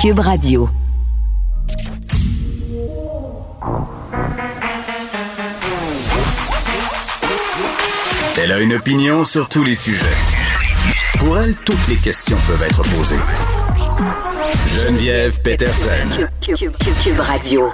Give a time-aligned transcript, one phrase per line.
[0.00, 0.66] Cube Radio.
[8.38, 10.06] Elle a une opinion sur tous les sujets.
[11.18, 13.20] Pour elle, toutes les questions peuvent être posées.
[14.68, 16.28] Geneviève Peterson.
[16.40, 17.70] Cube, Radio.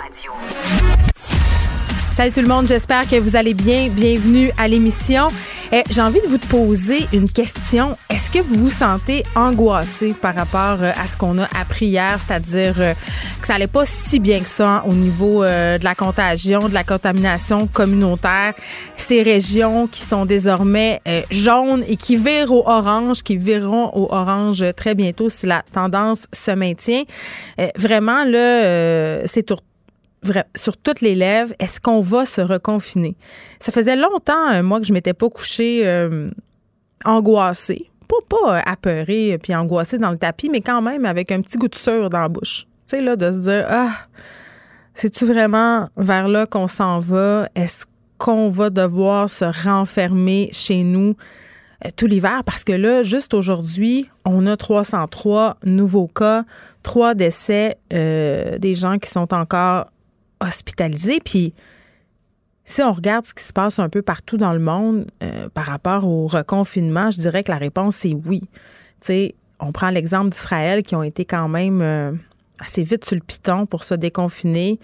[2.10, 3.88] Salut tout le monde, j'espère que vous allez bien.
[3.88, 5.28] Bienvenue à l'émission.
[5.72, 7.96] Eh, j'ai envie de vous poser une question.
[8.08, 12.20] Est-ce que vous vous sentez angoissé par rapport euh, à ce qu'on a appris hier,
[12.24, 12.94] c'est-à-dire euh,
[13.40, 16.74] que ça allait pas si bien que ça au niveau euh, de la contagion, de
[16.74, 18.54] la contamination communautaire,
[18.96, 21.00] ces régions qui sont désormais
[21.30, 26.26] jaunes et qui virent au orange, qui vireront au orange très bientôt si la tendance
[26.32, 27.02] se maintient.
[27.76, 29.58] vraiment là, c'est tout
[30.54, 33.16] sur toutes les lèvres, est-ce qu'on va se reconfiner?
[33.60, 36.30] Ça faisait longtemps, euh, moi, que je m'étais pas couchée euh,
[37.04, 37.90] angoissée.
[38.08, 41.58] Pas, pas euh, apeurée puis angoissée dans le tapis, mais quand même avec un petit
[41.58, 42.66] goût de sueur dans la bouche.
[42.86, 43.90] Tu sais, là, de se dire, ah,
[44.94, 47.48] c'est-tu vraiment vers là qu'on s'en va?
[47.54, 47.84] Est-ce
[48.18, 51.16] qu'on va devoir se renfermer chez nous
[51.96, 52.42] tout l'hiver?
[52.46, 56.44] Parce que là, juste aujourd'hui, on a 303 nouveaux cas,
[56.82, 59.86] trois décès des gens qui sont encore
[60.40, 61.20] hospitalisés.
[61.24, 61.54] Puis
[62.64, 65.66] si on regarde ce qui se passe un peu partout dans le monde euh, par
[65.66, 68.42] rapport au reconfinement, je dirais que la réponse est oui.
[69.00, 72.12] Tu sais, on prend l'exemple d'Israël qui ont été quand même euh,
[72.58, 74.78] assez vite sur le piton pour se déconfiner.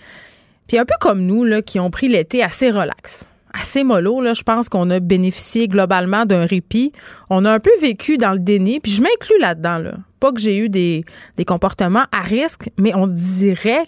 [0.68, 4.20] Puis un peu comme nous, qui ont pris l'été assez relax assez mollo.
[4.20, 6.92] Là, je pense qu'on a bénéficié globalement d'un répit.
[7.30, 9.78] On a un peu vécu dans le déni, puis je m'inclus là-dedans.
[9.78, 9.94] Là.
[10.20, 11.04] Pas que j'ai eu des,
[11.36, 13.84] des comportements à risque, mais on dirait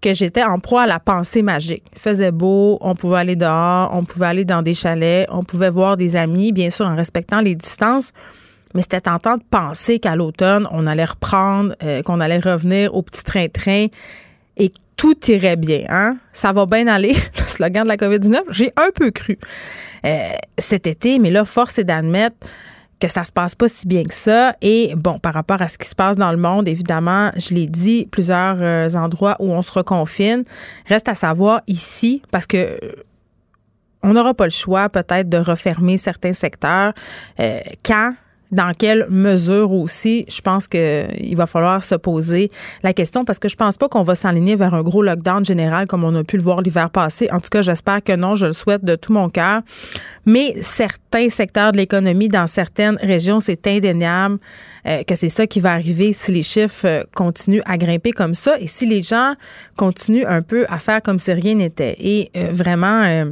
[0.00, 1.84] que j'étais en proie à la pensée magique.
[1.92, 5.70] Il faisait beau, on pouvait aller dehors, on pouvait aller dans des chalets, on pouvait
[5.70, 8.12] voir des amis, bien sûr en respectant les distances.
[8.74, 13.02] Mais c'était tentant de penser qu'à l'automne, on allait reprendre, euh, qu'on allait revenir au
[13.02, 13.86] petit train-train
[14.56, 15.84] et tout irait bien.
[15.88, 16.18] Hein?
[16.32, 18.42] Ça va bien aller, le slogan de la COVID-19.
[18.50, 19.38] J'ai un peu cru
[20.04, 22.36] euh, cet été, mais là, force est d'admettre
[23.00, 24.54] que ça se passe pas si bien que ça.
[24.60, 27.66] Et bon, par rapport à ce qui se passe dans le monde, évidemment, je l'ai
[27.66, 30.44] dit, plusieurs euh, endroits où on se reconfine.
[30.86, 32.78] Reste à savoir ici, parce que euh,
[34.02, 36.92] on n'aura pas le choix peut-être de refermer certains secteurs.
[37.38, 38.14] Euh, quand
[38.52, 42.50] dans quelle mesure aussi, je pense qu'il va falloir se poser
[42.82, 45.86] la question parce que je pense pas qu'on va s'aligner vers un gros lockdown général
[45.86, 47.28] comme on a pu le voir l'hiver passé.
[47.32, 49.62] En tout cas, j'espère que non, je le souhaite de tout mon cœur.
[50.26, 54.38] Mais certains secteurs de l'économie dans certaines régions, c'est indéniable
[54.86, 58.34] euh, que c'est ça qui va arriver si les chiffres euh, continuent à grimper comme
[58.34, 59.34] ça et si les gens
[59.76, 61.96] continuent un peu à faire comme si rien n'était.
[61.98, 63.24] Et euh, vraiment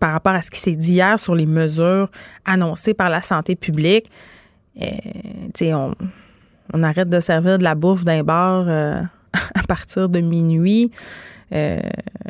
[0.00, 2.10] par rapport à ce qui s'est dit hier sur les mesures
[2.44, 4.10] annoncées par la santé publique.
[4.82, 5.92] Euh,
[6.72, 9.00] on, arrête de servir de la bouffe d'un bar euh,
[9.54, 10.90] à partir de minuit.
[11.54, 11.78] Euh,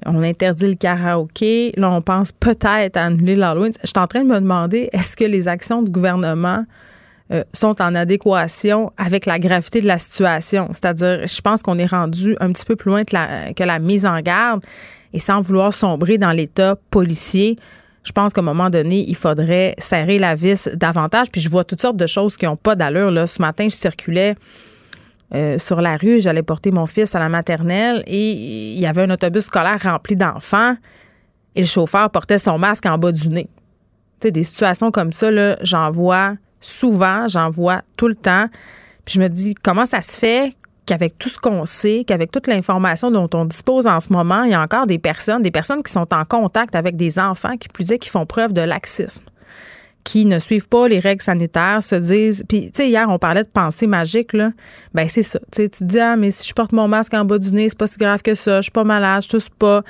[0.05, 1.72] on interdit le karaoké.
[1.77, 3.73] Là, on pense peut-être à annuler l'Halloween.
[3.81, 6.65] Je suis en train de me demander est-ce que les actions du gouvernement
[7.53, 10.69] sont en adéquation avec la gravité de la situation?
[10.71, 14.21] C'est-à-dire, je pense qu'on est rendu un petit peu plus loin que la mise en
[14.21, 14.62] garde
[15.12, 17.56] et sans vouloir sombrer dans l'état policier,
[18.05, 21.31] je pense qu'à un moment donné, il faudrait serrer la vis davantage.
[21.31, 23.11] Puis je vois toutes sortes de choses qui n'ont pas d'allure.
[23.11, 23.27] Là.
[23.27, 24.37] Ce matin, je circulais
[25.34, 29.03] euh, sur la rue, j'allais porter mon fils à la maternelle et il y avait
[29.03, 30.77] un autobus scolaire rempli d'enfants
[31.56, 33.49] et le chauffeur portait son masque en bas du nez.
[34.21, 35.28] Tu sais, des situations comme ça,
[35.62, 38.47] j'en vois souvent, j'en vois tout le temps.
[39.05, 40.55] Puis je me dis, comment ça se fait
[40.86, 44.52] qu'avec tout ce qu'on sait, qu'avec toute l'information dont on dispose en ce moment, il
[44.52, 47.69] y a encore des personnes, des personnes qui sont en contact avec des enfants qui
[47.69, 49.25] plus est qui font preuve de laxisme
[50.06, 52.44] qui ne suivent pas les règles sanitaires, se disent.
[52.48, 54.52] Puis, tu sais, hier, on parlait de pensée magique, là.
[54.94, 55.41] Ben, c'est ça.
[55.50, 57.76] Tu te dis, ah, mais si je porte mon masque en bas du nez, c'est
[57.76, 59.82] pas si grave que ça, je suis pas malade, je tousse pas.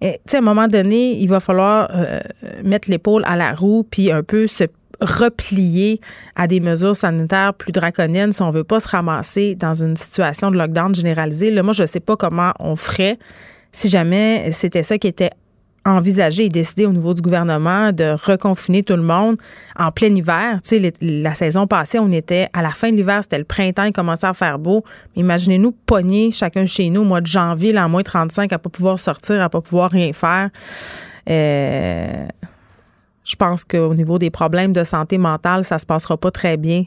[0.00, 2.18] Tu sais, à un moment donné, il va falloir euh,
[2.64, 4.64] mettre l'épaule à la roue, puis un peu se
[5.02, 6.00] replier
[6.36, 10.50] à des mesures sanitaires plus draconiennes si on veut pas se ramasser dans une situation
[10.50, 11.50] de lockdown généralisé.
[11.50, 13.18] Là, moi, je sais pas comment on ferait
[13.72, 15.30] si jamais c'était ça qui était
[15.84, 19.36] envisagé et décidé au niveau du gouvernement de reconfiner tout le monde
[19.76, 20.60] en plein hiver.
[20.62, 23.84] Tu sais, la saison passée, on était à la fin de l'hiver, c'était le printemps,
[23.84, 24.84] il commençait à faire beau.
[25.16, 28.70] Imaginez-nous pogner chacun chez nous au mois de janvier, là, en moins 35, à pas
[28.70, 30.50] pouvoir sortir, à pas pouvoir rien faire.
[31.28, 32.26] Euh,
[33.24, 36.84] je pense qu'au niveau des problèmes de santé mentale, ça se passera pas très bien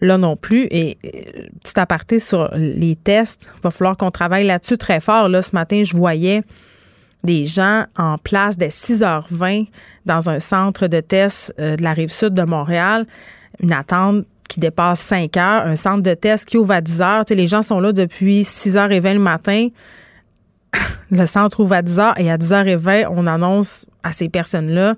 [0.00, 0.66] là non plus.
[0.70, 5.28] Et euh, petit aparté sur les tests, il va falloir qu'on travaille là-dessus très fort.
[5.28, 6.42] Là, ce matin, je voyais
[7.24, 9.66] des gens en place dès 6h20
[10.06, 13.06] dans un centre de tests euh, de la rive sud de Montréal.
[13.60, 17.24] Une attente qui dépasse 5 heures, un centre de test qui ouvre à 10 heures.
[17.28, 19.68] les gens sont là depuis 6h20 le matin.
[21.10, 24.94] le centre ouvre à 10 heures et à 10h20, on annonce à ces personnes-là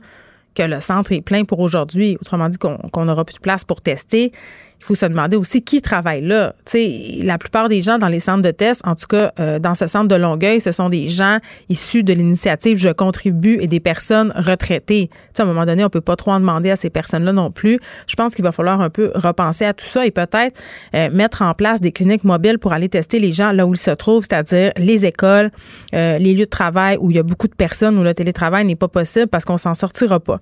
[0.55, 2.17] que le centre est plein pour aujourd'hui.
[2.20, 4.32] Autrement dit, qu'on n'aura plus de place pour tester
[4.80, 6.54] il faut se demander aussi qui travaille là.
[6.64, 9.74] sais, la plupart des gens dans les centres de test, en tout cas euh, dans
[9.74, 11.38] ce centre de Longueuil, ce sont des gens
[11.68, 15.10] issus de l'initiative Je contribue et des personnes retraitées.
[15.34, 17.50] sais, à un moment donné, on peut pas trop en demander à ces personnes-là non
[17.50, 17.78] plus.
[18.06, 20.58] Je pense qu'il va falloir un peu repenser à tout ça et peut-être
[20.94, 23.78] euh, mettre en place des cliniques mobiles pour aller tester les gens là où ils
[23.78, 25.50] se trouvent, c'est-à-dire les écoles,
[25.94, 28.64] euh, les lieux de travail où il y a beaucoup de personnes où le télétravail
[28.64, 30.40] n'est pas possible parce qu'on s'en sortira pas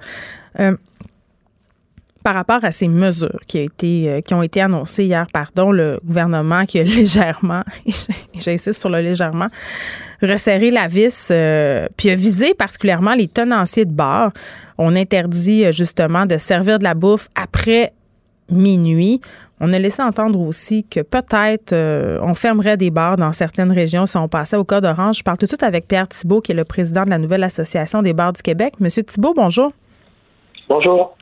[2.29, 6.79] par rapport à ces mesures euh, qui ont été annoncées hier, pardon, le gouvernement qui
[6.79, 7.63] a légèrement,
[8.35, 9.47] j'insiste sur le légèrement,
[10.21, 14.33] resserré la vis, euh, puis a visé particulièrement les tenanciers de bar.
[14.77, 17.95] On interdit euh, justement de servir de la bouffe après
[18.51, 19.23] minuit.
[19.59, 21.75] On a laissé entendre aussi que peut-être
[22.23, 25.17] on fermerait des bars dans certaines régions si on passait au code orange.
[25.17, 27.43] Je parle tout de suite avec Pierre Thibault, qui est le président de la nouvelle
[27.43, 28.75] association des bars du Québec.
[28.81, 29.73] Monsieur Thibault, bonjour.
[30.69, 31.17] Bonjour.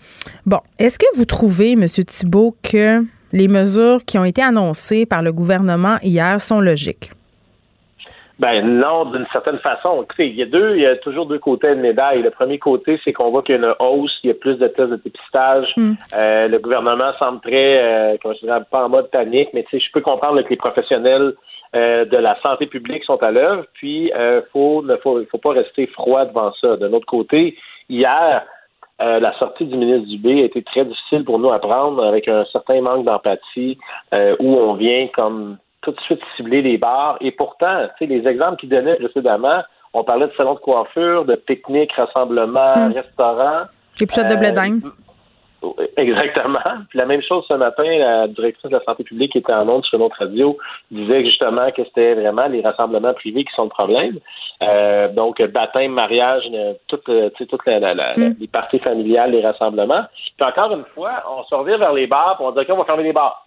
[0.44, 1.84] Bon, est-ce que vous trouvez, M.
[1.87, 3.02] Thibault, que
[3.32, 7.12] les mesures qui ont été annoncées par le gouvernement hier sont logiques?
[8.38, 10.02] Ben non, d'une certaine façon.
[10.02, 12.22] Écoutez, il y a deux, il y a toujours deux côtés de médaille.
[12.22, 14.56] Le premier côté, c'est qu'on voit qu'il y a une hausse, il y a plus
[14.56, 15.72] de tests de dépistage.
[15.76, 15.94] Hmm.
[16.14, 19.84] Euh, le gouvernement semble très, euh, je dirais, pas en mode panique, mais tu sais,
[19.87, 21.32] je peux comprendre que les professionnels
[21.75, 23.64] euh, de la santé publique sont à l'œuvre.
[23.72, 26.76] Puis, euh, faut, ne faut, faut pas rester froid devant ça.
[26.76, 27.56] D'un autre côté,
[27.88, 28.42] hier,
[29.00, 32.28] euh, la sortie du ministre Dubé a été très difficile pour nous à prendre avec
[32.28, 33.76] un certain manque d'empathie
[34.14, 37.19] euh, où on vient comme tout de suite cibler les bars.
[37.20, 39.62] Et pourtant, tu sais, les exemples qu'il donnait précédemment,
[39.93, 42.93] on parlait de salons de coiffure, de pique-nique, rassemblements, hmm.
[42.93, 43.64] restaurants.
[44.00, 44.52] Et puis de blé
[45.96, 46.84] Exactement.
[46.88, 49.68] Puis la même chose ce matin, la directrice de la santé publique qui était en
[49.68, 50.56] ondes sur notre radio
[50.90, 54.18] disait justement que c'était vraiment les rassemblements privés qui sont le problème.
[54.62, 56.44] Euh, donc baptême, mariage,
[56.88, 57.10] toutes,
[57.48, 58.34] toutes mm.
[58.40, 60.04] les parties familiales, les rassemblements.
[60.36, 62.78] Puis encore une fois, on se revient vers les bars, pour on dit OK, on
[62.78, 63.46] va fermer les bars.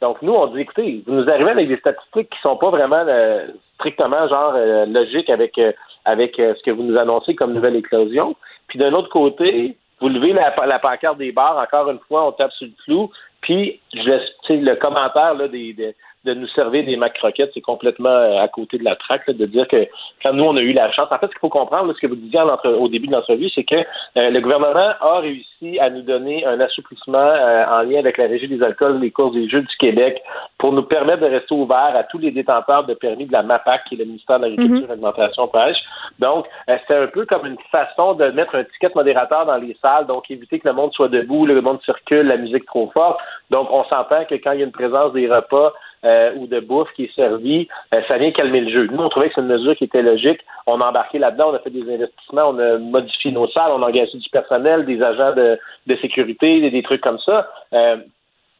[0.00, 3.04] Donc nous, on dit écoutez, vous nous arrivez avec des statistiques qui sont pas vraiment
[3.06, 5.60] euh, strictement genre euh, logiques avec
[6.06, 8.34] avec ce que vous nous annoncez comme nouvelle éclosion.
[8.68, 12.32] Puis d'un autre côté, vous levez la, la, pancarte des bars, encore une fois, on
[12.32, 13.10] tape sur le clou,
[13.40, 15.94] puis je le commentaire là, des,
[16.24, 19.46] de nous servir des mac croquettes, c'est complètement euh, à côté de la traque, de
[19.46, 19.88] dire que
[20.22, 21.08] quand nous, on a eu la chance.
[21.10, 23.64] En fait, ce qu'il faut comprendre, ce que vous disiez au début de l'entrevue, c'est
[23.64, 28.18] que euh, le gouvernement a réussi à nous donner un assouplissement euh, en lien avec
[28.18, 30.22] la Régie des alcools, les courses des Jeux du Québec,
[30.58, 33.84] pour nous permettre de rester ouverts à tous les détenteurs de permis de la MAPAC,
[33.88, 35.78] qui est le ministère de l'Agriculture, mm l'Alimentation, Pêche.
[36.18, 40.06] Donc, c'est un peu comme une façon de mettre un ticket modérateur dans les salles,
[40.06, 43.18] donc éviter que le monde soit debout, le monde circule, la musique trop forte.
[43.50, 45.72] Donc, on s'entend que quand il y a une présence des repas,
[46.04, 48.88] euh, ou de bouffe qui est servie, euh, ça vient calmer le jeu.
[48.90, 50.40] Nous, on trouvait que c'est une mesure qui était logique.
[50.66, 53.82] On a embarqué là-dedans, on a fait des investissements, on a modifié nos salles, on
[53.82, 55.58] a engagé du personnel, des agents de,
[56.00, 57.50] sécurité, des, trucs comme ça.
[57.74, 57.98] Euh,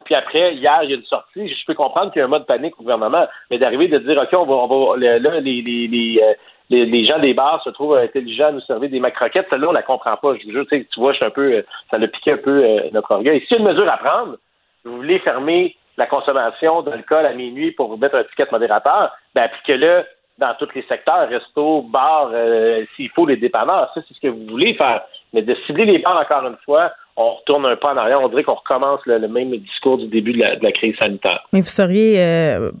[0.05, 1.47] puis après, hier, il y a une sortie.
[1.47, 4.21] Je peux comprendre qu'il y a un mode panique au gouvernement, mais d'arriver de dire,
[4.21, 6.21] OK, on va, là, les, les, les,
[6.69, 9.47] les, les, gens des bars se trouvent intelligents à nous servir des macroquettes.
[9.49, 10.35] Celle-là, on la comprend pas.
[10.35, 12.63] Je vous jure, tu vois, je suis un peu, ça a piqué un peu
[12.93, 13.43] notre orgueil.
[13.47, 14.37] Si y a une mesure à prendre,
[14.85, 20.05] vous voulez fermer la consommation d'alcool à minuit pour mettre un ticket modérateur, ben appliquez-le
[20.37, 23.91] dans tous les secteurs, resto, bar, euh, s'il faut les dépanneurs.
[23.93, 25.03] Ça, c'est ce que vous voulez faire.
[25.33, 28.21] Mais de cibler les bars encore une fois, on retourne un pas en arrière.
[28.21, 31.45] On dirait qu'on recommence le, même discours du début de la, crise sanitaire.
[31.53, 32.71] Mais vous seriez, euh,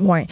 [0.00, 0.26] ouais.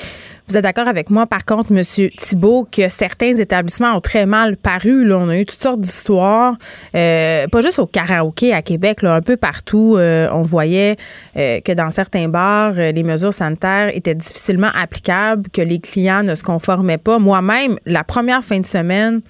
[0.49, 1.83] Vous êtes d'accord avec moi, par contre, M.
[2.19, 5.13] Thibault, que certains établissements ont très mal paru.
[5.15, 6.57] On a eu toutes sortes d'histoires,
[6.97, 9.95] euh, pas juste au karaoké à Québec, là, un peu partout.
[9.97, 10.97] Euh, on voyait
[11.37, 16.43] que dans certains bars, les mesures sanitaires étaient difficilement applicables, que les clients ne se
[16.43, 17.21] conformaient pas.
[17.21, 19.21] Moi-même, la première fin de semaine,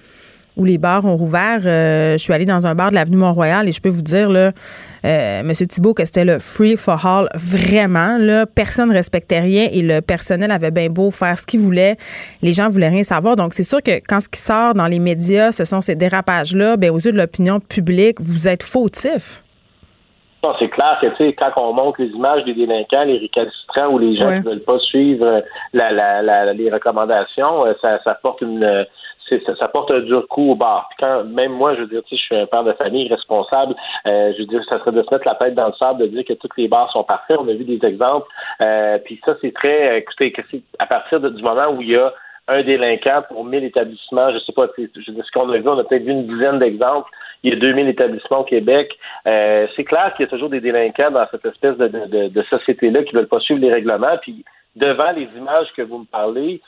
[0.61, 1.61] où les bars ont rouvert.
[1.65, 4.29] Euh, je suis allée dans un bar de l'avenue Mont-Royal et je peux vous dire,
[4.29, 4.51] là,
[5.03, 5.51] euh, M.
[5.51, 7.29] Thibault, que c'était le free for all.
[7.33, 11.61] Vraiment, là, personne ne respectait rien et le personnel avait bien beau faire ce qu'il
[11.61, 11.97] voulait.
[12.43, 13.35] Les gens voulaient rien savoir.
[13.35, 16.77] Donc, c'est sûr que quand ce qui sort dans les médias, ce sont ces dérapages-là,
[16.77, 19.41] ben, aux yeux de l'opinion publique, vous êtes fautif.
[20.43, 23.89] Non, c'est clair que, tu sais, quand on montre les images des délinquants, les récalcitrants
[23.89, 28.15] ou les gens qui ne veulent pas suivre la, la, les recommandations, euh, ça, ça
[28.15, 28.85] porte une
[29.39, 30.89] ça, porte un dur coup au bar.
[30.99, 34.39] quand même moi, je veux dire, je suis un père de famille responsable, euh, je
[34.39, 36.33] veux dire, ça serait de se mettre la tête dans le sable, de dire que
[36.33, 37.37] toutes les bars sont parfaits.
[37.39, 38.27] On a vu des exemples.
[38.61, 41.95] Euh, puis ça, c'est très, écoutez, que c'est à partir du moment où il y
[41.95, 42.13] a
[42.47, 45.83] un délinquant pour 1000 établissements, je sais pas, je ce qu'on a vu, on a
[45.83, 47.09] peut-être vu une dizaine d'exemples.
[47.43, 48.97] il y a 2000 établissements au Québec.
[49.27, 52.43] Euh, c'est clair qu'il y a toujours des délinquants dans cette espèce de, de, de
[52.43, 54.17] société-là qui veulent pas suivre les règlements.
[54.21, 54.43] Puis
[54.75, 56.61] devant les images que vous me parlez,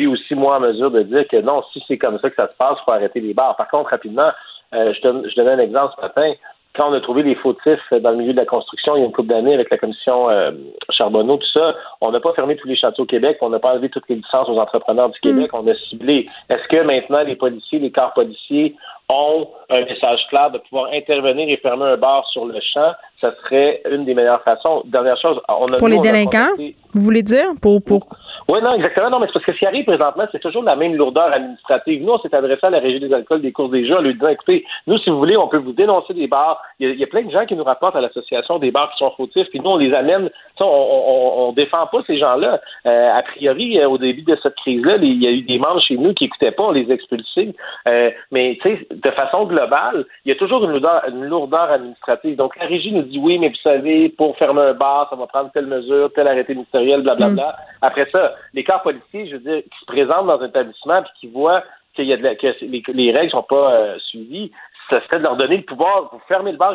[0.00, 2.48] suis aussi moi en mesure de dire que non, si c'est comme ça que ça
[2.48, 3.56] se passe, il faut arrêter les bars.
[3.56, 4.30] Par contre, rapidement,
[4.74, 6.32] euh, je, donnais un exemple ce matin
[6.76, 9.06] quand on a trouvé les fautifs dans le milieu de la construction il y a
[9.06, 10.52] une couple d'années avec la commission euh,
[10.90, 13.72] Charbonneau, tout ça, on n'a pas fermé tous les châteaux au Québec, on n'a pas
[13.72, 15.56] enlevé toutes les licences aux entrepreneurs du Québec, mm.
[15.56, 16.28] on a ciblé.
[16.48, 18.76] Est-ce que maintenant les policiers, les corps policiers
[19.08, 22.92] ont un message clair de pouvoir intervenir et fermer un bar sur le champ?
[23.20, 24.82] Ça serait une des meilleures façons.
[24.84, 26.54] Dernière chose, on a pour les délinquants,
[26.94, 27.46] vous voulez dire?
[27.60, 28.06] Pour pour
[28.50, 29.10] oui, non, exactement.
[29.10, 32.02] Non, mais c'est parce que ce qui arrive présentement, c'est toujours la même lourdeur administrative.
[32.02, 34.14] Nous, on s'est adressé à la Régie des alcools des courses des jeux en lui
[34.14, 36.60] disant, écoutez, nous, si vous voulez, on peut vous dénoncer des bars.
[36.80, 39.12] Il y a, plein de gens qui nous rapportent à l'association des bars qui sont
[39.16, 40.30] fautifs, puis nous, on les amène.
[40.58, 42.60] On, on, on défend pas ces gens-là.
[42.86, 45.80] Euh, a priori, euh, au début de cette crise-là, il y a eu des membres
[45.80, 47.54] chez nous qui écoutaient pas, on les expulsait.
[47.86, 51.70] Euh, mais, tu sais, de façon globale, il y a toujours une lourdeur, une lourdeur
[51.70, 52.36] administrative.
[52.36, 55.26] Donc, la Régie nous dit, oui, mais vous savez, pour fermer un bar, ça va
[55.28, 57.34] prendre telle mesure, tel arrêté ministériel, blablabla.
[57.34, 57.52] Bla, bla.
[57.52, 57.78] Mm.
[57.82, 61.12] Après ça, les cas policiers, je veux dire, qui se présentent dans un établissement puis
[61.20, 61.62] qui voient
[61.94, 64.52] qu'il y a que les, les règles sont pas euh, suivies,
[64.88, 66.74] ça serait de leur donner le pouvoir, pour fermer le bar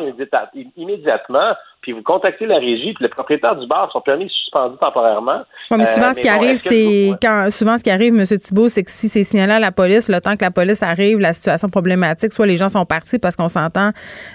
[0.76, 1.52] immédiatement,
[1.86, 5.42] puis vous contactez la régie, puis le propriétaire du bar, son permis est suspendu temporairement.
[5.70, 8.26] mais souvent, euh, ce qui arrive, c'est quand souvent ce qui arrive, M.
[8.26, 11.20] Thibault, c'est que si c'est signalé à la police, le temps que la police arrive,
[11.20, 13.92] la situation problématique, soit les gens sont partis parce qu'on s'entend,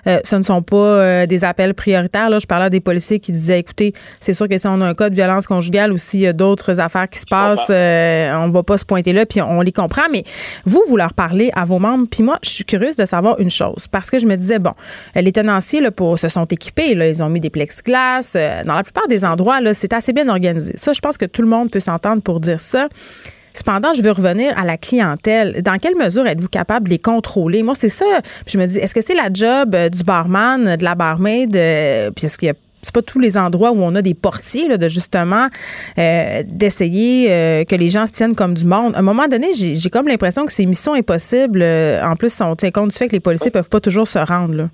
[0.08, 2.30] euh, ce ne sont pas euh, des appels prioritaires.
[2.30, 3.92] Là, je parlais à des policiers qui disaient, écoutez,
[4.22, 6.34] c'est sûr que si on a un cas de violence conjugale ou s'il y a
[6.34, 10.04] d'autres affaires qui se passent, on va pas se pointer là, puis on les comprend.
[10.10, 10.24] Mais
[10.64, 13.50] vous, vous leur parlez à vos membres, puis moi, je suis curieuse de savoir une
[13.50, 14.72] chose, parce que je me disais, bon,
[15.16, 18.34] les tenanciers là, pour, se sont équipés, là, ils ont mis des plexiglas.
[18.36, 20.74] Euh, dans la plupart des endroits, là, c'est assez bien organisé.
[20.76, 22.88] Ça, je pense que tout le monde peut s'entendre pour dire ça.
[23.54, 25.62] Cependant, je veux revenir à la clientèle.
[25.62, 27.64] Dans quelle mesure êtes-vous capable de les contrôler?
[27.64, 28.06] Moi, c'est ça.
[28.48, 31.54] je me dis, est-ce que c'est la job euh, du barman, de la barmaid?
[31.56, 34.16] Euh, puis est-ce qu'il y a c'est pas tous les endroits où on a des
[34.16, 35.50] portiers là, de justement
[35.96, 37.28] d'essayer
[37.70, 38.96] que les gens se tiennent comme du monde?
[38.96, 41.62] À un moment donné, j'ai comme l'impression que c'est mission impossible.
[41.62, 44.56] en plus, on tient compte du fait que les policiers peuvent pas toujours se rendre.
[44.56, 44.70] Là.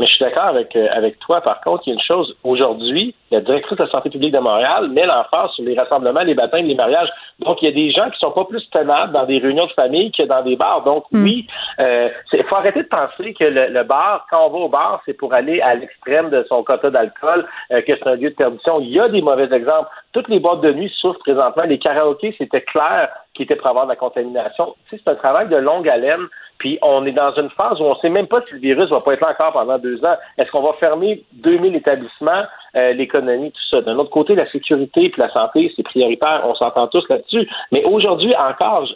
[0.00, 1.42] Mais je suis d'accord avec, euh, avec toi.
[1.42, 2.34] Par contre, il y a une chose.
[2.42, 6.34] Aujourd'hui, la directrice de la santé publique de Montréal met l'emphase sur les rassemblements, les
[6.34, 7.10] baptêmes, les mariages.
[7.38, 9.72] Donc, il y a des gens qui sont pas plus tenables dans des réunions de
[9.72, 10.84] famille que dans des bars.
[10.84, 11.22] Donc, hmm.
[11.22, 11.46] oui,
[11.86, 15.12] euh, il faut arrêter de penser que le, bar, quand on va au bar, c'est
[15.12, 18.80] pour aller à l'extrême de son quota d'alcool, euh, que c'est un lieu de perdition.
[18.80, 19.90] Il y a des mauvais exemples.
[20.14, 21.64] Toutes les boîtes de nuit souffrent présentement.
[21.64, 24.74] Les karaokés, c'était clair qui était pour avoir de la contamination.
[24.88, 26.26] Tu sais, c'est un travail de longue haleine.
[26.60, 28.90] Puis on est dans une phase où on ne sait même pas si le virus
[28.90, 30.14] va pas être là encore pendant deux ans.
[30.36, 32.44] Est-ce qu'on va fermer 2000 établissements,
[32.76, 33.80] euh, l'économie, tout ça?
[33.80, 36.42] D'un autre côté, la sécurité et la santé, c'est prioritaire.
[36.44, 37.48] On s'entend tous là-dessus.
[37.72, 38.86] Mais aujourd'hui encore,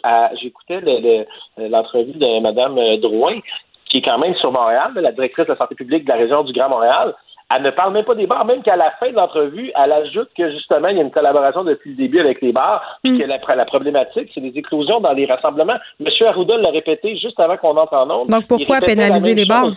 [0.41, 0.79] j'écoutais
[1.57, 3.39] l'entrevue de Mme Drouin,
[3.89, 6.43] qui est quand même sur Montréal, la directrice de la santé publique de la région
[6.43, 7.15] du Grand Montréal.
[7.53, 10.29] Elle ne parle même pas des bars, même qu'à la fin de l'entrevue, elle ajoute
[10.35, 13.19] que justement, il y a une collaboration depuis le début avec les bars, puis mm.
[13.19, 15.77] que la, la problématique, c'est les éclosions dans les rassemblements.
[15.99, 18.25] Monsieur Arruda l'a répété juste avant qu'on entre en.
[18.25, 19.71] Donc pourquoi pénaliser les bars?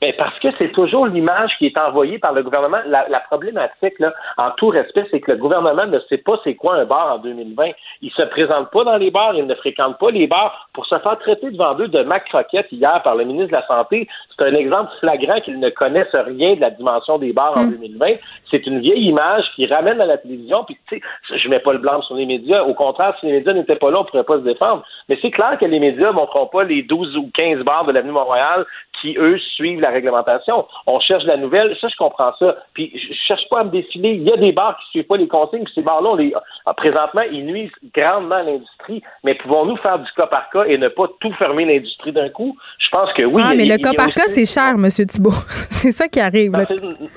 [0.00, 2.78] Ben parce que c'est toujours l'image qui est envoyée par le gouvernement.
[2.86, 6.54] La, la problématique, là, en tout respect, c'est que le gouvernement ne sait pas c'est
[6.54, 7.70] quoi un bar en 2020.
[8.00, 10.98] Il se présente pas dans les bars, il ne fréquente pas les bars pour se
[10.98, 14.08] faire traiter devant eux de macroquette hier par le ministre de la Santé.
[14.34, 18.12] C'est un exemple flagrant qu'ils ne connaissent rien de la dimension des bars en 2020.
[18.12, 18.18] Mm.
[18.50, 20.64] C'est une vieille image qui ramène à la télévision.
[20.64, 22.62] Puis, tu sais, je mets pas le blanc sur les médias.
[22.62, 24.82] Au contraire, si les médias n'étaient pas là, on pourrait pas se défendre.
[25.10, 27.92] Mais c'est clair que les médias ne montreront pas les 12 ou 15 bars de
[27.92, 28.64] l'avenue Montréal
[29.00, 30.66] qui, eux, suivent la réglementation.
[30.86, 32.56] On cherche la nouvelle, ça, je comprends ça.
[32.74, 34.10] Puis, je cherche pas à me défiler.
[34.10, 36.32] Il y a des bars qui suivent pas les consignes, puis ces bars-là, les,
[36.66, 39.02] ah, présentement, ils nuisent grandement à l'industrie.
[39.24, 42.56] Mais pouvons-nous faire du cas par cas et ne pas tout fermer l'industrie d'un coup?
[42.78, 43.42] Je pense que oui.
[43.44, 44.88] Ah, mais le cas par cas, c'est cher, M.
[44.88, 45.30] Thibault.
[45.68, 46.52] c'est ça qui arrive.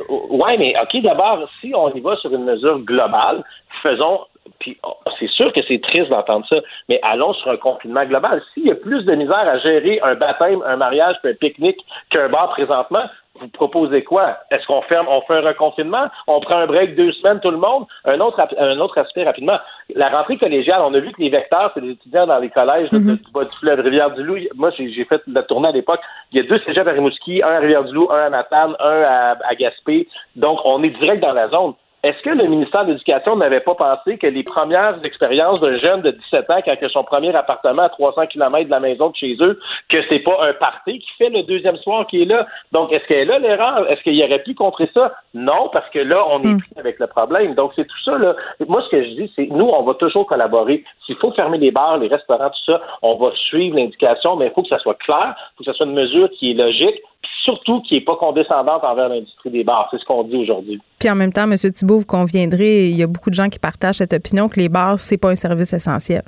[0.10, 3.44] Oui, mais OK, d'abord, si on y va sur une mesure globale,
[3.82, 4.20] faisons
[4.60, 6.58] puis oh, c'est sûr que c'est triste d'entendre ça,
[6.90, 8.42] mais allons sur un confinement global.
[8.54, 12.30] S'il y a plus de misère à gérer un baptême, un mariage, un pique-nique qu'un
[12.30, 13.04] bar présentement,
[13.40, 14.38] vous proposez quoi?
[14.52, 16.06] Est-ce qu'on ferme, on fait un reconfinement?
[16.28, 17.86] On prend un break deux semaines, tout le monde?
[18.06, 19.58] Un autre, un autre aspect rapidement.
[19.96, 22.90] La rentrée collégiale, on a vu que les vecteurs, c'est des étudiants dans les collèges
[22.92, 23.24] mm-hmm.
[23.24, 24.38] du bas du fleuve Rivière-du-Loup.
[24.56, 26.02] Moi, j'ai fait la tournée à l'époque.
[26.32, 29.38] Il y a deux cégeps à Rimouski, un à Rivière-du-Loup, un à Matane, un à,
[29.50, 30.08] à Gaspé.
[30.36, 31.74] Donc, on est direct dans la zone
[32.04, 36.02] est-ce que le ministère de l'Éducation n'avait pas pensé que les premières expériences d'un jeune
[36.02, 39.16] de 17 ans qui a son premier appartement à 300 km de la maison de
[39.16, 39.58] chez eux,
[39.88, 42.46] que c'est pas un party qui fait le deuxième soir qui est là?
[42.74, 43.90] Donc, est-ce qu'elle a l'erreur?
[43.90, 45.14] Est-ce qu'il aurait pu contrer ça?
[45.34, 46.60] Non, parce que là, on est mm.
[46.60, 47.56] pris avec le problème.
[47.56, 48.36] Donc, c'est tout ça, là.
[48.68, 50.84] Moi, ce que je dis, c'est nous, on va toujours collaborer.
[51.06, 54.52] S'il faut fermer les bars, les restaurants, tout ça, on va suivre l'indication, mais il
[54.52, 57.02] faut que ça soit clair, il faut que ça soit une mesure qui est logique,
[57.24, 59.88] puis surtout qui n'est pas condescendante envers l'industrie des bars.
[59.90, 60.80] C'est ce qu'on dit aujourd'hui.
[61.00, 61.56] Puis en même temps, M.
[61.56, 64.70] Thibault, vous conviendrez, il y a beaucoup de gens qui partagent cette opinion que les
[64.70, 66.24] bars, c'est pas un service essentiel.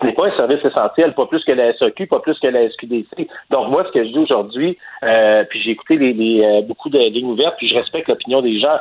[0.00, 2.68] Ce n'est pas un service essentiel, pas plus que la SAQ, pas plus que la
[2.68, 3.28] SQDC.
[3.50, 6.98] Donc moi, ce que je dis aujourd'hui, euh, puis j'ai écouté les, euh, beaucoup de
[6.98, 8.76] lignes ouvertes, puis je respecte l'opinion des gens.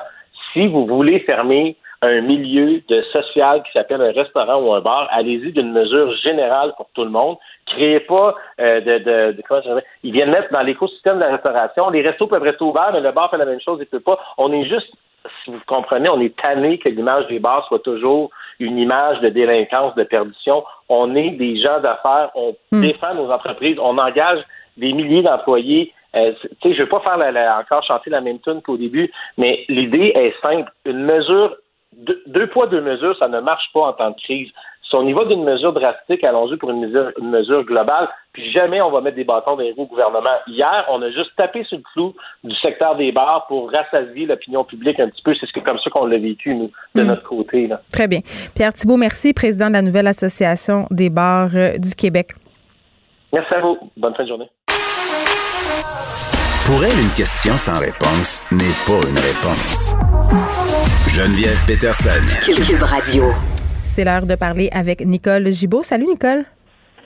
[0.56, 5.10] Si vous voulez fermer un milieu de social qui s'appelle un restaurant ou un bar,
[5.12, 7.36] allez-y d'une mesure générale pour tout le monde.
[7.66, 11.90] Créez pas euh, de, de, de comment Ils viennent mettre dans l'écosystème de la restauration.
[11.90, 14.18] Les restos peuvent rester ouverts, mais le bar fait la même chose, il peut pas.
[14.38, 14.94] On est juste,
[15.44, 19.28] si vous comprenez, on est tanné que l'image des bars soit toujours une image de
[19.28, 20.64] délinquance, de perdition.
[20.88, 22.82] On est des gens d'affaires, on hmm.
[22.82, 24.40] défend nos entreprises, on engage
[24.78, 25.92] des milliers d'employés.
[26.16, 26.32] Euh,
[26.64, 30.34] je ne veux pas faire encore chanter la même tune qu'au début, mais l'idée est
[30.46, 30.72] simple.
[30.86, 31.56] Une mesure
[32.28, 34.50] deux, poids, deux mesures, ça ne marche pas en temps de crise.
[34.88, 38.52] Si on y va d'une mesure drastique, allons-y pour une mesure, une mesure globale, puis
[38.52, 40.36] jamais on va mettre des bâtons dans les roues au gouvernement.
[40.48, 44.64] Hier, on a juste tapé sur le clou du secteur des bars pour rassasier l'opinion
[44.64, 45.34] publique un petit peu.
[45.34, 47.08] C'est comme ça qu'on l'a vécu, nous, de hmm.
[47.08, 47.68] notre côté.
[47.92, 48.20] Très bien.
[48.56, 52.34] Pierre Thibault, merci, président de la nouvelle Association des bars euh, du Québec.
[53.34, 53.78] Merci à vous.
[53.98, 54.50] Bonne fin de journée.
[56.66, 59.96] Pour elle, une question sans réponse n'est pas une réponse.
[61.08, 62.10] Geneviève Peterson.
[62.44, 63.34] Cube Radio.
[63.84, 65.84] C'est l'heure de parler avec Nicole Gibaud.
[65.84, 66.44] Salut Nicole.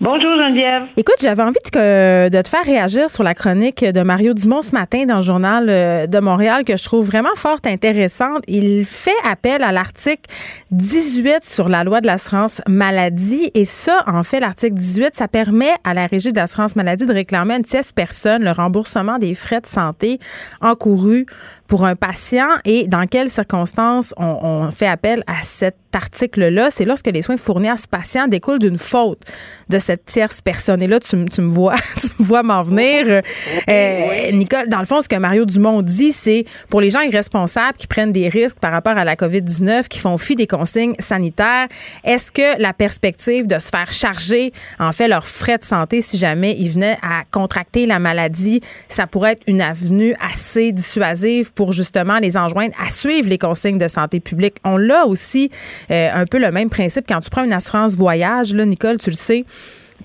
[0.01, 0.83] Bonjour Geneviève.
[0.95, 5.05] Écoute, j'avais envie de, te faire réagir sur la chronique de Mario Dumont ce matin
[5.05, 8.43] dans le journal euh, de Montréal que je trouve vraiment fort intéressante.
[8.47, 10.23] Il fait appel à l'article
[10.71, 15.73] 18 sur la loi de l'assurance maladie et ça, en fait, l'article 18, ça permet
[15.83, 19.33] à la Régie de l'assurance maladie de réclamer à une tierce personne le remboursement des
[19.33, 20.17] frais de santé
[20.61, 21.25] encourus
[21.69, 27.07] pour un patient et dans quelles circonstances on, fait appel à cet article-là, c'est lorsque
[27.07, 29.21] les soins fournis à ce patient découlent d'une faute
[29.69, 30.81] de cette tierce personne.
[30.81, 33.21] Et là, tu, me vois, tu me vois m'en venir.
[33.67, 37.77] Euh, Nicole, dans le fond, ce que Mario Dumont dit, c'est pour les gens irresponsables
[37.77, 41.67] qui prennent des risques par rapport à la COVID-19, qui font fi des consignes sanitaires,
[42.03, 46.17] est-ce que la perspective de se faire charger, en fait, leurs frais de santé si
[46.17, 51.73] jamais ils venaient à contracter la maladie, ça pourrait être une avenue assez dissuasive pour
[51.73, 54.55] justement les enjoindre à suivre les consignes de santé publique.
[54.63, 55.51] On l'a aussi
[55.91, 59.09] euh, un peu le même principe quand tu prends une assurance voyage, là, Nicole, tu
[59.09, 59.43] le sais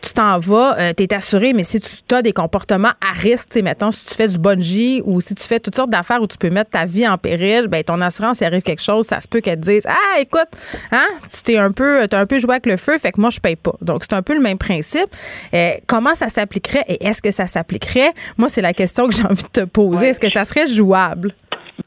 [0.02, 3.50] tu t'en vas, euh, tu es assuré, mais si tu as des comportements à risque,
[3.50, 6.26] tu mettons, si tu fais du bungee ou si tu fais toutes sortes d'affaires où
[6.26, 9.20] tu peux mettre ta vie en péril, ben ton assurance, s'il arrive quelque chose, ça
[9.20, 10.48] se peut qu'elle te dise Ah, écoute,
[10.92, 13.30] hein, tu t'es un peu, as un peu joué avec le feu, fait que moi,
[13.30, 13.74] je paye pas.
[13.80, 15.08] Donc, c'est un peu le même principe.
[15.54, 18.12] Euh, comment ça s'appliquerait et est-ce que ça s'appliquerait?
[18.38, 20.08] Moi, c'est la question que j'ai envie de te poser.
[20.08, 21.32] Est-ce que ça serait jouable?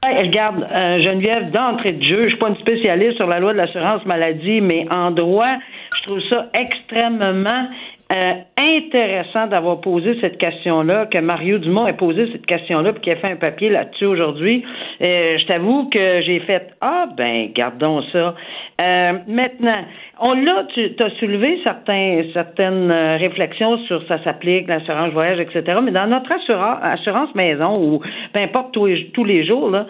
[0.02, 3.54] Ben, regarde, euh, Geneviève, d'entrée de jeu, je suis pas une spécialiste sur la loi
[3.54, 5.56] de l'assurance maladie, mais en droit,
[5.96, 7.68] je trouve ça extrêmement
[8.10, 13.12] euh, intéressant d'avoir posé cette question-là, que Mario Dumont ait posé cette question-là, puis qu'il
[13.12, 14.64] ait fait un papier là-dessus aujourd'hui.
[15.02, 18.34] Euh, je t'avoue que j'ai fait Ah ben, gardons ça.
[18.80, 19.84] Euh, maintenant,
[20.22, 25.80] on l'a, tu as soulevé certains, certaines réflexions sur ça s'applique, l'assurance voyage, etc.
[25.84, 28.00] Mais dans notre assurance, assurance maison ou
[28.32, 29.86] peu importe tous les, tous les jours, là,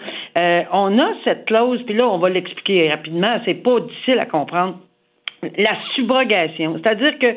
[0.74, 4.80] on a cette clause, puis là, on va l'expliquer rapidement, c'est pas difficile à comprendre.
[5.58, 6.80] La subrogation.
[6.82, 7.28] C'est-à-dire que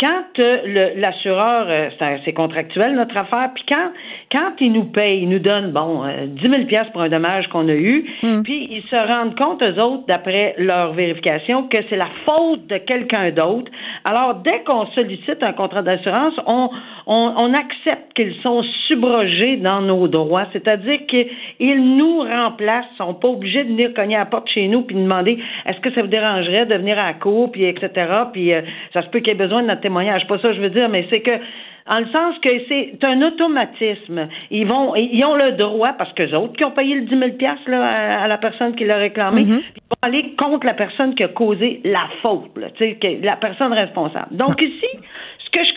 [0.00, 3.90] quand euh, l'assureur, euh, c'est contractuel notre affaire, puis quand,
[4.32, 7.68] quand il nous paye, il nous donne, bon, 10 000 pièces pour un dommage qu'on
[7.68, 8.42] a eu, mm.
[8.42, 12.78] puis ils se rendent compte, eux autres, d'après leur vérification, que c'est la faute de
[12.78, 13.70] quelqu'un d'autre.
[14.04, 16.70] Alors, dès qu'on sollicite un contrat d'assurance, on,
[17.12, 23.14] on, on accepte qu'ils sont subrogés dans nos droits, c'est-à-dire qu'ils nous remplacent, ils sont
[23.14, 26.02] pas obligés de venir cogner à la porte chez nous puis demander est-ce que ça
[26.02, 27.90] vous dérangerait de venir à la cour, puis etc.,
[28.32, 28.62] puis euh,
[28.94, 30.24] ça se peut qu'il y ait besoin de notre témoignage.
[30.28, 31.32] Pas ça, je veux dire, mais c'est que
[31.90, 34.28] en le sens que c'est un automatisme.
[34.52, 37.30] Ils vont, ils ont le droit, parce que autres qui ont payé le 10 000
[37.66, 39.62] là, à, la personne qui l'a réclamé, mm-hmm.
[39.76, 42.68] ils vont aller contre la personne qui a causé la faute, là,
[43.22, 44.36] la personne responsable.
[44.36, 44.62] Donc ah.
[44.62, 44.86] ici,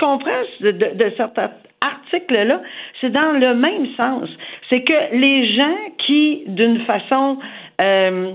[0.04, 2.62] comprends de, de, certains articles-là,
[3.00, 4.30] c'est dans le même sens.
[4.70, 7.38] C'est que les gens qui, d'une façon
[7.82, 8.32] euh,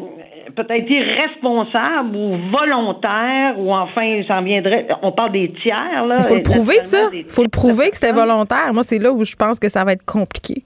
[0.57, 4.89] peut-être irresponsable ou volontaire ou enfin, s'en viendrait.
[5.03, 6.17] On parle des tiers, là.
[6.19, 7.09] Il faut le prouver, ça.
[7.13, 8.73] Il faut le prouver que c'était volontaire.
[8.73, 10.65] Moi, c'est là où je pense que ça va être compliqué.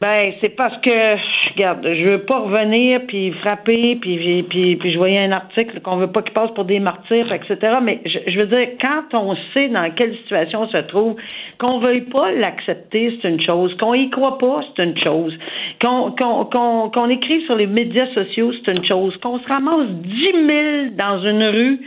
[0.00, 4.96] Ben, c'est parce que, regarde, je veux pas revenir puis frapper puis puis puis je
[4.96, 7.76] voyais un article qu'on veut pas qu'il passe pour des martyrs, etc.
[7.82, 11.16] Mais je, veux dire, quand on sait dans quelle situation on se trouve,
[11.58, 13.76] qu'on veuille pas l'accepter, c'est une chose.
[13.76, 15.36] Qu'on y croit pas, c'est une chose.
[15.82, 19.14] Qu'on qu'on qu'on qu'on écrit sur les médias sociaux, c'est une chose.
[19.18, 21.78] Qu'on se ramasse dix mille dans une rue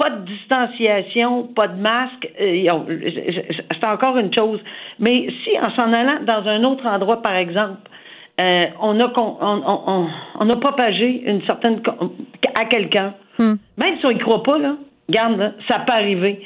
[0.00, 2.72] pas de distanciation, pas de masque, euh,
[3.78, 4.58] c'est encore une chose.
[4.98, 7.82] Mais si en s'en allant dans un autre endroit, par exemple,
[8.40, 10.08] euh, on a on,
[10.40, 11.82] on, a propagé une certaine
[12.54, 13.56] à quelqu'un, hmm.
[13.76, 14.76] même si on y croit pas là,
[15.10, 16.40] garde, ça peut arriver.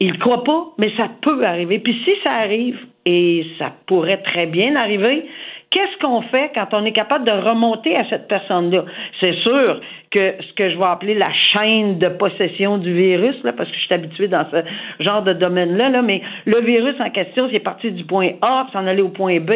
[0.00, 1.78] Il ne croit pas, mais ça peut arriver.
[1.78, 5.24] Puis si ça arrive, et ça pourrait très bien arriver,
[5.70, 8.84] Qu'est-ce qu'on fait quand on est capable de remonter à cette personne-là?
[9.20, 13.52] C'est sûr que ce que je vais appeler la chaîne de possession du virus, là,
[13.52, 17.10] parce que je suis habitué dans ce genre de domaine-là, là, mais le virus en
[17.10, 19.52] question, c'est parti du point A, s'en aller au point B.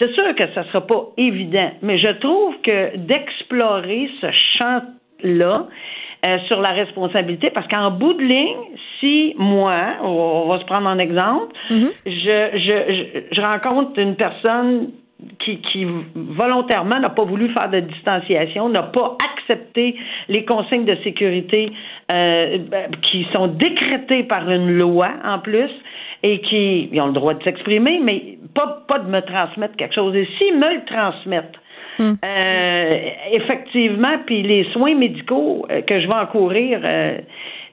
[0.00, 4.26] C'est sûr que ça ne sera pas évident, mais je trouve que d'explorer ce
[4.58, 5.66] champ-là,
[6.24, 8.56] euh, sur la responsabilité, parce qu'en bout de ligne,
[8.98, 11.92] si moi, on va se prendre en exemple, mm-hmm.
[12.06, 14.88] je, je, je rencontre une personne
[15.38, 19.96] qui, qui, volontairement n'a pas voulu faire de distanciation, n'a pas accepté
[20.28, 21.72] les consignes de sécurité
[22.10, 25.70] euh, ben, qui sont décrétées par une loi en plus
[26.22, 30.16] et qui ont le droit de s'exprimer, mais pas, pas de me transmettre quelque chose.
[30.16, 31.58] Et s'ils me le transmettent,
[31.98, 32.14] hmm.
[32.24, 32.98] euh,
[33.32, 37.18] effectivement, puis les soins médicaux euh, que je vais encourir, euh,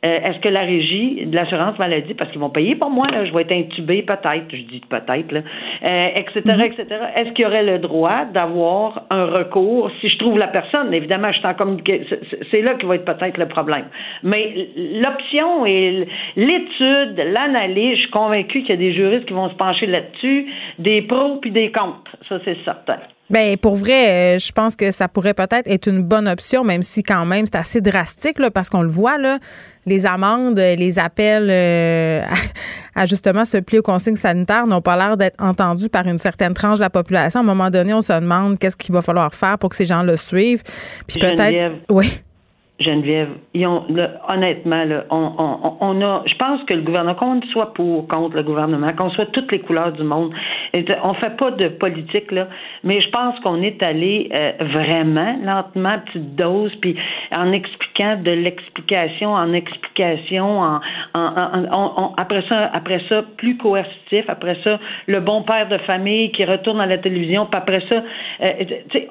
[0.03, 3.23] euh, est-ce que la régie de l'assurance maladie, parce qu'ils vont payer pour moi, là,
[3.25, 5.41] je vais être intubé peut-être, je dis peut-être, là,
[5.83, 6.61] euh, etc., mhm.
[6.61, 6.85] etc.,
[7.15, 10.91] est-ce qu'il y aurait le droit d'avoir un recours si je trouve la personne?
[10.93, 12.17] Évidemment, je suis en communication.
[12.49, 13.85] C'est là qui va être peut-être le problème.
[14.23, 19.49] Mais l'option et l'étude, l'analyse, je suis convaincu qu'il y a des juristes qui vont
[19.49, 20.47] se pencher là-dessus,
[20.79, 22.11] des pros puis des contre.
[22.27, 22.97] Ça, c'est certain.
[23.31, 26.83] Ben pour vrai, euh, je pense que ça pourrait peut-être être une bonne option, même
[26.83, 29.39] si quand même c'est assez drastique là, parce qu'on le voit là,
[29.85, 32.21] les amendes, les appels euh,
[32.95, 36.53] à, justement se plier aux consignes sanitaires n'ont pas l'air d'être entendus par une certaine
[36.53, 37.39] tranche de la population.
[37.39, 39.85] À un moment donné, on se demande qu'est-ce qu'il va falloir faire pour que ces
[39.85, 40.61] gens le suivent.
[41.07, 42.21] Puis peut-être, oui.
[42.81, 43.29] Geneviève,
[44.27, 49.09] honnêtement, on, a, je pense que le gouvernement, qu'on soit pour, contre le gouvernement, qu'on
[49.11, 50.33] soit toutes les couleurs du monde,
[51.03, 52.47] on fait pas de politique là,
[52.83, 56.95] mais je pense qu'on est allé euh, vraiment lentement, petite dose, puis
[57.31, 60.61] en expliquant de l'explication, en explication,
[61.13, 66.45] en, après ça, après ça, plus coercitif, après ça, le bon père de famille qui
[66.45, 68.03] retourne à la télévision, puis après ça,
[68.41, 68.53] euh,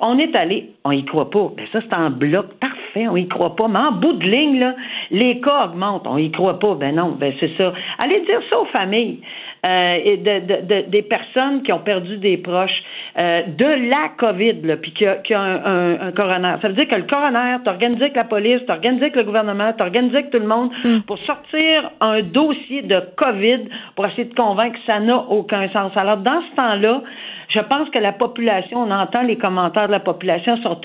[0.01, 3.29] on est allé, on y croit pas, ben ça c'est en bloc, parfait, on y
[3.29, 4.75] croit pas mais en bout de ligne, là,
[5.11, 6.07] les cas augmentent.
[6.07, 6.75] On y croit pas.
[6.75, 7.73] Ben non, ben c'est ça.
[7.99, 9.21] Allez dire ça aux familles.
[9.67, 12.83] Euh, et de, de, des personnes qui ont perdu des proches
[13.19, 16.55] euh, de la COVID, puis qui a, qui a un, un, coroner.
[16.63, 19.25] Ça veut dire que le coroner, t'as organisé avec la police, t'as organisé avec le
[19.25, 21.01] gouvernement, t'as organisé avec tout le monde mm.
[21.01, 25.93] pour sortir un dossier de COVID pour essayer de convaincre que ça n'a aucun sens.
[25.95, 27.03] Alors, dans ce temps-là,
[27.51, 30.81] je pense que la population, on entend les commentaires de la population, sont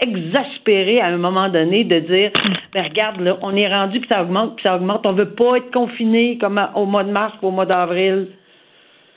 [0.00, 2.30] exaspérés à un moment donné de dire,
[2.74, 5.06] ben regarde, là, on est rendu, puis ça augmente, puis ça augmente.
[5.06, 8.28] On veut pas être confiné comme au mois de mars ou au mois d'avril.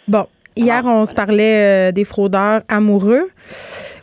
[0.08, 0.26] Bon,
[0.58, 3.28] Hier, on se parlait euh, des fraudeurs amoureux.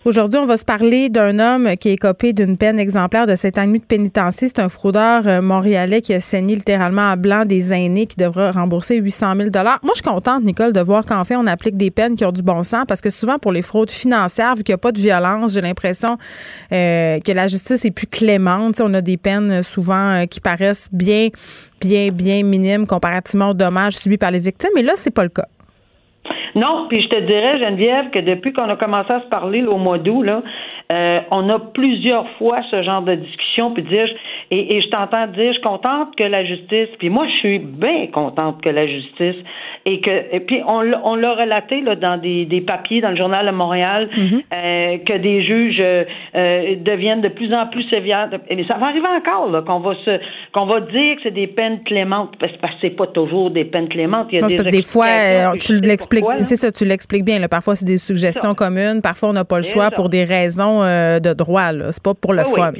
[0.04, 3.56] Aujourd'hui, on va se parler d'un homme qui est copé d'une peine exemplaire de sept
[3.56, 4.48] ans et demi de pénitencier.
[4.48, 8.50] C'est un fraudeur euh, montréalais qui a saigné littéralement à blanc des aînés qui devra
[8.50, 11.90] rembourser 800 000 Moi, je suis contente, Nicole, de voir qu'en fait, on applique des
[11.90, 14.74] peines qui ont du bon sens parce que souvent, pour les fraudes financières, vu qu'il
[14.74, 16.18] n'y a pas de violence, j'ai l'impression
[16.70, 18.78] euh, que la justice est plus clémente.
[18.82, 21.28] on a des peines souvent qui paraissent bien,
[21.80, 24.70] bien, bien minimes comparativement aux dommages subis par les victimes.
[24.74, 25.46] Mais là, c'est pas le cas.
[26.54, 29.78] Non, puis je te dirais, Geneviève, que depuis qu'on a commencé à se parler au
[29.78, 30.42] mois d'août, là,
[30.90, 34.06] euh, on a plusieurs fois ce genre de discussion, puis dire,
[34.50, 37.58] et, et je t'entends dire, je suis contente que la justice, puis moi, je suis
[37.58, 39.36] bien contente que la justice,
[39.86, 43.16] et que, et puis on, on l'a relaté là, dans des, des papiers dans le
[43.16, 44.42] journal de Montréal, mm-hmm.
[44.52, 48.28] euh, que des juges euh, deviennent de plus en plus sévères.
[48.50, 50.20] Mais ça va arriver encore, là, qu'on va se,
[50.52, 53.88] qu'on va dire que c'est des peines clémentes, parce que c'est pas toujours des peines
[53.88, 54.28] clémentes.
[54.30, 55.06] Il y a des, parce des fois,
[55.58, 57.38] tu l'expliques, c'est ça, tu l'expliques bien.
[57.38, 57.48] Là.
[57.48, 61.20] Parfois, c'est des suggestions communes, parfois, on n'a pas le choix pour des raisons euh,
[61.20, 61.70] de droit.
[61.90, 62.72] C'est pas pour le fun.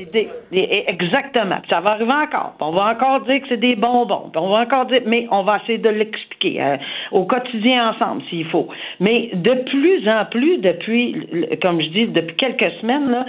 [0.53, 1.61] exactement.
[1.69, 2.55] ça va arriver encore.
[2.61, 4.31] On va encore dire que c'est des bonbons.
[4.35, 6.77] On va encore dire, mais on va essayer de l'expliquer euh,
[7.11, 8.69] au quotidien ensemble s'il faut.
[9.01, 13.27] Mais de plus en plus, depuis, comme je dis, depuis quelques semaines, là,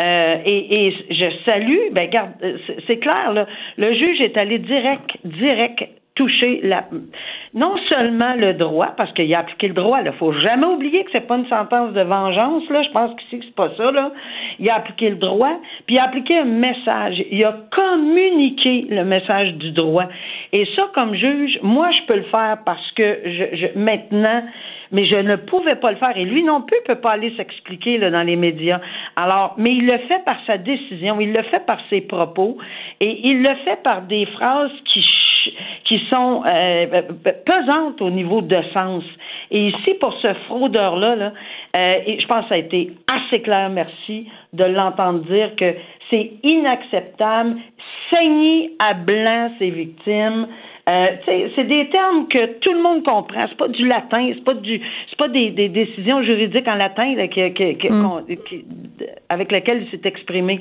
[0.00, 2.10] euh, et, je salue, ben
[2.86, 3.46] c'est clair,
[3.78, 5.84] le juge est allé direct, direct
[6.16, 6.84] touché la,
[7.54, 10.00] non seulement le droit, parce qu'il a appliqué le droit.
[10.04, 12.68] Il faut jamais oublier que c'est pas une sentence de vengeance.
[12.70, 13.90] Là, je pense que c'est pas ça.
[13.90, 14.10] Là.
[14.58, 17.22] Il a appliqué le droit, puis il a appliqué un message.
[17.30, 20.06] Il a communiqué le message du droit.
[20.52, 24.42] Et ça, comme juge, moi, je peux le faire parce que je, je maintenant
[24.92, 26.16] mais je ne pouvais pas le faire.
[26.16, 28.80] Et lui non plus peut pas aller s'expliquer dans les médias.
[29.16, 32.58] Alors, mais il le fait par sa décision, il le fait par ses propos,
[33.00, 35.04] et il le fait par des phrases qui
[35.84, 37.02] qui sont euh,
[37.44, 39.04] pesantes au niveau de sens.
[39.50, 41.32] Et ici, pour ce fraudeur-là, là,
[41.76, 45.74] euh, je pense que ça a été assez clair, merci, de l'entendre dire que
[46.10, 47.56] c'est inacceptable,
[48.10, 50.48] saigner à blanc ses victimes,
[50.88, 51.06] euh,
[51.56, 53.46] c'est des termes que tout le monde comprend.
[53.48, 57.12] C'est pas du latin, c'est pas du, c'est pas des, des, décisions juridiques en latin
[57.16, 58.22] là, qui, qui, mm.
[59.28, 60.60] avec lesquelles il s'est exprimé.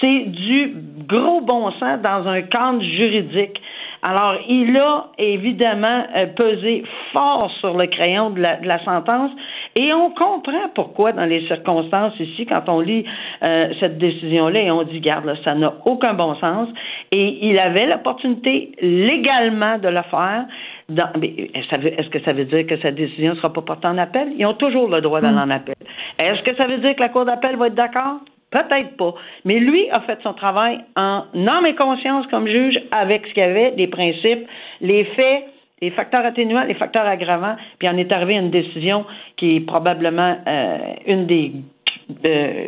[0.00, 0.72] C'est du
[1.06, 3.60] gros bon sens dans un cadre juridique.
[4.02, 9.30] Alors, il a évidemment euh, pesé fort sur le crayon de la, de la, sentence
[9.74, 13.04] et on comprend pourquoi dans les circonstances ici, quand on lit
[13.42, 16.68] euh, cette décision-là et on dit, garde, là, ça n'a aucun bon sens
[17.10, 20.46] et il avait l'opportunité légalement de le faire.
[20.88, 24.28] Est-ce que ça veut dire que sa décision ne sera pas portée en appel?
[24.38, 25.50] Ils ont toujours le droit d'aller mm.
[25.50, 25.74] en appel.
[26.18, 28.20] Est-ce que ça veut dire que la Cour d'appel va être d'accord?
[28.50, 29.14] Peut-être pas.
[29.44, 33.42] Mais lui a fait son travail en âme et conscience comme juge avec ce qu'il
[33.42, 34.46] y avait, les principes,
[34.80, 35.44] les faits,
[35.82, 39.04] les facteurs atténuants, les facteurs aggravants, puis en est arrivé à une décision
[39.36, 41.52] qui est probablement euh, une des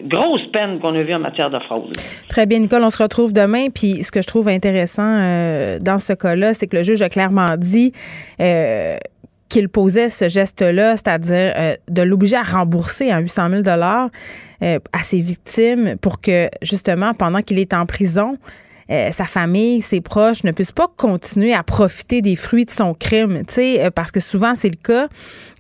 [0.04, 1.96] grosses peines qu'on a vues en matière de fraude.
[2.28, 3.68] Très bien, Nicole, on se retrouve demain.
[3.72, 7.08] Puis ce que je trouve intéressant euh, dans ce cas-là, c'est que le juge a
[7.08, 7.92] clairement dit
[8.40, 8.96] euh,
[9.48, 14.08] qu'il posait ce geste-là, c'est-à-dire euh, de l'obliger à rembourser un 800 000 dollars
[14.62, 18.37] euh, à ses victimes pour que justement pendant qu'il est en prison,
[18.90, 22.94] euh, sa famille, ses proches ne puissent pas continuer à profiter des fruits de son
[22.94, 25.09] crime, tu sais, euh, parce que souvent c'est le cas.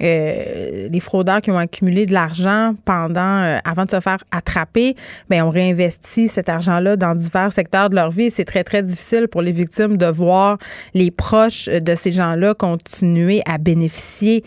[0.02, 4.94] Euh, les fraudeurs qui ont accumulé de l'argent pendant, avant de se faire attraper,
[5.28, 8.30] ben on réinvestit cet argent-là dans divers secteurs de leur vie.
[8.30, 10.58] C'est très très difficile pour les victimes de voir
[10.94, 14.44] les proches de ces gens-là continuer à bénéficier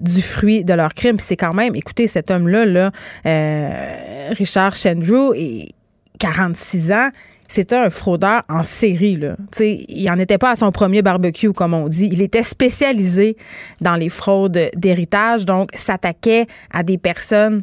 [0.00, 1.18] du fruit de leur crime.
[1.18, 2.90] C'est quand même, écoutez, cet homme-là, là,
[4.30, 5.74] Richard Shendrew, et
[6.18, 7.10] 46 ans
[7.54, 9.16] c'était un fraudeur en série.
[9.16, 9.36] Là.
[9.60, 12.08] il n'en était pas à son premier barbecue, comme on dit.
[12.10, 13.36] Il était spécialisé
[13.80, 17.62] dans les fraudes d'héritage, donc s'attaquait à des personnes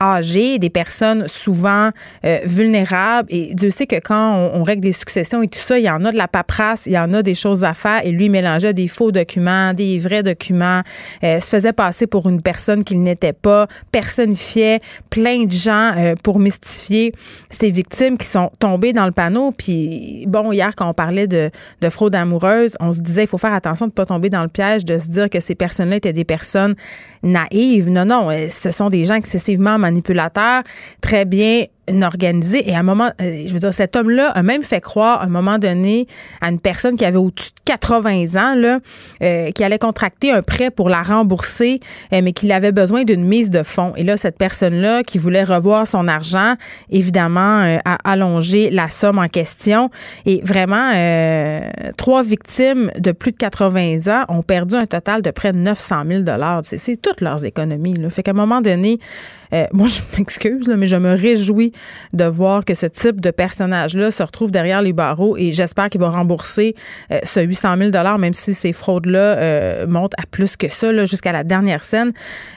[0.00, 1.90] âgés, des personnes souvent
[2.24, 3.28] euh, vulnérables.
[3.30, 6.04] Et Dieu sait que quand on, règle des successions et tout ça, il y en
[6.04, 8.04] a de la paperasse, il y en a des choses à faire.
[8.04, 10.82] Et lui mélangeait des faux documents, des vrais documents,
[11.24, 14.80] euh, se faisait passer pour une personne qu'il n'était pas, personnifiait
[15.10, 17.12] plein de gens euh, pour mystifier
[17.50, 19.52] ces victimes qui sont tombées dans le panneau.
[19.52, 23.38] Puis bon, hier quand on parlait de, de fraude amoureuse, on se disait il faut
[23.38, 25.96] faire attention de ne pas tomber dans le piège de se dire que ces personnes-là
[25.96, 26.74] étaient des personnes
[27.22, 27.88] naïves.
[27.88, 30.62] Non, non, ce sont des gens excessivement manipulateur,
[31.00, 31.66] très bien
[32.02, 32.68] organisé.
[32.68, 35.24] Et à un moment, euh, je veux dire, cet homme-là a même fait croire à
[35.24, 36.06] un moment donné
[36.40, 38.78] à une personne qui avait au-dessus de 80 ans, là,
[39.22, 41.80] euh, qui allait contracter un prêt pour la rembourser,
[42.12, 43.92] euh, mais qu'il avait besoin d'une mise de fonds.
[43.96, 46.54] Et là, cette personne-là, qui voulait revoir son argent,
[46.90, 49.90] évidemment, a allongé la somme en question.
[50.26, 50.92] Et vraiment,
[51.96, 56.02] trois victimes de plus de 80 ans ont perdu un total de près de 900
[56.06, 56.22] 000
[56.62, 57.94] C'est toutes leurs économies.
[57.94, 58.10] Là.
[58.10, 58.98] Fait qu'à un moment donné,
[59.72, 61.72] moi, je m'excuse, mais je me réjouis
[62.12, 66.00] de voir que ce type de personnage-là se retrouve derrière les barreaux et j'espère qu'il
[66.00, 66.74] va rembourser
[67.12, 71.32] euh, ce 800 000 même si ces fraudes-là euh, montent à plus que ça, jusqu'à
[71.32, 72.12] la dernière scène.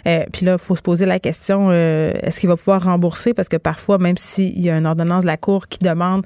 [0.08, 3.34] Euh, puis là, il faut se poser la question, est-ce qu'il va pouvoir rembourser?
[3.34, 6.26] Parce que parfois, même s'il y a une ordonnance de la Cour qui demande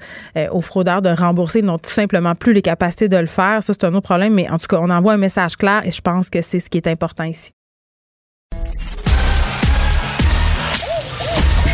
[0.51, 3.63] aux fraudeurs de rembourser, ils n'ont tout simplement plus les capacités de le faire.
[3.63, 5.91] Ça, c'est un autre problème, mais en tout cas, on envoie un message clair et
[5.91, 7.51] je pense que c'est ce qui est important ici.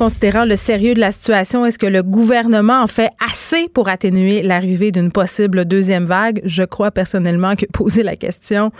[0.00, 4.40] Considérant le sérieux de la situation, est-ce que le gouvernement en fait assez pour atténuer
[4.40, 6.40] l'arrivée d'une possible deuxième vague?
[6.42, 8.70] Je crois personnellement que poser la question,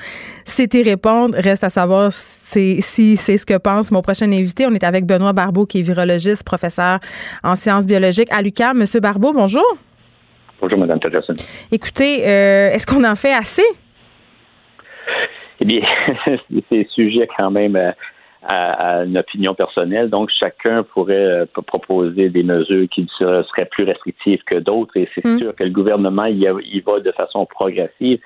[0.46, 1.34] c'était répondre.
[1.36, 4.66] Reste à savoir si c'est ce que pense mon prochain invité.
[4.66, 7.00] On est avec Benoît Barbeau, qui est virologiste, professeur
[7.44, 8.78] en sciences biologiques à l'UQAM.
[8.78, 9.76] Monsieur Barbeau, bonjour.
[10.58, 11.34] Bonjour, Mme Peterson.
[11.70, 13.66] Écoutez, euh, est-ce qu'on en fait assez?
[15.60, 15.82] Eh bien,
[16.70, 17.76] c'est sujet quand même
[18.44, 20.08] euh, à, une opinion personnelle.
[20.08, 24.96] Donc, chacun pourrait euh, proposer des mesures qui seraient plus restrictives que d'autres.
[24.96, 25.38] Et c'est hmm.
[25.38, 28.18] sûr que le gouvernement y, va de façon progressive.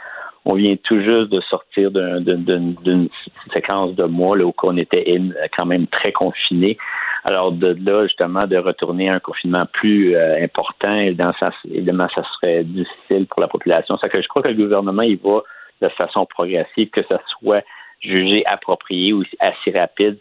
[0.44, 3.08] on vient tout juste de sortir d'une
[3.52, 5.20] séquence de mois là, où on était
[5.56, 6.78] quand même très confiné.
[7.24, 12.64] Alors de là, justement, de retourner à un confinement plus euh, important, évidemment, ça serait
[12.64, 13.96] difficile pour la population.
[13.96, 15.42] Ça que je crois que le gouvernement, il va
[15.80, 17.64] de façon progressive, que ce soit
[18.04, 20.18] jugé approprié ou assez rapide,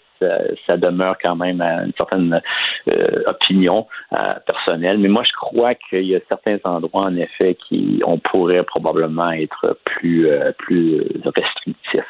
[0.65, 2.41] ça, demeure quand même une certaine
[2.89, 4.97] euh, opinion euh, personnelle.
[4.97, 9.31] Mais moi, je crois qu'il y a certains endroits, en effet, qui on pourrait probablement
[9.31, 12.03] être plus euh, plus restrictifs.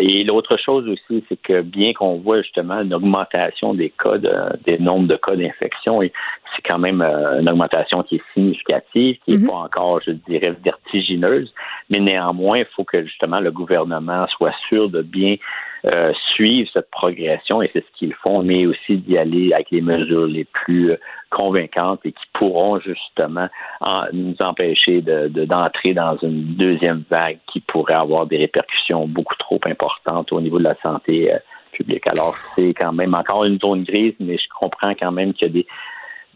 [0.00, 4.18] et l'autre chose aussi, c'est que bien qu'on voit justement une augmentation des cas
[4.64, 9.36] des nombres de cas d'infection, c'est quand même une augmentation qui est significative, qui n'est
[9.38, 9.46] mm-hmm.
[9.46, 11.52] pas encore, je dirais, vertigineuse,
[11.90, 15.36] mais néanmoins, il faut que justement le gouvernement soit sûr de bien
[15.86, 19.80] euh, suivre cette progression et c'est ce qu'ils font, mais aussi d'y aller avec les
[19.80, 20.96] mesures les plus euh,
[21.30, 23.48] convaincantes et qui pourront justement
[24.12, 30.32] nous empêcher d'entrer dans une deuxième vague qui pourrait avoir des répercussions beaucoup trop importantes
[30.32, 31.38] au niveau de la santé euh,
[31.72, 32.06] publique.
[32.08, 35.50] Alors c'est quand même encore une zone grise, mais je comprends quand même qu'il y
[35.50, 35.66] a des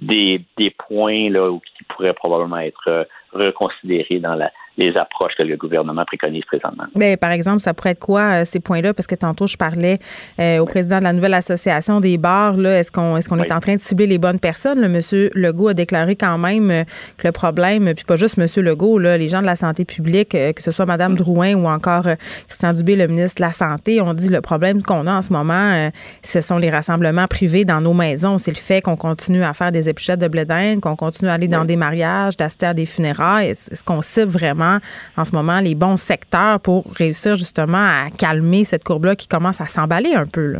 [0.00, 5.56] des, des points là, qui pourraient probablement être reconsidérés dans la, les approches que le
[5.56, 6.84] gouvernement préconise présentement.
[6.96, 8.92] Mais par exemple, ça pourrait être quoi euh, ces points-là?
[8.92, 9.98] Parce que tantôt je parlais
[10.40, 12.56] euh, au président de la nouvelle association des bars.
[12.56, 14.80] Là, est-ce qu'on est en train de cibler les bonnes personnes?
[14.80, 16.84] Le Monsieur Legault a déclaré quand même euh,
[17.18, 20.30] que le problème, puis pas juste Monsieur Legault, là, les gens de la santé publique,
[20.30, 22.06] que ce soit Madame Drouin ou encore
[22.48, 25.32] Christian Dubé, le ministre de la santé, ont dit le problème qu'on a en ce
[25.32, 25.90] moment,
[26.22, 28.38] ce sont les rassemblements privés dans nos maisons.
[28.38, 30.44] C'est le fait qu'on continue à faire des épluchettes de blé
[30.82, 33.23] qu'on continue à aller dans des mariages, d'assister à des funérailles.
[33.38, 34.78] Est-ce qu'on cible vraiment
[35.16, 39.60] en ce moment les bons secteurs pour réussir justement à calmer cette courbe-là qui commence
[39.60, 40.56] à s'emballer un peu?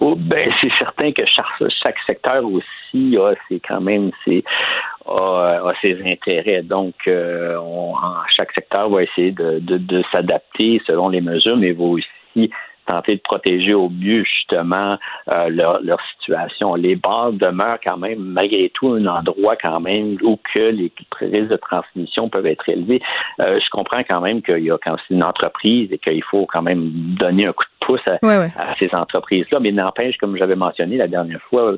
[0.00, 4.44] Oh, ben, c'est certain que chaque, secteur aussi a c'est quand même ses,
[5.80, 6.62] ses intérêts.
[6.62, 7.56] Donc, euh,
[8.36, 12.50] chaque secteur va essayer de s'adapter selon les mesures, mais va aussi
[12.86, 16.74] tenter de protéger au mieux justement euh, leur, leur, situation.
[16.74, 21.50] Les bars demeurent quand même malgré tout un endroit quand même où que les risques
[21.50, 23.00] de transmission peuvent être élevés.
[23.40, 26.46] Euh, je comprends quand même qu'il y a quand c'est une entreprise et qu'il faut
[26.46, 28.18] quand même donner un coup de pouce à,
[28.78, 31.74] ces entreprises-là, mais n'empêche, comme j'avais mentionné la dernière fois,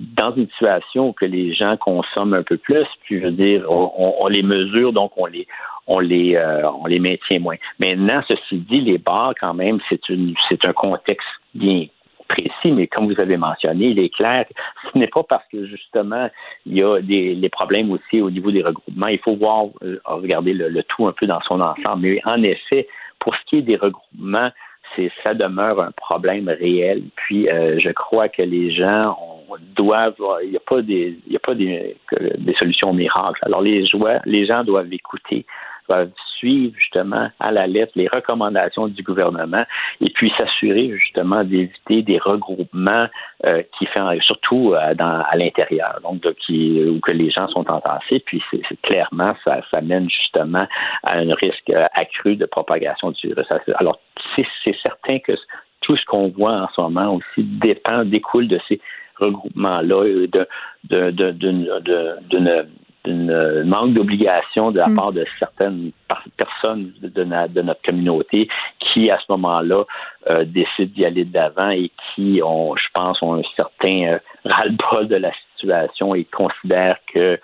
[0.00, 3.64] dans une situation où que les gens consomment un peu plus, puis je veux dire,
[3.70, 5.46] on, les mesure, donc on les
[5.86, 7.56] on les, euh, on les maintient moins.
[7.78, 11.86] Maintenant, ceci dit, les bars, quand même, c'est une, c'est un contexte bien
[12.28, 14.46] précis, mais comme vous avez mentionné, il est clair,
[14.92, 16.30] ce n'est pas parce que justement
[16.64, 19.08] il y a des les problèmes aussi au niveau des regroupements.
[19.08, 22.02] Il faut voir, euh, regarder le, tout un peu dans son ensemble.
[22.02, 22.86] Mais en effet,
[23.18, 24.50] pour ce qui est des regroupements,
[24.94, 27.02] c'est ça demeure un problème réel.
[27.16, 29.39] Puis euh, je crois que les gens
[29.74, 31.96] doivent, il n'y a pas des, a pas des,
[32.38, 33.40] des solutions miracles.
[33.42, 33.84] Alors les
[34.26, 35.46] les gens doivent écouter
[35.90, 39.64] doivent suivre justement à la lettre les recommandations du gouvernement
[40.00, 43.06] et puis s'assurer justement d'éviter des regroupements
[43.44, 48.20] euh, qui font surtout euh, dans, à l'intérieur, donc où que les gens sont entassés,
[48.24, 50.66] puis c'est, clairement ça, ça mène justement
[51.02, 53.46] à un risque euh, accru de propagation du virus.
[53.74, 53.98] Alors
[54.36, 55.32] c'est, certain que
[55.80, 58.80] tout ce qu'on voit en ce moment aussi dépend, découle de ces
[59.20, 62.66] de, de, d'une
[63.06, 64.96] une euh, manque d'obligation de la mm.
[64.96, 65.92] part de certaines
[66.36, 67.24] personnes de,
[67.62, 69.84] notre communauté qui, à ce moment-là,
[70.28, 74.18] euh, décident d'y aller de l'avant et qui, ont, je pense, ont un certain euh,
[74.44, 77.38] ras-le-bol de la situation et considèrent que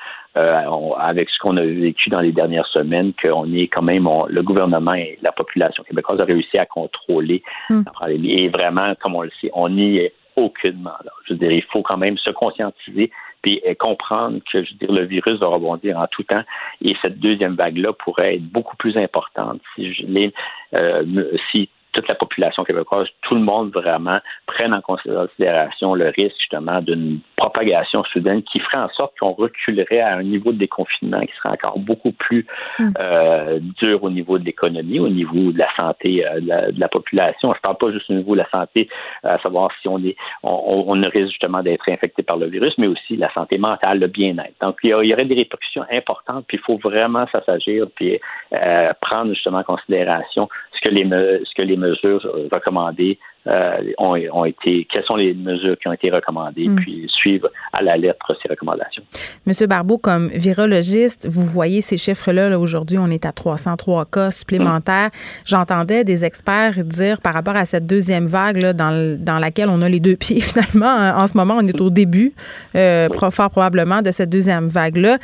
[0.98, 4.92] avec ce qu'on a vécu dans les dernières semaines, qu'on est quand même, le gouvernement
[4.92, 7.84] et la population québécoise a réussi à contrôler mm.
[8.22, 10.96] Et vraiment, comme on le sait, on n'y est aucunement.
[11.04, 11.10] Là.
[11.26, 13.10] Je veux dire, il faut quand même se conscientiser
[13.42, 16.42] puis comprendre que je veux dire, le virus va rebondir en tout temps
[16.82, 20.32] et cette deuxième vague-là pourrait être beaucoup plus importante si, je, les,
[20.74, 21.04] euh,
[21.50, 26.80] si toute la population québécoise, tout le monde vraiment prenne en considération le risque justement
[26.82, 31.32] d'une propagation soudaine qui ferait en sorte qu'on reculerait à un niveau de déconfinement qui
[31.36, 32.46] serait encore beaucoup plus
[32.78, 32.90] hmm.
[33.00, 37.52] euh, dur au niveau de l'économie, au niveau de la santé euh, de, la, population.
[37.52, 38.88] Je ne parle pas juste au niveau de la santé,
[39.22, 42.86] à savoir si on est on, on risque justement d'être infecté par le virus, mais
[42.86, 44.54] aussi la santé mentale, le bien-être.
[44.60, 48.20] Donc il y, aurait des répercussions importantes, puis il faut vraiment s'assagir puis
[48.52, 51.85] euh, prendre justement en considération ce que les ce que les mesures
[52.52, 56.76] recommandées euh, ont, été, quelles sont les mesures qui ont été recommandées, mm.
[56.76, 59.04] puis suivre à la lettre ces recommandations.
[59.46, 65.10] Monsieur Barbeau, comme virologiste, vous voyez ces chiffres-là, aujourd'hui, on est à 303 cas supplémentaires.
[65.44, 69.80] J'entendais des experts dire par rapport à cette deuxième vague là, dans, dans laquelle on
[69.80, 72.34] a les deux pieds finalement, en ce moment, on est au début,
[72.74, 75.18] euh, fort probablement, de cette deuxième vague-là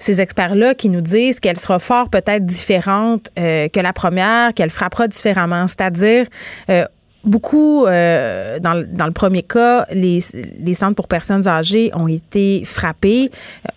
[0.00, 4.70] ces experts-là qui nous disent qu'elle sera fort peut-être différente euh, que la première, qu'elle
[4.70, 6.26] frappera différemment, c'est-à-dire
[6.70, 6.84] euh,
[7.22, 10.20] beaucoup, euh, dans, le premier cas, les,
[10.58, 13.30] les, centres pour personnes âgées ont été frappés.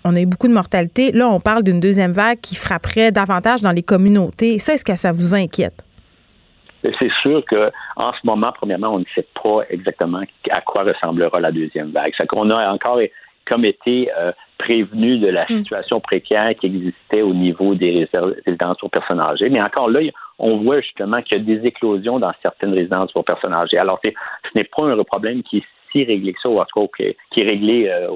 [0.06, 1.12] On a eu beaucoup de mortalité.
[1.12, 4.58] Là, on parle d'une deuxième vague qui frapperait davantage dans les communautés.
[4.60, 5.84] Ça, est-ce que ça vous inquiète?
[7.00, 10.22] C'est sûr que en ce moment, premièrement, on ne sait pas exactement
[10.52, 12.14] à quoi ressemblera la deuxième vague.
[12.18, 13.00] C'est qu'on a encore
[13.46, 14.10] comme été
[14.64, 15.58] prévenu de la mm.
[15.58, 18.08] situation précaire qui existait au niveau des
[18.46, 19.50] résidences pour personnes âgées.
[19.50, 20.00] Mais encore là,
[20.40, 23.78] on voit justement qu'il y a des éclosions dans certaines résidences pour personnes âgées.
[23.78, 24.10] Alors, ce
[24.56, 27.42] n'est pas un problème qui est si réglé que ça, ou en tout cas qui
[27.42, 28.08] est réglé euh,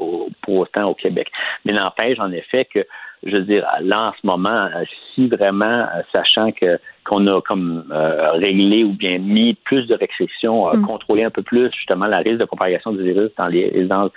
[0.42, 1.30] pour autant au Québec.
[1.64, 2.86] Mais n'empêche, en effet, que
[3.24, 4.84] je veux dire, là, en ce moment, euh,
[5.14, 9.96] si vraiment, euh, sachant que qu'on a comme euh, réglé ou bien mis plus de
[9.96, 10.86] restrictions, mm.
[10.86, 14.12] contrôlé un peu plus justement la risque de propagation du virus dans les résidences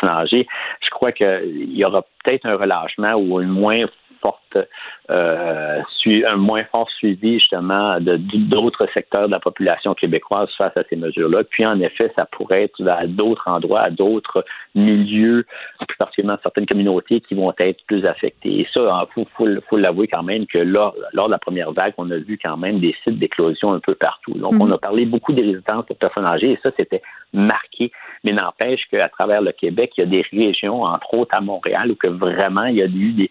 [0.00, 3.86] je crois qu'il y aura peut-être un relâchement ou une moins
[4.22, 4.56] forte,
[5.10, 10.82] euh, un moins fort suivi justement de d'autres secteurs de la population québécoise face à
[10.88, 11.44] ces mesures-là.
[11.44, 14.44] Puis en effet, ça pourrait être à d'autres endroits, à d'autres
[14.74, 15.44] milieux,
[15.86, 18.60] plus particulièrement certaines communautés qui vont être plus affectées.
[18.60, 21.94] Et ça, il faut, faut, l'avouer quand même que lors, lors de la première vague,
[21.98, 24.32] on a vu quand même des sites d'éclosion un peu partout.
[24.34, 24.72] Donc, on mm.
[24.72, 27.02] a parlé beaucoup des résidences de personnes âgées et ça, c'était
[27.32, 27.90] marqué.
[28.24, 31.90] Mais n'empêche qu'à travers le Québec, il y a des régions, entre autres à Montréal,
[31.90, 33.30] où que vraiment il y a eu des,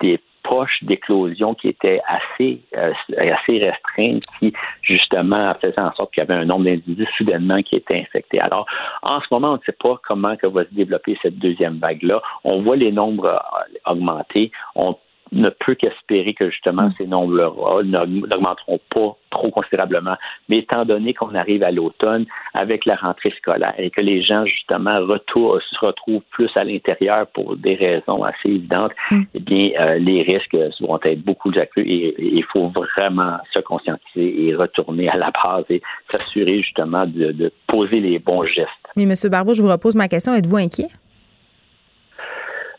[0.00, 6.22] des poche d'éclosion qui était assez, euh, assez restreinte, qui justement faisait en sorte qu'il
[6.22, 8.40] y avait un nombre d'individus soudainement qui étaient infectés.
[8.40, 8.66] Alors,
[9.02, 12.20] en ce moment, on ne sait pas comment va se développer cette deuxième vague-là.
[12.44, 14.50] On voit les nombres euh, augmenter.
[14.74, 14.96] On
[15.32, 16.94] ne peut qu'espérer que justement mm.
[16.98, 17.50] ces nombres-là
[17.82, 20.16] n'augmenteront pas trop considérablement.
[20.48, 24.44] Mais étant donné qu'on arrive à l'automne avec la rentrée scolaire et que les gens
[24.44, 29.22] justement se retrouvent plus à l'intérieur pour des raisons assez évidentes, mm.
[29.34, 33.60] eh bien euh, les risques vont être beaucoup plus accrus et il faut vraiment se
[33.60, 38.68] conscientiser et retourner à la base et s'assurer justement de, poser les bons gestes.
[38.96, 39.14] Mais M.
[39.30, 40.34] Barbeau, je vous repose ma question.
[40.34, 40.88] Êtes-vous inquiet?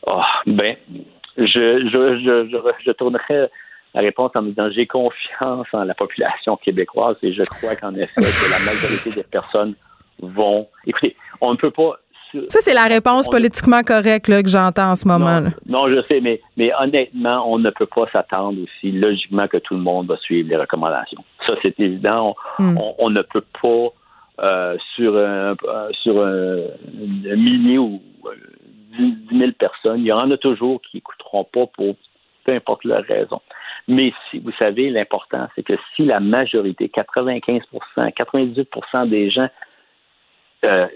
[0.06, 0.76] Oh, ben,
[1.38, 3.48] je, je, je, je, tournerai
[3.94, 7.94] la réponse en me disant j'ai confiance en la population québécoise et je crois qu'en
[7.96, 9.76] effet que la majorité des personnes
[10.22, 10.68] vont.
[10.86, 11.98] Écoutez, on ne peut pas.
[12.48, 15.42] Ça, c'est la réponse politiquement correcte là, que j'entends en ce moment.
[15.68, 19.76] Non, je sais, mais, mais honnêtement, on ne peut pas s'attendre aussi logiquement que tout
[19.76, 21.24] le monde va suivre les recommandations.
[21.46, 22.36] Ça, c'est évident.
[22.58, 22.78] On, hmm.
[22.98, 23.94] on, ne peut pas
[24.44, 26.58] euh, sur un, euh, sur un,
[27.32, 28.02] un millier ou
[28.98, 31.96] 10 000 personnes, il y en a toujours qui n'écouteront pas pour
[32.44, 33.42] peu importe leur raison.
[33.88, 37.62] Mais si vous savez, l'important, c'est que si la majorité, 95%
[37.96, 39.50] 98% des gens
[40.66, 40.88] euh,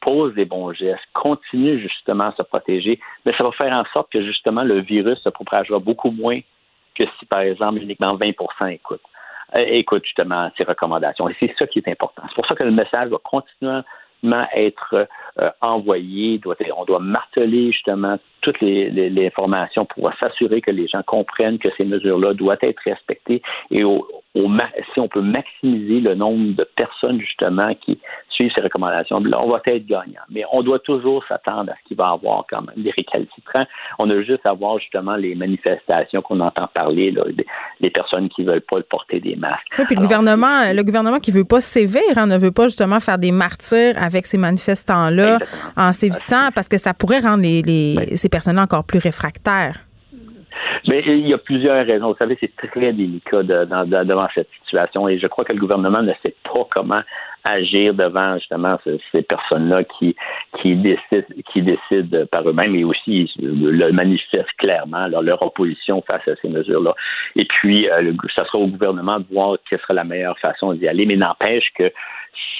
[0.00, 3.84] posent des bons gestes, continuent justement à se protéger, mais ben, ça va faire en
[3.92, 6.40] sorte que justement le virus se propagera beaucoup moins
[6.94, 8.28] que si, par exemple, uniquement 20
[8.68, 9.00] écoutent.
[9.54, 11.28] Euh, écoute justement ces recommandations.
[11.28, 12.22] Et c'est ça qui est important.
[12.28, 13.80] C'est pour ça que le message va continuer
[14.54, 15.06] être
[15.40, 16.40] euh, envoyé.
[16.76, 21.84] on doit marteler justement toutes les, informations pour s'assurer que les gens comprennent que ces
[21.84, 23.82] mesures-là doivent être respectées et
[24.92, 27.98] si on peut maximiser le nombre de personnes justement qui
[28.30, 30.22] suivent ces recommandations, là, on va être gagnant.
[30.28, 33.64] Mais on doit toujours s'attendre à ce qu'il va y avoir quand même des récalcitrants.
[33.98, 37.22] On a juste à voir justement les manifestations qu'on entend parler, là,
[37.80, 39.62] des, personnes qui veulent pas porter des masques.
[39.78, 42.98] Oui, puis le gouvernement, le gouvernement qui veut pas sévir, hein, ne veut pas justement
[42.98, 45.23] faire des martyrs avec ces manifestants-là
[45.76, 49.76] en sévissant parce que ça pourrait rendre les, ces personnes encore plus réfractaires.
[50.86, 52.08] Mais il y a plusieurs raisons.
[52.08, 56.12] Vous savez, c'est très délicat devant cette situation et je crois que le gouvernement ne
[56.22, 57.02] sait pas comment
[57.44, 58.78] agir devant justement
[59.12, 60.16] ces personnes-là qui
[60.60, 66.36] qui décident qui décident par eux-mêmes et aussi le manifestent clairement leur opposition face à
[66.40, 66.94] ces mesures-là.
[67.36, 70.88] Et puis, euh, ça sera au gouvernement de voir quelle sera la meilleure façon d'y
[70.88, 71.92] aller, mais n'empêche que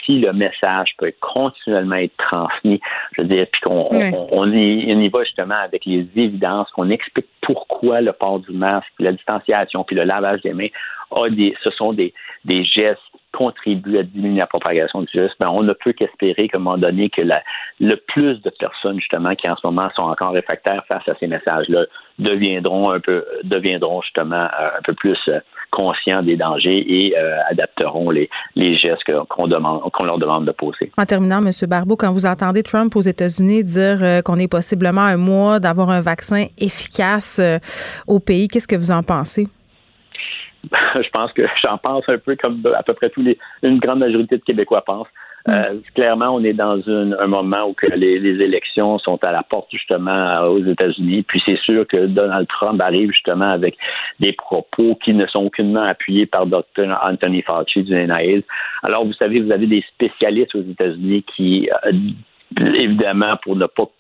[0.05, 2.81] si le message peut continuellement être transmis,
[3.17, 3.89] je veux dire, puis qu'on
[4.31, 9.13] on, y, va justement avec les évidences, qu'on explique pourquoi le port du masque, la
[9.13, 10.69] distanciation, puis le lavage des mains,
[11.11, 12.13] a des, ce sont des,
[12.45, 13.01] des gestes
[13.35, 16.79] contribue à diminuer la propagation du virus, ben, on ne peut qu'espérer qu'à un moment
[16.79, 17.23] donné que
[17.81, 21.27] le plus de personnes justement qui en ce moment sont encore réfractaires face à ces
[21.27, 21.85] messages-là
[22.19, 25.41] deviendront un peu deviendront justement euh, un peu plus euh,
[25.73, 30.53] conscients des dangers et euh, adapteront les, les gestes qu'on demande qu'on leur demande de
[30.53, 30.93] poser.
[30.97, 31.51] En terminant, M.
[31.69, 36.01] Barbeau, quand vous entendez Trump aux États-Unis dire qu'on est possiblement un mois d'avoir un
[36.01, 37.41] vaccin efficace
[38.07, 39.49] au pays, qu'est-ce que vous en pensez?
[40.95, 44.01] je pense que j'en pense un peu comme à peu près tous les, une grande
[44.01, 45.09] majorité de Québécois pensent.
[45.47, 49.69] Euh, clairement, on est dans un moment où que les, élections sont à la porte
[49.71, 51.23] justement aux États-Unis.
[51.23, 53.77] Puis c'est sûr que Donald Trump arrive justement avec
[54.21, 56.99] des propos qui ne sont aucunement appuyés par Dr.
[57.03, 58.45] Anthony Fauci du NIH.
[58.85, 61.93] Alors, vous savez, vous avez des spécialistes aux États-Unis qui, euh,
[62.75, 63.91] évidemment, pour ne pas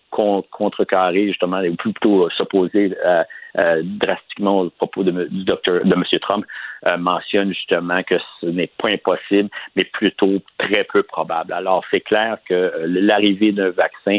[0.50, 3.22] contrecarrer justement, ou plutôt s'opposer euh,
[3.58, 6.04] euh, drastiquement au propos de, du docteur de M.
[6.20, 6.44] Trump,
[6.86, 11.52] euh, mentionne justement que ce n'est pas impossible, mais plutôt très peu probable.
[11.52, 14.18] Alors, c'est clair que l'arrivée d'un vaccin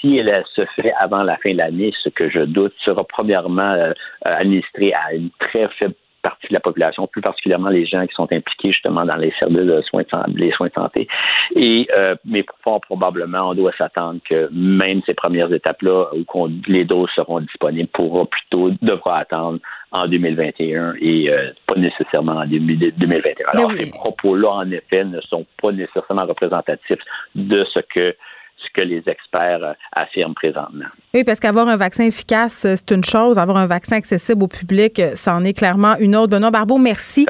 [0.00, 3.92] si elle se fait avant la fin de l'année, ce que je doute, sera premièrement
[4.22, 5.94] administré à une très faible
[6.24, 9.58] partie de la population, plus particulièrement les gens qui sont impliqués justement dans les services
[9.58, 11.06] de soins de, les soins de santé.
[11.54, 16.84] Et euh, mais fort probablement, on doit s'attendre que même ces premières étapes-là, où les
[16.84, 19.58] doses seront disponibles, pourra plutôt devra attendre
[19.92, 23.46] en 2021 et euh, pas nécessairement en 2021.
[23.52, 26.98] Alors, ces propos-là, en effet, ne sont pas nécessairement représentatifs
[27.34, 28.16] de ce que
[28.64, 30.86] ce que les experts euh, affirment présentement.
[31.12, 33.38] Oui, parce qu'avoir un vaccin efficace, euh, c'est une chose.
[33.38, 36.30] Avoir un vaccin accessible au public, euh, c'en est clairement une autre.
[36.30, 37.26] Benoît Barbeau, merci.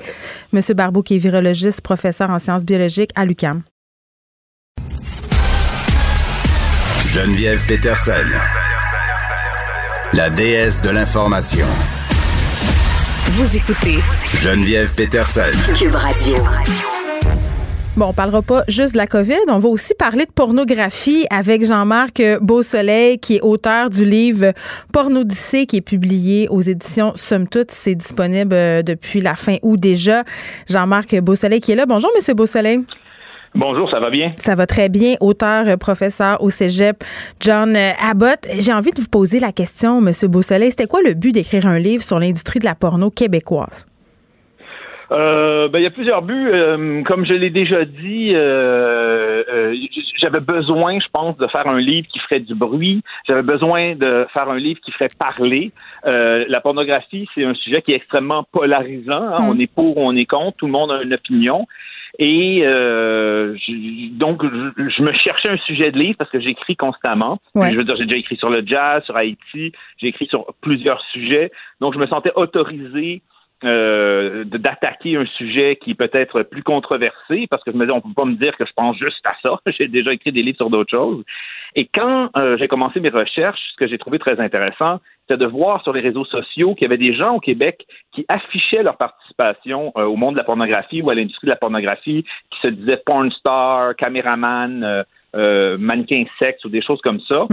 [0.52, 3.62] Monsieur Barbeau, qui est virologiste, professeur en sciences biologiques à l'UCAM.
[7.08, 8.12] Geneviève Peterson,
[10.14, 11.66] la déesse de l'information.
[13.36, 13.98] Vous écoutez
[14.42, 16.36] Geneviève Peterson, Cube Radio.
[17.96, 21.64] Bon, on parlera pas juste de la COVID, on va aussi parler de pornographie avec
[21.64, 24.52] Jean-Marc Beausoleil, qui est auteur du livre
[24.92, 27.70] Pornodyssée, qui est publié aux éditions Somme Toute.
[27.70, 30.24] C'est disponible euh, depuis la fin août déjà.
[30.68, 31.86] Jean-Marc Beausoleil qui est là.
[31.86, 32.80] Bonjour, Monsieur Beausoleil.
[33.54, 34.30] Bonjour, ça va bien?
[34.40, 35.14] Ça va très bien.
[35.20, 37.04] Auteur, euh, professeur au cégep,
[37.38, 38.48] John euh, Abbott.
[38.58, 40.70] J'ai envie de vous poser la question, Monsieur Beausoleil.
[40.70, 43.86] C'était quoi le but d'écrire un livre sur l'industrie de la porno québécoise?
[45.14, 46.50] Euh, ben, il y a plusieurs buts.
[46.52, 49.74] Euh, comme je l'ai déjà dit, euh,
[50.18, 53.02] j'avais besoin, je pense, de faire un livre qui ferait du bruit.
[53.26, 55.72] J'avais besoin de faire un livre qui ferait parler.
[56.04, 59.12] la pornographie, c'est un sujet qui est extrêmement polarisant.
[59.12, 59.38] Hein.
[59.42, 59.60] On mm.
[59.60, 60.56] est pour ou on est contre.
[60.56, 61.66] Tout le monde a une opinion.
[62.18, 62.62] Et
[64.12, 67.38] donc, je, me cherchais un sujet de livre parce que j'écris constamment.
[67.54, 71.00] Je veux dire, j'ai déjà écrit sur le jazz, sur Haïti, j'ai écrit sur plusieurs
[71.12, 71.50] sujets.
[71.80, 73.22] Donc, je me sentais autorisé
[73.64, 78.00] euh, d'attaquer un sujet qui peut être plus controversé, parce que je me dis, on
[78.00, 79.58] peut pas me dire que je pense juste à ça.
[79.78, 81.24] j'ai déjà écrit des livres sur d'autres choses.
[81.74, 85.46] Et quand euh, j'ai commencé mes recherches, ce que j'ai trouvé très intéressant, c'était de
[85.46, 88.96] voir sur les réseaux sociaux qu'il y avait des gens au Québec qui affichaient leur
[88.96, 92.68] participation euh, au monde de la pornographie ou à l'industrie de la pornographie, qui se
[92.68, 95.04] disaient porn star, caméraman,
[95.34, 97.46] euh, mannequin sexe ou des choses comme ça.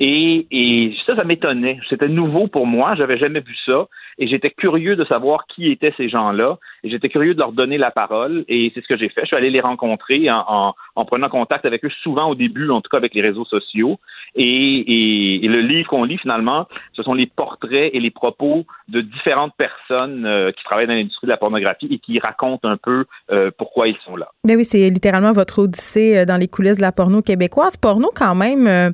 [0.00, 1.78] Et, et, ça, ça m'étonnait.
[1.88, 2.94] C'était nouveau pour moi.
[2.96, 3.86] J'avais jamais vu ça.
[4.18, 6.58] Et j'étais curieux de savoir qui étaient ces gens-là.
[6.82, 8.44] Et j'étais curieux de leur donner la parole.
[8.48, 9.22] Et c'est ce que j'ai fait.
[9.22, 12.80] Je suis allé les rencontrer en, en, prenant contact avec eux souvent au début, en
[12.80, 13.98] tout cas avec les réseaux sociaux.
[14.34, 19.54] Et, le livre qu'on lit finalement, ce sont les portraits et les propos de différentes
[19.56, 23.50] personnes euh, qui travaillent dans l'industrie de la pornographie et qui racontent un peu euh,
[23.56, 24.28] pourquoi ils sont là.
[24.44, 27.76] Ben oui, c'est littéralement votre odyssée dans les coulisses de la porno québécoise.
[27.76, 28.90] Porno, quand même, euh,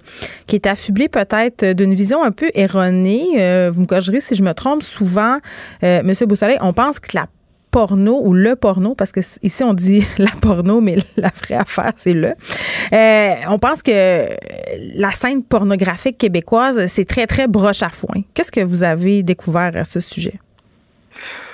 [0.47, 3.37] qui est affublé peut-être d'une vision un peu erronée.
[3.39, 4.82] Euh, vous me corrigerez si je me trompe.
[4.82, 5.39] Souvent,
[5.82, 7.26] euh, Monsieur Beausoleil, on pense que la
[7.75, 11.93] porno ou le porno, parce que ici on dit la porno, mais la vraie affaire,
[11.97, 12.33] c'est le.
[13.51, 14.29] on pense que
[14.97, 18.22] la scène pornographique québécoise, c'est très, très broche à foin.
[18.35, 20.39] Qu'est-ce que vous avez découvert à ce sujet?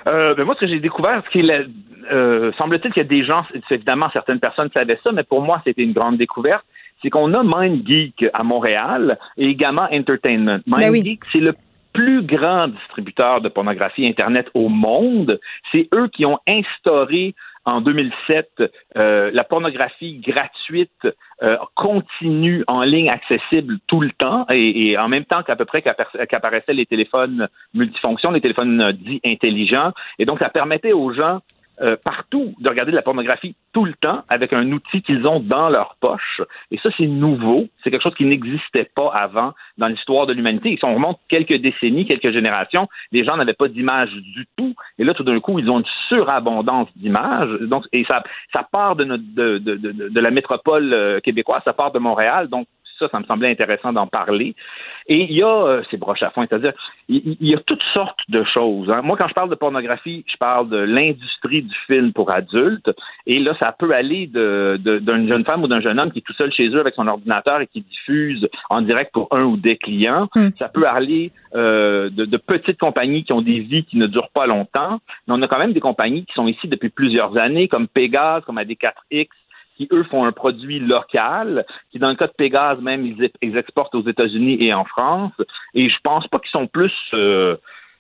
[0.07, 1.67] ben moi, ce que j'ai découvert, ce qui est
[2.13, 5.61] euh, semble-t-il qu'il y a des gens, évidemment, certaines personnes savaient ça, mais pour moi,
[5.65, 6.65] c'était une grande découverte.
[7.03, 10.61] C'est qu'on a MindGeek à Montréal et également Entertainment.
[10.67, 11.55] Ben MindGeek, c'est le
[11.93, 15.41] plus grand distributeur de pornographie Internet au monde.
[15.73, 17.35] C'est eux qui ont instauré
[17.65, 18.63] en 2007
[18.97, 21.07] euh, la pornographie gratuite
[21.43, 25.83] euh, continue en ligne accessible tout le temps et, en même temps qu'à peu près
[25.83, 29.93] qu'apparaissaient les téléphones multifonctions, les téléphones dits intelligents.
[30.19, 31.41] Et donc, ça permettait aux gens
[31.83, 35.41] euh, partout de regarder de la pornographie tout le temps avec un outil qu'ils ont
[35.41, 36.43] dans leur poche.
[36.71, 37.69] Et ça, c'est nouveau.
[37.83, 40.77] C'est quelque chose qui n'existait pas avant dans l'histoire de l'humanité.
[40.77, 44.75] Si on remonte quelques décennies, quelques générations, les gens n'avaient pas d'image du tout.
[44.99, 47.51] Et là, tout d'un coup, ils ont une surabondance d'images.
[47.63, 48.23] Donc, et ça,
[48.53, 52.49] ça part de, notre, de, de, de, la métropole euh, québécoise, ça part de Montréal.
[52.49, 52.67] Donc,
[53.01, 54.55] ça, ça me semblait intéressant d'en parler.
[55.09, 56.73] Et il y a euh, ces broches à fond, c'est-à-dire,
[57.09, 58.89] il, y a toutes sortes de choses.
[58.91, 59.01] Hein.
[59.03, 62.91] Moi, quand je parle de pornographie, je parle de l'industrie du film pour adultes.
[63.27, 66.23] Et là, ça peut aller d'une de, jeune femme ou d'un jeune homme qui est
[66.23, 69.57] tout seul chez eux avec son ordinateur et qui diffuse en direct pour un ou
[69.57, 70.29] des clients.
[70.37, 70.51] Hmm.
[70.59, 74.31] Ça peut aller euh, de, de, petites compagnies qui ont des vies qui ne durent
[74.31, 75.01] pas longtemps.
[75.27, 78.45] Mais on a quand même des compagnies qui sont ici depuis plusieurs années, comme Pegasus,
[78.47, 79.29] comme AD4X,
[79.81, 83.95] qui, eux, font un produit local, qui, dans le cas de Pégase, même, ils, exportent
[83.95, 85.33] aux États-Unis et en France.
[85.75, 87.57] Et je pense pas qu'ils sont plus euh,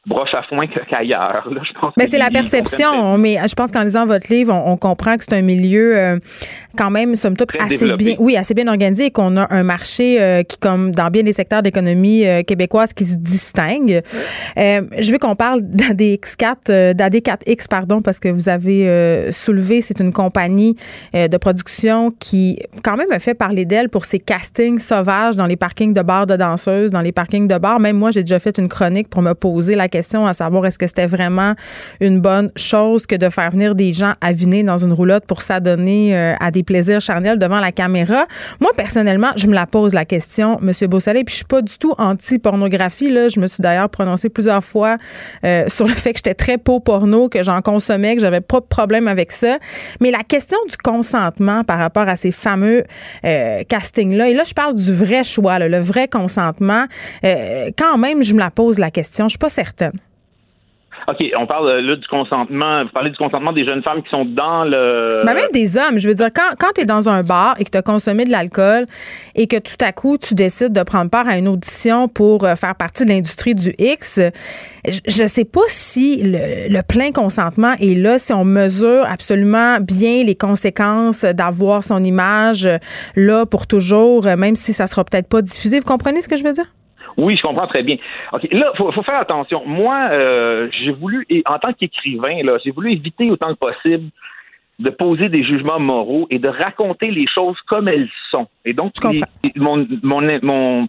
[0.06, 1.46] broche à foin qu'ailleurs.
[1.50, 3.18] Je pense mais c'est la perception.
[3.18, 6.18] Mais je pense qu'en lisant votre livre, on, comprend que c'est un milieu euh,
[6.76, 10.20] quand même, somme toute, assez bien, oui, assez bien organisé et qu'on a un marché
[10.20, 14.00] euh, qui, comme dans bien des secteurs d'économie euh, québécoise, qui se distingue.
[14.56, 20.76] je veux qu'on parle d'ADX4, d'AD4X, pardon, parce que vous avez soulevé, c'est une compagnie
[21.12, 25.56] de production qui, quand même, a fait parler d'elle pour ses castings sauvages dans les
[25.56, 27.80] parkings de bars de danseuses, dans les parkings de bars.
[27.80, 30.78] Même moi, j'ai déjà fait une chronique pour me poser la question à savoir est-ce
[30.78, 31.54] que c'était vraiment
[32.00, 36.16] une bonne chose que de faire venir des gens avinés dans une roulotte pour s'adonner
[36.16, 38.26] euh, à des plaisirs charnels devant la caméra.
[38.60, 40.72] Moi, personnellement, je me la pose la question, M.
[40.88, 43.10] Beausoleil, puis je suis pas du tout anti-pornographie.
[43.10, 43.28] Là.
[43.28, 44.96] Je me suis d'ailleurs prononcée plusieurs fois
[45.44, 48.60] euh, sur le fait que j'étais très peau porno, que j'en consommais, que j'avais pas
[48.60, 49.58] de problème avec ça.
[50.00, 52.84] Mais la question du consentement par rapport à ces fameux
[53.24, 56.86] euh, castings-là, et là, je parle du vrai choix, le vrai consentement,
[57.22, 59.26] quand même, je me la pose la question.
[59.26, 59.79] Je suis pas certaine
[61.08, 62.84] OK, on parle euh, là du consentement.
[62.84, 65.22] Vous parlez du consentement des jeunes femmes qui sont dans le.
[65.24, 65.98] Ben, même des hommes.
[65.98, 68.24] Je veux dire, quand, quand tu es dans un bar et que tu as consommé
[68.24, 68.86] de l'alcool
[69.34, 72.54] et que tout à coup, tu décides de prendre part à une audition pour euh,
[72.54, 74.20] faire partie de l'industrie du X,
[74.84, 80.24] je ne sais pas si le, plein consentement est là, si on mesure absolument bien
[80.24, 82.78] les conséquences d'avoir son image euh,
[83.16, 85.78] là pour toujours, même si ça sera peut-être pas diffusé.
[85.80, 86.66] Vous comprenez ce que je veux dire?
[87.16, 87.96] Oui, je comprends très bien.
[88.32, 89.62] OK, là, faut, faut faire attention.
[89.66, 94.10] Moi, euh, j'ai voulu, et en tant qu'écrivain, là, j'ai voulu éviter autant que possible
[94.80, 98.48] de poser des jugements moraux et de raconter les choses comme elles sont.
[98.64, 98.92] Et donc,
[99.56, 100.88] mon, mon, mon,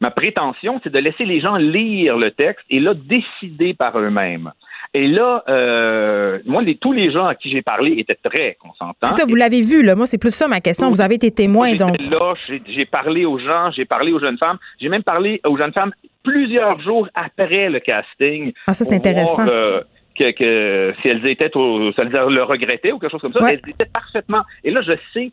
[0.00, 4.52] ma prétention, c'est de laisser les gens lire le texte et là, décider par eux-mêmes.
[4.94, 8.94] Et là, euh, moi, les, tous les gens à qui j'ai parlé étaient très consentants.
[9.04, 9.94] C'est ça, vous l'avez vu, là.
[9.94, 10.88] Moi, c'est plus ça ma question.
[10.88, 11.96] Vous avez été témoin, donc.
[12.00, 12.34] Là,
[12.66, 14.58] j'ai parlé aux gens, j'ai parlé aux jeunes femmes.
[14.80, 15.92] J'ai même parlé aux jeunes femmes
[16.22, 18.52] plusieurs jours après le casting.
[18.66, 19.46] Ah, ça, c'est intéressant.
[19.46, 19.80] Euh,
[20.18, 23.60] que, que, si elles étaient, au, ça le regrettaient ou quelque chose comme ça, elles
[23.68, 24.42] étaient parfaitement.
[24.64, 25.30] Et là, je sais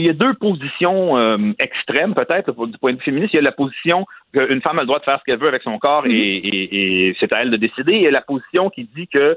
[0.00, 3.32] il y a deux positions euh, extrêmes, peut-être, du point de vue féministe.
[3.34, 5.48] Il y a la position qu'une femme a le droit de faire ce qu'elle veut
[5.48, 7.94] avec son corps et, et, et c'est à elle de décider.
[7.94, 9.36] Il y a la position qui dit que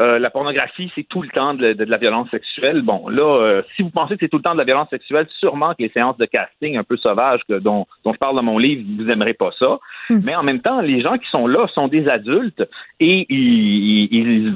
[0.00, 2.80] euh, la pornographie, c'est tout le temps de, la violence sexuelle.
[2.80, 5.26] Bon, là, euh, si vous pensez que c'est tout le temps de la violence sexuelle,
[5.38, 8.42] sûrement que les séances de casting un peu sauvages que, dont, dont je parle dans
[8.42, 9.78] mon livre, vous n'aimerez pas ça.
[10.08, 10.20] Hmm.
[10.24, 12.66] Mais en même temps, les gens qui sont là sont des adultes
[12.98, 14.54] et ils, ils,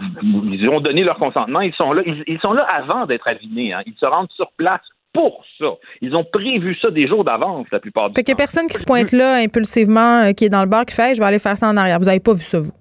[0.50, 1.60] ils ont donné leur consentement.
[1.60, 3.74] Ils sont là, ils, sont là avant d'être avinés.
[3.74, 3.82] Hein.
[3.84, 4.80] Ils se rendent sur place
[5.14, 5.66] pour ça.
[6.02, 8.16] Ils ont prévu ça des jours d'avance, la plupart du fait temps.
[8.16, 10.68] Fait qu'il n'y a personne qui se pointe là impulsivement, euh, qui est dans le
[10.68, 11.98] bar, qui fait Je vais aller faire ça en arrière.
[11.98, 12.72] Vous n'avez pas vu ça, vous?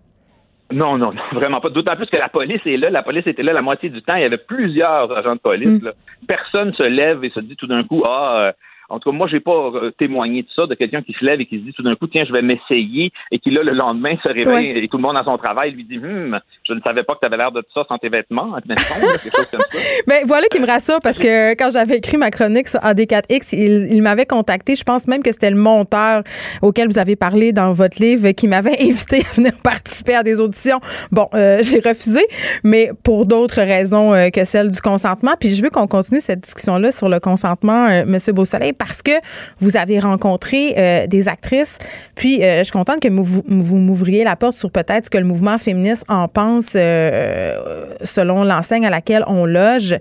[0.72, 1.70] Non, non, non, vraiment pas.
[1.70, 2.90] D'autant plus que la police est là.
[2.90, 4.16] La police était là la moitié du temps.
[4.16, 5.82] Il y avait plusieurs agents de police.
[5.82, 5.92] Mm.
[6.28, 8.52] Personne se lève et se dit tout d'un coup, ah, euh,
[8.90, 11.40] en tout cas, moi, j'ai pas euh, témoigné de ça, de quelqu'un qui se lève
[11.42, 13.72] et qui se dit tout d'un coup, tiens, je vais m'essayer, et qui, là, le
[13.72, 16.82] lendemain, se réveille et tout le monde à son travail lui dit, hum, je ne
[16.82, 19.78] savais pas que tu avais l'air de ça sans tes vêtements, quelque chose comme ça.
[20.08, 24.02] Mais voilà qui me rassure parce que quand j'avais écrit ma chronique sur AD4X, il,
[24.02, 24.76] m'avait contacté.
[24.76, 26.24] Je pense même que c'était le monteur
[26.62, 30.40] auquel vous avez parlé dans votre livre qui m'avait invité à venir participer à des
[30.40, 30.80] auditions.
[31.12, 32.26] Bon, euh, j'ai refusé,
[32.64, 35.34] mais pour d'autres raisons euh, que celle du consentement.
[35.40, 38.10] Puis je veux qu'on continue cette discussion-là sur le consentement, M.
[38.10, 39.12] Monsieur Beausoleil, parce que
[39.60, 41.78] vous avez rencontré euh, des actrices.
[42.16, 45.26] Puis, euh, je suis contente que vous, m'ouvriez la porte sur peut-être ce que le
[45.26, 49.96] mouvement féministe en pense euh, selon l'enseigne à laquelle on loge.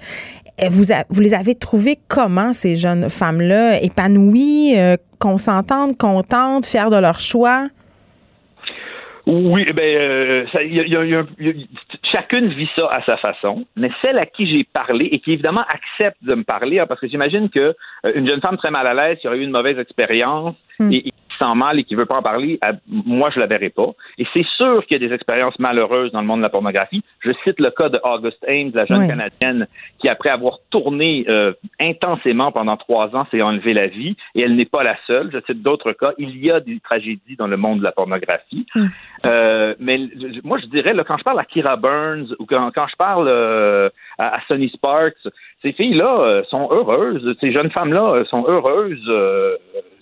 [0.70, 3.82] Vous, vous les avez trouvées comment, ces jeunes femmes-là?
[3.82, 4.76] Épanouies,
[5.18, 7.68] consentantes, contentes, fières de leur choix?
[9.26, 10.46] Oui, eh ben, euh,
[12.10, 15.64] chacune vit ça à sa façon, mais celle à qui j'ai parlé et qui évidemment
[15.68, 18.86] accepte de me parler, hein, parce que j'imagine que euh, une jeune femme très mal
[18.86, 20.92] à l'aise qui aurait eu une mauvaise expérience hmm.
[20.92, 22.58] et, sent mal et qui veut pas en parler,
[22.88, 23.90] moi, je la verrai pas.
[24.18, 27.02] Et c'est sûr qu'il y a des expériences malheureuses dans le monde de la pornographie.
[27.20, 29.66] Je cite le cas de August Ames, la jeune Canadienne,
[29.98, 34.16] qui, après avoir tourné euh, intensément pendant trois ans, s'est enlevé la vie.
[34.34, 35.30] Et elle n'est pas la seule.
[35.32, 36.12] Je cite d'autres cas.
[36.18, 38.66] Il y a des tragédies dans le monde de la pornographie.
[38.74, 38.86] Hmm.
[39.24, 39.98] Euh, mais
[40.44, 43.28] moi, je dirais, là, quand je parle à Kira Burns ou quand, quand je parle
[43.28, 45.28] euh, à, Sonny Sparks,
[45.62, 47.36] ces filles-là euh, sont heureuses.
[47.40, 49.10] Ces jeunes femmes-là sont heureuses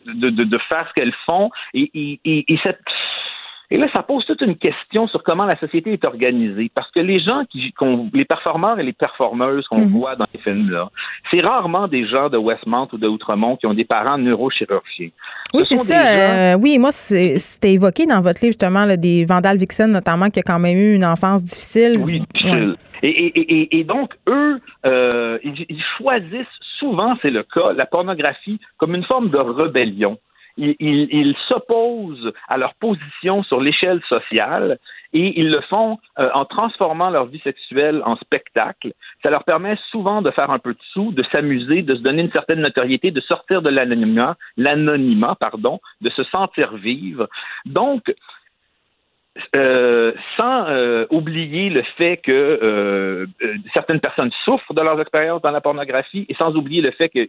[0.06, 1.50] de, de, de, faire ce qu'elles font.
[1.74, 2.78] Et, et, et, cette
[3.72, 6.70] et là, ça pose toute une question sur comment la société est organisée.
[6.74, 7.72] Parce que les gens, qui,
[8.12, 9.88] les performeurs et les performeuses qu'on mhm.
[9.88, 10.90] voit dans les films-là,
[11.30, 15.10] c'est rarement des gens de Westmount ou de Outremont qui ont des parents neurochirurgiens.
[15.54, 16.00] Oui, c'est ça.
[16.00, 20.40] Euh, oui, moi, c'était évoqué dans votre livre, justement, là, des Vandal Vixen, notamment, qui
[20.40, 22.00] a quand même eu une enfance difficile.
[22.02, 22.76] Oui, difficile.
[23.02, 26.46] Et, donc, eux, euh, ils, choisissent
[26.80, 30.18] souvent, c'est le cas, la pornographie comme une forme de rébellion.
[30.56, 34.78] Ils, s'opposent à leur position sur l'échelle sociale
[35.12, 38.92] et ils le font euh, en transformant leur vie sexuelle en spectacle.
[39.22, 42.22] Ça leur permet souvent de faire un peu de sous, de s'amuser, de se donner
[42.22, 47.28] une certaine notoriété, de sortir de l'anonymat, de se sentir vivre.
[47.64, 48.12] Donc,
[49.54, 53.26] euh, sans euh, oublier le fait que euh,
[53.72, 57.26] certaines personnes souffrent de leurs expériences dans la pornographie et sans oublier le fait qu'il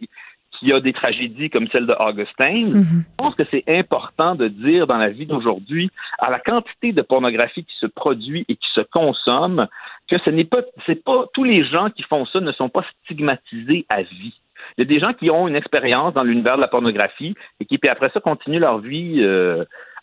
[0.62, 2.82] y a des tragédies comme celle de Augustin, mhm.
[2.82, 7.02] je pense que c'est important de dire dans la vie d'aujourd'hui, à la quantité de
[7.02, 9.66] pornographie qui se produit et qui se consomme,
[10.08, 12.84] que ce n'est pas, c'est pas tous les gens qui font ça ne sont pas
[13.04, 14.34] stigmatisés à vie.
[14.78, 17.64] Il y a des gens qui ont une expérience dans l'univers de la pornographie et
[17.64, 19.20] qui, puis après ça, continuent leur vie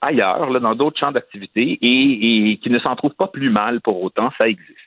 [0.02, 4.02] ailleurs, là, dans d'autres champs d'activité, et, qui ne s'en trouvent pas plus mal pour
[4.02, 4.78] autant, ça existe.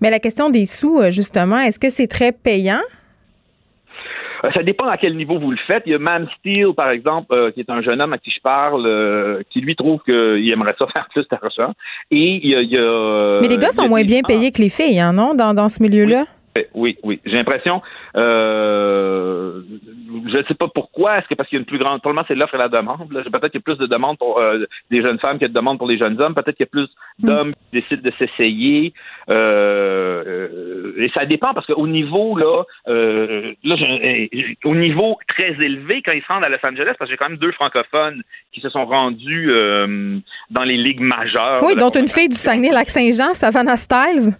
[0.00, 2.80] Mais la question des sous, euh, justement, est-ce que c'est très payant?
[4.44, 5.82] Euh, ça dépend à quel niveau vous le faites.
[5.86, 8.30] Il y a Man Steel, par exemple, euh, qui est un jeune homme à qui
[8.30, 11.72] je parle, qui lui trouve qu'il aimerait ça faire plus d'argent.
[12.10, 15.12] Et il y a, Mais les gars sont moins bien payés que les filles, hein,
[15.12, 16.20] non, dans, dans ce milieu-là?
[16.20, 16.37] Oui,
[16.74, 17.20] oui.
[17.24, 17.82] J'ai l'impression,
[18.16, 19.60] euh,
[20.26, 21.18] je ne sais pas pourquoi.
[21.18, 23.08] Est-ce que parce qu'il y a une plus grande, probablement c'est l'offre et la demande.
[23.08, 25.48] Peut-être qu'il y a plus de demandes pour euh, des jeunes femmes qu'il y a
[25.48, 26.34] de demandes pour les jeunes hommes.
[26.34, 26.88] Peut-être qu'il y a plus
[27.18, 28.92] d'hommes qui décident de s'essayer.
[29.28, 33.76] Euh, et ça dépend parce qu'au niveau là, là
[34.64, 37.28] au niveau très élevé quand ils se rendent à Los Angeles, parce que j'ai quand
[37.28, 38.22] même deux francophones
[38.52, 39.52] qui se sont rendus
[40.50, 41.62] dans les ligues majeures.
[41.62, 44.36] Oui, dont une fille du Saguenay-Lac-Saint-Jean, Savannah Styles.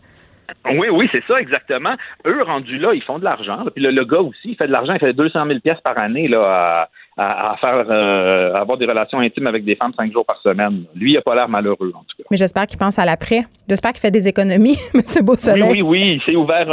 [0.67, 1.95] Oui, oui, c'est ça, exactement.
[2.27, 3.65] Eux, rendus là, ils font de l'argent.
[3.75, 4.95] Puis le, gars aussi, il fait de l'argent.
[4.95, 6.89] Il fait 200 000 pièces par année là, à,
[7.19, 10.85] faire euh, avoir des relations intimes avec des femmes cinq jours par semaine.
[10.95, 12.25] Lui, il n'a pas l'air malheureux, en tout cas.
[12.31, 13.45] Mais j'espère qu'il pense à l'après.
[13.69, 15.01] J'espère qu'il fait des économies, M.
[15.25, 15.63] Beausoleil.
[15.71, 16.13] Oui, oui, oui.
[16.15, 16.69] Il s'est ouvert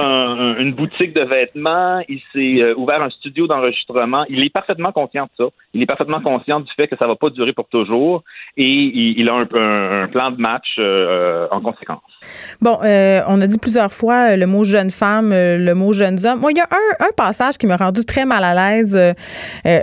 [0.60, 2.02] une boutique de vêtements.
[2.08, 4.26] Il s'est euh, ouvert un studio d'enregistrement.
[4.30, 5.50] Il est parfaitement conscient de ça.
[5.74, 8.24] Il est parfaitement conscient du fait que ça ne va pas durer pour toujours.
[8.56, 12.02] Et il, a un, plan de match euh, en conséquence.
[12.62, 16.40] Bon, on a dit plusieurs fois le mot jeune femme, le mot jeunes hommes.
[16.40, 19.16] Moi, il y a un, un passage qui m'a rendu très mal à l'aise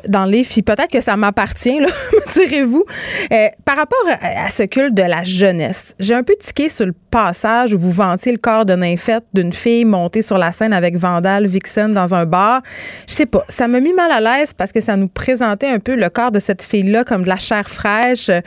[0.09, 2.85] dans les puis peut-être que ça m'appartient, me direz-vous.
[3.33, 6.93] Euh, par rapport à, ce culte de la jeunesse, j'ai un peu tiqué sur le
[7.11, 10.97] passage où vous vantiez le corps de nymphette d'une fille montée sur la scène avec
[10.97, 12.61] Vandal Vixen dans un bar.
[13.09, 15.79] Je sais pas, ça m'a mis mal à l'aise parce que ça nous présentait un
[15.79, 18.41] peu le corps de cette fille-là comme de la chair fraîche, euh,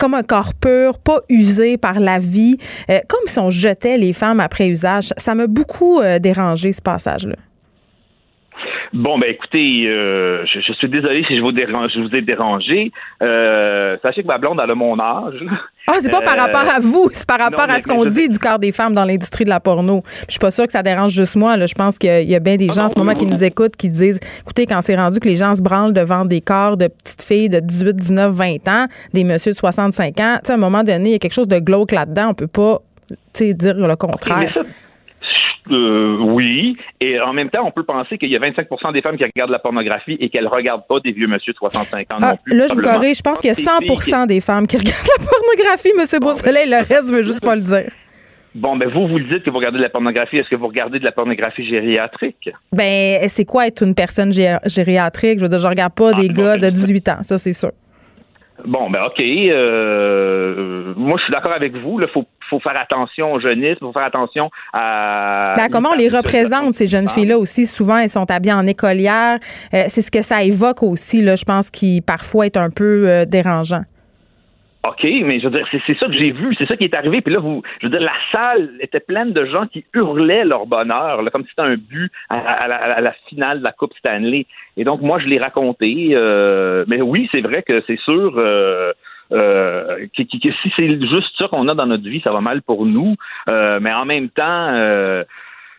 [0.00, 2.58] comme un corps pur, pas usé par la vie,
[2.90, 5.10] euh, comme si on jetait les femmes après usage.
[5.16, 7.36] Ça m'a beaucoup dérangé, ce passage-là.
[8.92, 12.92] Bon, ben écoutez, euh, je, suis désolé si je vous, dérange, je vous ai dérangé.
[13.22, 15.42] Euh, sachez que ma blonde, elle a mon âge.
[15.88, 18.40] Ah, c'est pas par rapport à vous, c'est par rapport à ce qu'on dit du
[18.40, 20.02] corps des femmes dans l'industrie de la porno.
[20.26, 21.56] Je suis pas sûre que ça dérange juste moi.
[21.56, 21.66] Là.
[21.66, 23.76] Je pense qu'il y a bien des ah gens en ce moment qui nous écoutent
[23.76, 26.88] qui disent écoutez, quand c'est rendu que les gens se branlent devant des corps de
[26.88, 30.82] petites filles de 18, 19, 20 ans, des messieurs de 65 ans, à un moment
[30.82, 32.30] donné, il y a quelque chose de glauque là-dedans.
[32.30, 32.80] On peut pas
[33.38, 34.58] dire le contraire.
[35.70, 36.76] Euh, oui.
[37.00, 39.50] Et en même temps, on peut penser qu'il y a 25% des femmes qui regardent
[39.50, 42.56] la pornographie et qu'elles regardent pas des vieux monsieur de 65 ans non ah, plus.
[42.56, 43.18] Là, je vous corrige.
[43.18, 46.68] Je pense qu'il y a 100 des femmes qui regardent la pornographie, monsieur Beausoleil.
[46.68, 47.90] Le reste veut juste pas le dire.
[48.54, 50.38] Bon, ben vous, vous le dites que vous regardez de la pornographie.
[50.38, 52.48] Est-ce que vous regardez de la pornographie gériatrique?
[52.72, 55.38] Ben, c'est quoi être une personne gériatrique?
[55.38, 57.72] Je veux dire, je regarde pas ah, des gars de 18 ans, ça, c'est sûr.
[58.64, 59.22] Bon, ben OK.
[59.22, 62.00] Euh, moi, je suis d'accord avec vous.
[62.00, 65.54] Il faut, faut, faire attention aux jeunistes, il faut faire attention à...
[65.56, 67.66] Ben, comment on les représente, ces jeunes filles-là aussi?
[67.66, 69.38] Souvent, elles sont habillées en écolière.
[69.74, 73.08] Euh, c'est ce que ça évoque aussi, là, je pense, qui parfois est un peu
[73.08, 73.82] euh, dérangeant.
[74.86, 77.20] OK, mais je veux dire, c'est ça que j'ai vu, c'est ça qui est arrivé.
[77.20, 80.66] Puis là, vous, je veux dire, la salle était pleine de gens qui hurlaient leur
[80.66, 82.68] bonheur, comme si c'était un but à,
[83.00, 84.46] la, finale de la Coupe Stanley.
[84.76, 86.10] Et donc, moi, je l'ai raconté.
[86.12, 88.34] Euh, mais oui, c'est vrai que c'est sûr.
[88.36, 88.92] Euh,
[89.32, 92.86] euh, que, si c'est juste ça qu'on a dans notre vie, ça va mal pour
[92.86, 93.16] nous.
[93.46, 94.72] mais en même temps,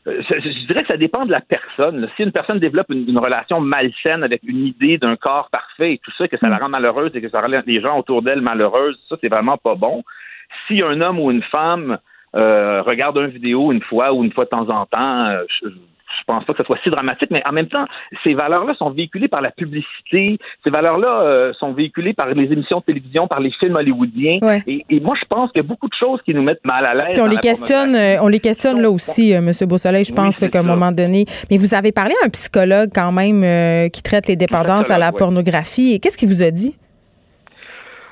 [0.08, 2.08] euh, je dirais que ça dépend de la personne.
[2.16, 6.12] Si une personne développe une, relation malsaine avec une idée d'un corps parfait et tout
[6.18, 6.62] ça, que ça la mm.
[6.62, 9.76] rend malheureuse et que ça rend les gens autour d'elle malheureuses, ça, c'est vraiment pas
[9.76, 10.04] bon.
[10.68, 11.98] Si un homme ou une femme
[12.36, 15.44] euh, regarde une vidéo une fois ou une fois de temps en temps, euh,
[16.20, 17.86] je pense pas que ce soit si dramatique, mais en même temps,
[18.24, 22.80] ces valeurs-là sont véhiculées par la publicité, ces valeurs-là euh, sont véhiculées par les émissions
[22.80, 24.40] de télévision, par les films hollywoodiens.
[24.68, 26.94] Et, moi, je pense qu'il y a beaucoup de choses qui nous mettent mal à
[26.94, 27.20] l'aise.
[27.20, 29.52] On les questionne, euh, on les questionne là aussi, M.
[29.62, 31.26] Beausoleil, je pense qu'à un moment donné.
[31.50, 34.98] Mais vous avez parlé à un psychologue quand même euh, qui traite les dépendances à
[34.98, 36.00] la pornographie.
[36.00, 36.76] Qu'est-ce qu'il vous a dit?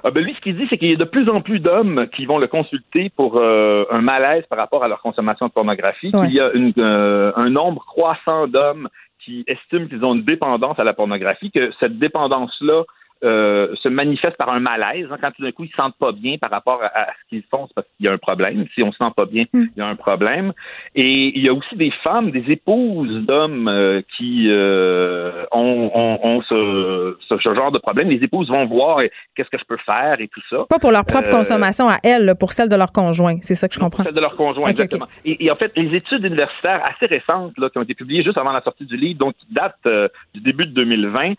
[0.08, 2.08] Ah, ben lui, ce qu'il dit, c'est qu'il y a de plus en plus d'hommes
[2.16, 6.12] qui vont le consulter pour euh, un malaise par rapport à leur consommation de pornographie.
[6.14, 8.88] Il y a une, euh, un nombre croissant d'hommes
[9.18, 12.84] qui estiment qu'ils ont une dépendance à la pornographie, que cette dépendance-là
[13.24, 15.08] euh, se manifeste par un malaise.
[15.10, 17.44] Hein, quand tout d'un coup, ils se sentent pas bien par rapport à, ce qu'ils
[17.50, 18.66] font, c'est parce qu'il y a un problème.
[18.76, 19.64] Si on se sent pas bien, mm.
[19.76, 20.52] il y a un problème.
[20.96, 26.42] Et il y a aussi des femmes, des épouses d'hommes euh, qui euh, ont, ont,
[26.42, 28.10] ce, ce, genre de problème.
[28.10, 29.00] Les épouses vont voir
[29.36, 30.66] qu'est-ce que je peux faire et tout ça.
[30.70, 33.38] Pas pour leur propre consommation à elles, pour celle de leur conjoint.
[33.42, 34.04] C'est ça que je comprends.
[34.04, 35.08] Pour celle de leur conjoint, exactement.
[35.24, 38.52] Et, en fait, les études universitaires assez récentes là, qui ont été publiées juste avant
[38.52, 41.34] la sortie du livre, donc qui datent du début de 2020,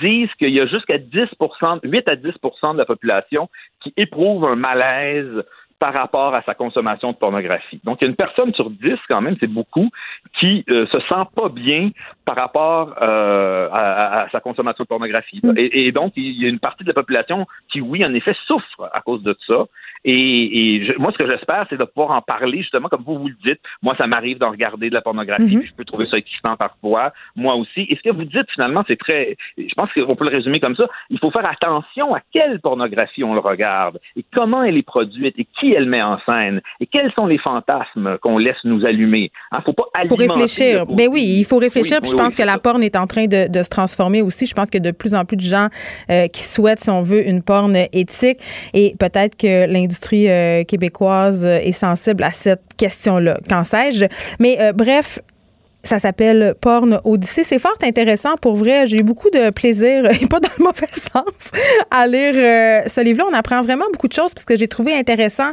[0.00, 1.28] disent qu'il y a jusqu'à 10
[1.82, 3.48] 8 à 10% de la population
[3.80, 5.44] qui éprouve un malaise
[5.80, 7.80] par rapport à sa consommation de pornographie.
[7.84, 9.88] Donc, il y a une personne sur dix, quand même, c'est beaucoup,
[10.38, 11.88] qui euh, se sent pas bien
[12.26, 15.40] par rapport euh, à, sa consommation de pornographie.
[15.42, 15.54] Mm.
[15.56, 18.90] Et, donc, il y a une partie de la population qui, oui, en effet, souffre
[18.92, 19.64] à cause de ça.
[20.04, 23.36] Et, moi, ce que j'espère, c'est de pouvoir en parler, justement, comme vous vous le
[23.42, 23.60] dites.
[23.82, 25.66] Moi, ça m'arrive d'en regarder de la pornographie, mm-hmm.
[25.66, 27.86] je peux trouver ça excitant parfois, moi aussi.
[27.88, 29.36] Et ce que vous dites, finalement, c'est très...
[29.56, 30.86] Je pense qu'on peut le résumer comme ça.
[31.08, 35.38] Il faut faire attention à quelle pornographie on le regarde et comment elle est produite
[35.38, 36.60] et qui elle met en scène?
[36.80, 39.30] Et quels sont les fantasmes qu'on laisse nous allumer?
[39.52, 40.86] Il hein, faut pas faut réfléchir.
[40.86, 42.00] Ben oui, il faut réfléchir.
[42.00, 44.46] puis je pense que la porn est en train de, se transformer aussi.
[44.46, 45.68] Je pense que de plus en plus de gens
[46.10, 48.40] euh, qui souhaitent, si on veut, une porn éthique.
[48.74, 53.38] Et peut-être que l'industrie euh, québécoise est sensible à cette question-là.
[53.48, 54.06] Qu'en sais-je?
[54.38, 55.18] Mais euh, bref,
[55.82, 57.44] ça s'appelle Porn Odyssée.
[57.44, 58.86] C'est fort intéressant pour vrai.
[58.86, 61.52] J'ai eu beaucoup de plaisir, et pas dans le mauvais sens,
[61.90, 63.26] à lire euh, ce livre-là.
[63.30, 64.34] On apprend vraiment beaucoup de choses.
[64.34, 65.50] parce que j'ai trouvé intéressant,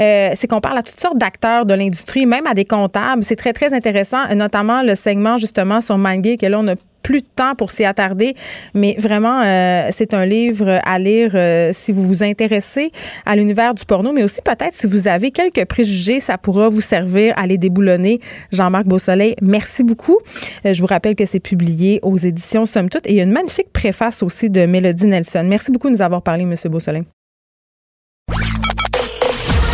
[0.00, 3.24] euh, c'est qu'on parle à toutes sortes d'acteurs de l'industrie, même à des comptables.
[3.24, 6.42] C'est très, très intéressant, notamment le segment justement sur MindGeek.
[6.42, 6.74] Et là, on a
[7.08, 8.34] plus de temps pour s'y attarder,
[8.74, 12.92] mais vraiment, euh, c'est un livre à lire euh, si vous vous intéressez
[13.24, 16.82] à l'univers du porno, mais aussi peut-être si vous avez quelques préjugés, ça pourra vous
[16.82, 18.18] servir à les déboulonner.
[18.52, 20.18] Jean-Marc Beausoleil, merci beaucoup.
[20.66, 23.24] Euh, je vous rappelle que c'est publié aux éditions Somme Toute et il y a
[23.24, 25.46] une magnifique préface aussi de Mélodie Nelson.
[25.48, 27.04] Merci beaucoup de nous avoir parlé, Monsieur Beausoleil.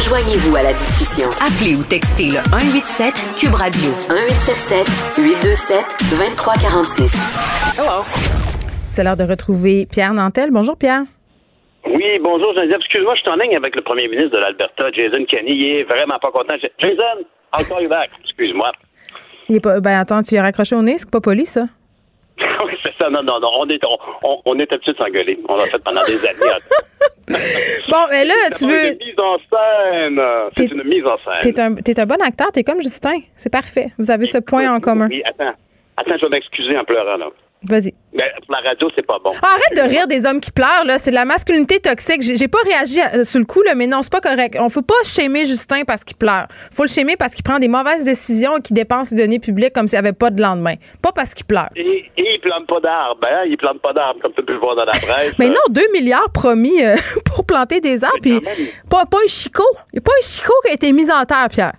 [0.09, 1.29] Joignez-vous à la discussion.
[1.41, 5.81] Appelez ou textez le 187 Cube Radio 1877 827
[6.13, 7.81] 2346.
[7.81, 8.05] Hello.
[8.91, 10.51] C'est l'heure de retrouver Pierre Nantel.
[10.53, 11.05] Bonjour Pierre.
[11.87, 12.81] Oui, bonjour Geneviève.
[12.81, 15.57] Excuse-moi, je suis en ligne avec le premier ministre de l'Alberta, Jason Kenney.
[15.57, 16.55] Il est vraiment pas content.
[16.61, 17.25] Jason,
[17.57, 18.11] I'll call you back.
[18.25, 18.73] Excuse-moi.
[19.49, 21.65] Il est pas, ben attends, tu as raccroché au nez, c'est pas poli ça?
[22.67, 23.11] oui, c'est ça.
[23.11, 23.49] Non, non, non.
[23.59, 25.39] On est, on, on est habitué de s'engueuler.
[25.49, 26.53] On l'a fait pendant des années.
[27.89, 28.73] bon, mais là, tu veux.
[28.83, 30.21] C'est une mise en scène.
[30.57, 31.53] C'est une mise en scène.
[31.85, 32.51] T'es un, un bon acteur.
[32.53, 33.19] T'es comme Justin.
[33.37, 33.89] C'est parfait.
[33.99, 35.09] Vous avez ce point en commun.
[35.09, 35.55] Oui, attends.
[35.97, 37.27] Attends, je vais m'excuser en pleurant, là.
[37.69, 37.95] Vas-y.
[38.13, 39.33] Mais pour la radio, c'est pas bon.
[39.43, 40.99] Ah, arrête de rire des hommes qui pleurent, là.
[40.99, 42.23] C'est de la masculinité toxique.
[42.23, 44.57] J'ai pas réagi sur le coup, là, mais non, c'est pas correct.
[44.61, 46.47] On faut pas shamer Justin parce qu'il pleure.
[46.71, 49.73] Faut le shamer parce qu'il prend des mauvaises décisions et qu'il dépense les données publiques
[49.73, 50.75] comme s'il n'y avait pas de lendemain.
[51.03, 51.69] Pas parce qu'il pleure.
[51.77, 53.45] Et, il plante pas d'arbres, hein?
[53.47, 55.33] Il plante pas d'arbres, comme tu peux le voir dans la presse.
[55.39, 58.19] mais non, 2 milliards promis euh, pour planter des arbres.
[58.23, 58.41] Puis
[58.91, 59.63] pas, pas un chicot.
[59.93, 61.73] Il n'y a pas un chicot qui a été mis en terre, Pierre.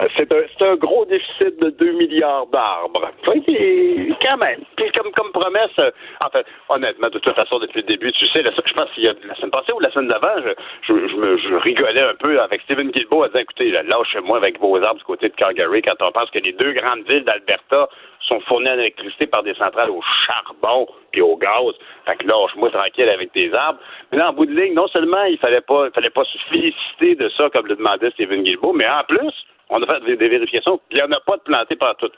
[0.00, 3.10] Euh, c'est un, un, gros déficit de 2 milliards d'arbres.
[3.24, 4.60] Quand même.
[4.76, 5.90] Puis comme, comme promesse, euh,
[6.20, 9.08] en fait, honnêtement, de toute façon, depuis le début, tu sais, je pense qu'il y
[9.08, 10.34] a la semaine passée ou la semaine d'avant,
[10.82, 14.98] je, je, rigolais un peu avec Stephen Guilbeault à dire, écoutez, lâchez-moi avec vos arbres
[14.98, 17.88] du côté de Calgary quand on pense que les deux grandes villes d'Alberta
[18.20, 21.74] sont fournies en électricité par des centrales au charbon et au gaz.
[22.06, 23.80] Fait que lâche-moi tranquille avec tes arbres.
[24.12, 26.38] Mais là, en bout de ligne, non seulement il fallait pas, il fallait pas se
[26.50, 29.32] féliciter de ça comme le demandait Stephen Guilbeault, mais en plus,
[29.70, 32.10] on a fait des, vérifications, puis il n'y en a pas de planté par tout.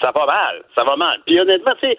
[0.00, 1.20] ça va mal, ça va mal.
[1.24, 1.98] Puis honnêtement, tu sais,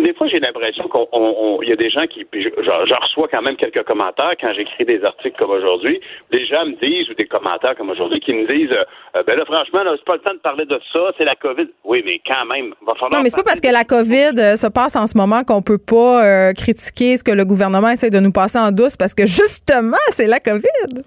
[0.00, 2.26] des fois, j'ai l'impression qu'il y a des gens qui.
[2.32, 6.00] Je, reçois quand même quelques commentaires quand j'écris des articles comme aujourd'hui.
[6.30, 9.44] Des gens me disent, ou des commentaires comme aujourd'hui, qui me disent euh, Ben là,
[9.44, 11.68] franchement, là, c'est pas le temps de parler de ça, c'est la COVID.
[11.84, 13.10] Oui, mais quand même, va falloir.
[13.12, 15.60] Non, mais c'est pas parce que la COVID euh, se passe en ce moment qu'on
[15.60, 19.14] peut pas euh, critiquer ce que le gouvernement essaie de nous passer en douce, parce
[19.14, 21.02] que justement, c'est la COVID.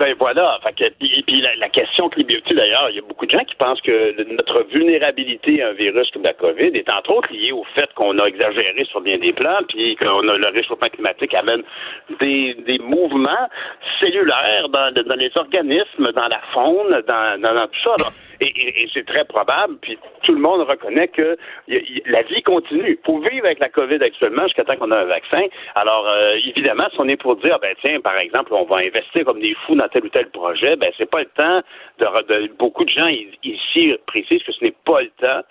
[0.00, 0.58] Ben voilà.
[0.62, 4.16] Fait puis, la, question climatique, d'ailleurs, il y a beaucoup de gens qui pensent que
[4.34, 8.18] notre vulnérabilité à un virus comme la COVID est entre autres liée au fait qu'on
[8.18, 11.62] a exagéré sur bien des plans, puis qu'on a le réchauffement climatique amène
[12.18, 13.46] des, des mouvements
[14.00, 18.29] cellulaires dans, dans les organismes, dans la faune, dans, dans, tout ça.
[18.40, 21.36] Et, c'est très probable, puis tout le monde reconnaît que
[22.06, 22.90] la vie continue.
[22.90, 25.42] Il faut vivre avec la COVID actuellement jusqu'à temps qu'on a un vaccin.
[25.74, 29.24] Alors, euh, évidemment, si on est pour dire, ben tiens, par exemple, on va investir
[29.24, 31.62] comme des fous dans tel ou tel projet, ben c'est pas le temps
[31.98, 33.08] de, beaucoup de gens
[33.42, 35.42] ici précisent que ce n'est pas le temps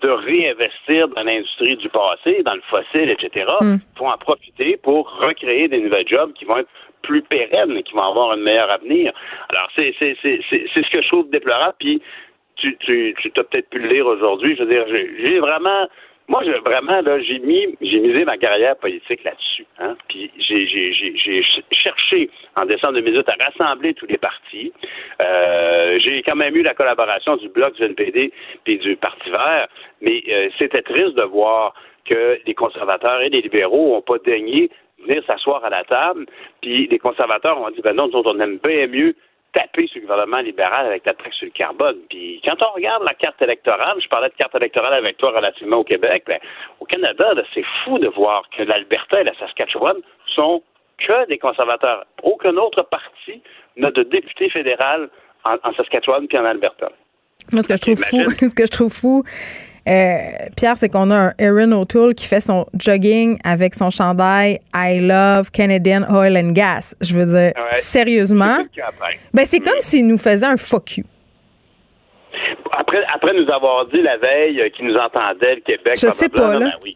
[0.00, 3.50] de réinvestir dans l'industrie du passé, dans le fossile, etc.
[3.60, 3.74] Mm.
[3.74, 6.68] Il faut en profiter pour recréer des nouvelles jobs qui vont être
[7.02, 9.12] plus pérennes et qui vont avoir un meilleur avenir.
[9.48, 11.74] Alors, c'est c'est c'est c'est c'est ce que je trouve déplorable.
[11.78, 12.02] Puis,
[12.58, 14.56] tu tu tu t'as peut-être pu le lire aujourd'hui.
[14.56, 15.88] Je veux dire, j'ai vraiment
[16.30, 19.64] moi, j'ai vraiment, là, j'ai mis, j'ai misé ma carrière politique là-dessus.
[19.78, 19.96] Hein?
[20.08, 24.70] Puis j'ai, j'ai, j'ai, j'ai ch- cherché en décembre 2018 à rassembler tous les partis.
[25.22, 28.30] Euh, j'ai quand même eu la collaboration du Bloc, du NPD
[28.64, 29.68] puis du Parti vert,
[30.02, 31.72] mais euh, c'était triste de voir
[32.04, 34.70] que les conservateurs et les libéraux n'ont pas daigné
[35.06, 36.26] venir s'asseoir à la table.
[36.60, 39.14] Puis les conservateurs ont dit, ben non, nous on aime bien mieux
[39.52, 41.96] taper sur le gouvernement libéral avec la taxe sur le carbone.
[42.08, 45.78] Puis quand on regarde la carte électorale, je parlais de carte électorale avec toi relativement
[45.78, 46.38] au Québec, ben,
[46.80, 49.96] au Canada, c'est fou de voir que l'Alberta et la Saskatchewan
[50.34, 50.62] sont
[50.98, 52.04] que des conservateurs.
[52.22, 53.42] Aucun autre parti
[53.76, 55.08] n'a de député fédéral
[55.44, 56.90] en, en Saskatchewan puis en Alberta.
[57.52, 59.24] Moi, ce que je trouve fou, ce que je trouve fou,
[59.88, 60.18] euh,
[60.56, 64.98] Pierre, c'est qu'on a un Erin O'Toole qui fait son jogging avec son chandail I
[65.00, 66.94] love Canadian Oil and Gas.
[67.00, 67.74] Je veux dire, Ouais.
[67.74, 68.58] sérieusement,
[69.32, 71.04] ben c'est comme s'il nous faisait un fuck you.
[72.72, 75.94] Après, après nous avoir dit la veille euh, qu'il nous entendait, le Québec.
[76.00, 76.66] Je sais pas, là.
[76.66, 76.94] ben oui.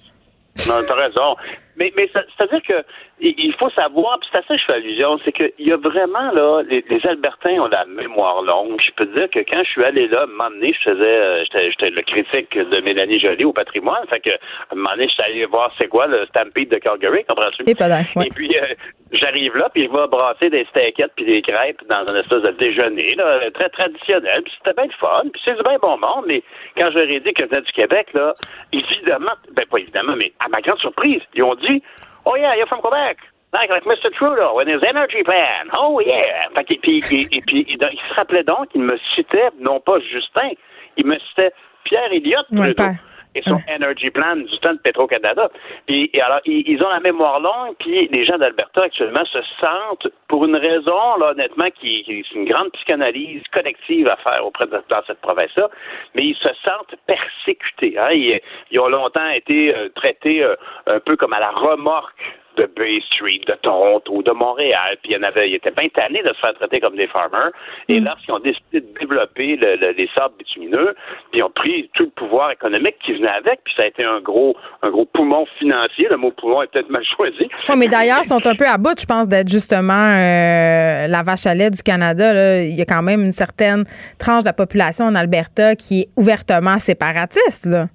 [0.68, 1.34] Non, t'as raison.
[1.76, 2.84] Mais, mais c'est-à-dire que
[3.22, 5.76] il faut savoir, puis c'est à ça que je fais allusion, c'est qu'il y a
[5.76, 8.80] vraiment, là, les, les Albertains ont la mémoire longue.
[8.80, 10.26] Je peux te dire que quand je suis allé là,
[10.62, 14.06] donné, je faisais, euh, j'étais, j'étais le critique de Mélanie Joly au patrimoine.
[14.08, 16.78] Fait que, à un moment donné, je suis allé voir c'est quoi le Stampede de
[16.78, 17.64] Calgary, comprends-tu?
[17.66, 17.74] Et
[18.16, 18.26] ouais.
[18.26, 18.74] Et puis, euh,
[19.12, 22.50] j'arrive là, puis je vais brasser des steakettes puis des crêpes dans un espèce de
[22.52, 24.42] déjeuner, là, très traditionnel.
[24.42, 26.24] Puis c'était bien le fun, puis c'est du bien bon monde.
[26.26, 26.42] Mais
[26.76, 28.32] quand ai dit que je venais du Québec, là,
[28.72, 31.82] évidemment, ben pas évidemment, mais à ma grande surprise, ils ont dit
[32.24, 33.18] «Oh yeah, you're from Quebec!»
[33.52, 34.10] Like, like Mr.
[34.10, 35.68] Trudeau and his energy plan.
[35.74, 36.48] Oh yeah!
[36.54, 39.78] Fait que, puis, et, et puis, il, il se rappelait donc qu'il me citait, non
[39.78, 40.52] pas Justin,
[40.96, 41.52] il me citait
[41.84, 42.96] Pierre Elliott Ouais, Trudeau père.
[43.34, 45.50] Et son Energy Plan du temps de Petro-Canada.
[45.86, 49.38] Puis, et alors, ils, ils ont la mémoire longue, puis les gens d'Alberta actuellement se
[49.60, 54.44] sentent, pour une raison, là, honnêtement, qui, qui c'est une grande psychanalyse collective à faire
[54.46, 55.68] auprès de dans cette province-là,
[56.14, 57.98] mais ils se sentent persécutés.
[57.98, 58.10] Hein.
[58.12, 60.54] Ils, ils ont longtemps été euh, traités euh,
[60.86, 62.14] un peu comme à la remorque
[62.57, 65.88] de Bay Street, de Toronto, de Montréal, puis il y en avait, ils étaient bien
[65.88, 67.50] tannés de se faire traiter comme des farmers.
[67.88, 70.94] Et lorsqu'ils ont décidé de développer le- le- les sables bitumineux,
[71.30, 74.05] puis ils ont pris tout le pouvoir économique qui venait avec, puis ça a été
[74.05, 76.07] un gros, un gros poumon financier.
[76.11, 77.48] Le mot poumon est peut-être mal choisi.
[77.76, 81.46] Mais d'ailleurs, ils sont un peu à bout, je pense, d'être justement euh, la vache
[81.46, 82.32] à lait du Canada.
[82.32, 82.62] là.
[82.62, 83.84] Il y a quand même une certaine
[84.18, 87.66] tranche de la population en Alberta qui est ouvertement séparatiste.
[87.66, 87.86] Là.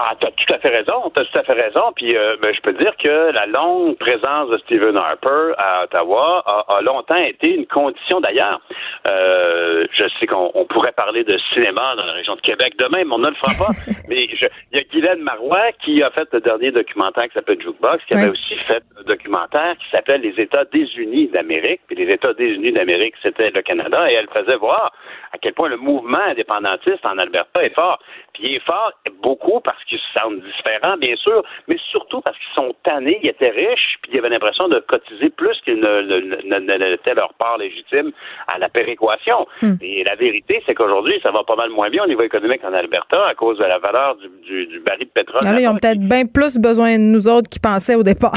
[0.00, 1.90] Ah, t'as tout à fait raison, t'as tout à fait raison.
[1.96, 6.44] Puis, euh, ben, je peux dire que la longue présence de Stephen Harper à Ottawa
[6.46, 8.60] a, a longtemps été une condition d'ailleurs.
[9.08, 13.02] Euh, je sais qu'on on pourrait parler de cinéma dans la région de Québec demain,
[13.04, 13.72] mais on ne le fera pas.
[14.08, 17.60] mais je- il y a Guylaine Marois qui a fait le dernier documentaire qui s'appelle
[17.60, 21.80] Jukebox, qui avait aussi fait un documentaire qui s'appelle Les États désunis d'Amérique.
[21.88, 24.92] Puis les États désunis d'Amérique, c'était le Canada, et elle faisait voir
[25.32, 27.98] à quel point le mouvement indépendantiste en Alberta est fort.
[28.32, 28.92] Puis il est fort
[29.22, 33.28] beaucoup parce qu'ils se sentent différents, bien sûr, mais surtout parce qu'ils sont tannés, ils
[33.30, 37.14] étaient riches, puis ils avaient l'impression de cotiser plus qu'ils ne, ne, ne- ne- n'étaient
[37.14, 38.12] leur part légitime
[38.46, 39.46] à la péréquation.
[39.80, 42.72] Et la vérité, c'est qu'aujourd'hui, ça va pas mal moins bien au niveau économique en
[42.74, 45.40] Alberta à cause de la valeur du, du, du baril de pétrole.
[45.44, 48.34] Alors, Ah, ils ont peut-être bien plus besoin de nous autres qu'ils pensaient au départ.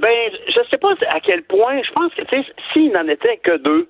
[0.00, 0.10] Ben,
[0.48, 1.80] je sais pas à quel point.
[1.86, 3.88] Je pense que, tu sais, s'il n'en était que deux,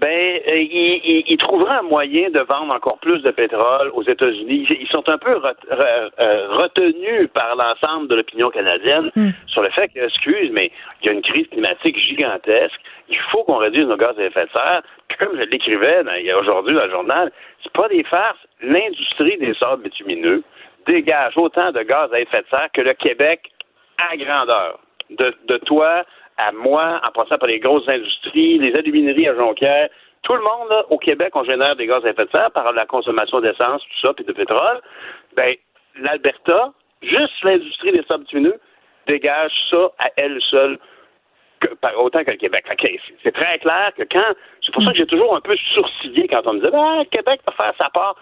[0.00, 4.02] ben, euh, ils, ils- ils trouveraient un moyen de vendre encore plus de pétrole aux
[4.02, 4.66] États-Unis.
[4.80, 9.10] Ils sont un peu re- re- euh, retenus par l'ensemble de l'opinion canadienne
[9.46, 10.70] sur le fait que, excuse, mais
[11.02, 12.80] il y a une crise climatique gigantesque.
[13.08, 14.82] Il faut qu'on réduise nos gaz à effet de serre.
[15.08, 17.32] Puis comme je l'écrivais il a aujourd'hui dans le journal,
[17.62, 18.38] c'est pas des farces.
[18.62, 20.42] L'industrie des sables bitumineux
[20.86, 23.50] dégage autant de gaz à effet de serre que le Québec
[24.10, 24.78] à grandeur.
[25.10, 26.04] De, de toi
[26.38, 29.88] à moi, en passant par les grosses industries, les alumineries à Jonquière,
[30.22, 32.72] tout le monde, là, au Québec, on génère des gaz à effet de serre par
[32.72, 34.80] la consommation d'essence, tout ça, puis de pétrole.
[35.36, 35.54] Ben,
[36.00, 36.72] l'Alberta,
[37.02, 38.58] juste l'industrie des sables bitumineux,
[39.06, 40.78] dégage ça à elle seule
[41.96, 42.64] autant que le Québec.
[42.78, 42.86] Que
[43.22, 44.34] c'est- très clair que quand.
[44.64, 47.40] C'est pour ça que j'ai toujours un peu sourcillé quand on me disait le Québec
[47.46, 48.16] va faire sa part.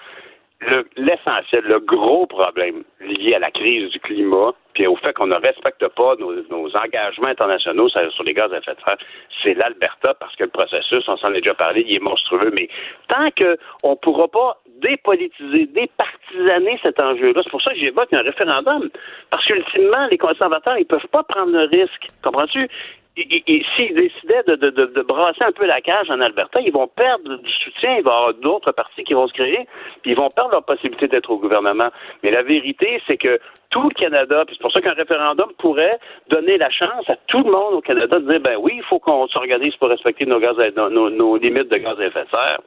[0.61, 5.29] Le- L'essentiel, le, gros problème lié à la crise du climat, puis au fait qu'on
[5.29, 8.97] ne respecte pas nos, engagements internationaux sur, les gaz à effet de serre,
[9.43, 12.51] c'est l'Alberta, parce que le processus, on s'en est déjà parlé, il est monstrueux.
[12.53, 12.69] Mais
[13.09, 18.23] tant qu'on ne pourra pas dépolitiser, départisaner cet enjeu-là, c'est pour ça que j'évoque un
[18.23, 18.91] référendum.
[19.31, 22.07] Parce qu'ultimement, les conservateurs, ils peuvent pas prendre le risque.
[22.23, 22.69] Comprends-tu?
[23.17, 27.37] S'ils décidaient de, de, de, brasser un peu la cage en Alberta, ils vont perdre
[27.37, 29.67] du soutien, il va y avoir d'autres partis qui vont se créer,
[30.03, 31.91] puis ils vont perdre leur possibilité d'être au gouvernement.
[32.23, 33.39] Mais la vérité, c'est que
[33.71, 35.99] tout le Canada, puis c'est pour ça qu'un référendum pourrait
[36.29, 38.99] donner la chance à tout le monde au Canada de dire, ben oui, il faut
[38.99, 42.61] qu'on s'organise pour respecter nos, gaz, nos, nos limites de gaz à effet de serre.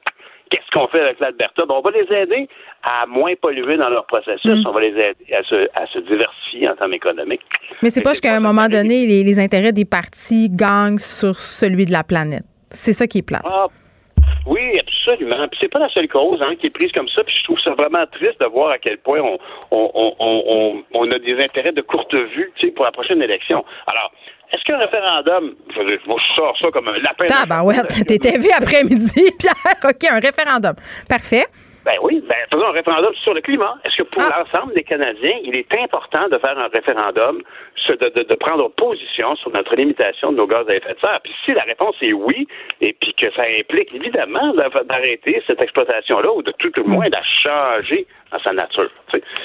[0.50, 1.66] Qu'est-ce qu'on fait avec l'Alberta?
[1.66, 2.48] Ben, on va les aider
[2.84, 4.64] à moins polluer dans leur processus.
[4.64, 4.68] Mm.
[4.68, 7.42] On va les aider à se, à se diversifier en termes économiques.
[7.82, 11.92] Mais c'est pas qu'à un moment donné, les, intérêts des partis gagnent sur celui de
[11.92, 12.44] la planète.
[12.70, 13.42] C'est ça qui est plat.
[13.46, 13.68] Ah,
[14.46, 15.48] oui, absolument.
[15.50, 17.24] Puis c'est pas la seule cause hein, qui est prise comme ça.
[17.24, 19.38] Puis je trouve ça vraiment triste de voir à quel point on,
[19.72, 23.64] on, on, on a des intérêts de courte vue pour la prochaine élection.
[23.86, 24.12] Alors,
[24.52, 27.26] est-ce qu'un référendum, je, je sors ça comme un lapin.
[27.32, 27.76] Ah, ben ouais,
[28.06, 29.54] t'étais vu après-midi, Pierre.
[29.84, 30.74] OK, un référendum.
[31.10, 31.46] Parfait.
[31.88, 33.76] Ben oui, ben faisons un référendum sur le climat.
[33.86, 34.44] Est-ce que pour ah.
[34.44, 37.42] l'ensemble des Canadiens, il est important de faire un référendum,
[37.88, 41.22] de, de, de, prendre position sur notre limitation de nos gaz à effet de serre?
[41.24, 42.46] Puis si la réponse est oui,
[42.82, 47.16] et puis que ça implique évidemment d'arrêter cette exploitation-là, ou de tout le moins de
[47.16, 48.90] la changer à sa nature.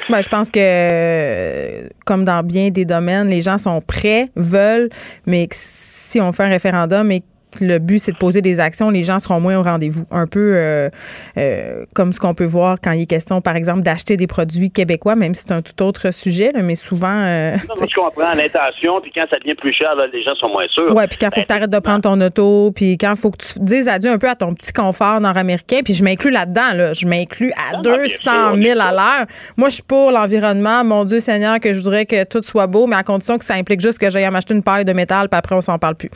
[0.08, 4.88] Ben, je pense que, comme dans bien des domaines, les gens sont prêts, veulent,
[5.28, 7.22] mais si on fait un référendum et
[7.60, 10.04] le but, c'est de poser des actions, les gens seront moins au rendez-vous.
[10.10, 10.88] Un peu euh,
[11.36, 14.70] euh, comme ce qu'on peut voir quand il est question, par exemple, d'acheter des produits
[14.70, 17.08] québécois, même si c'est un tout autre sujet, mais souvent.
[17.08, 20.66] Euh, non, je comprends l'intention, puis quand ça devient plus cher, les gens sont moins
[20.68, 20.94] sûrs.
[20.94, 23.18] Oui, puis quand il faut que tu arrêtes de prendre ton auto, puis quand il
[23.18, 26.30] faut que tu dises adieu un peu à ton petit confort nord-américain, puis je m'inclus
[26.30, 29.26] là-dedans, là, je m'inclus à 200 000 à l'heure.
[29.56, 30.84] Moi, je suis pour l'environnement.
[30.84, 33.54] Mon Dieu Seigneur, que je voudrais que tout soit beau, mais à condition que ça
[33.54, 36.10] implique juste que j'aille m'acheter une paille de métal, puis après, on s'en parle plus.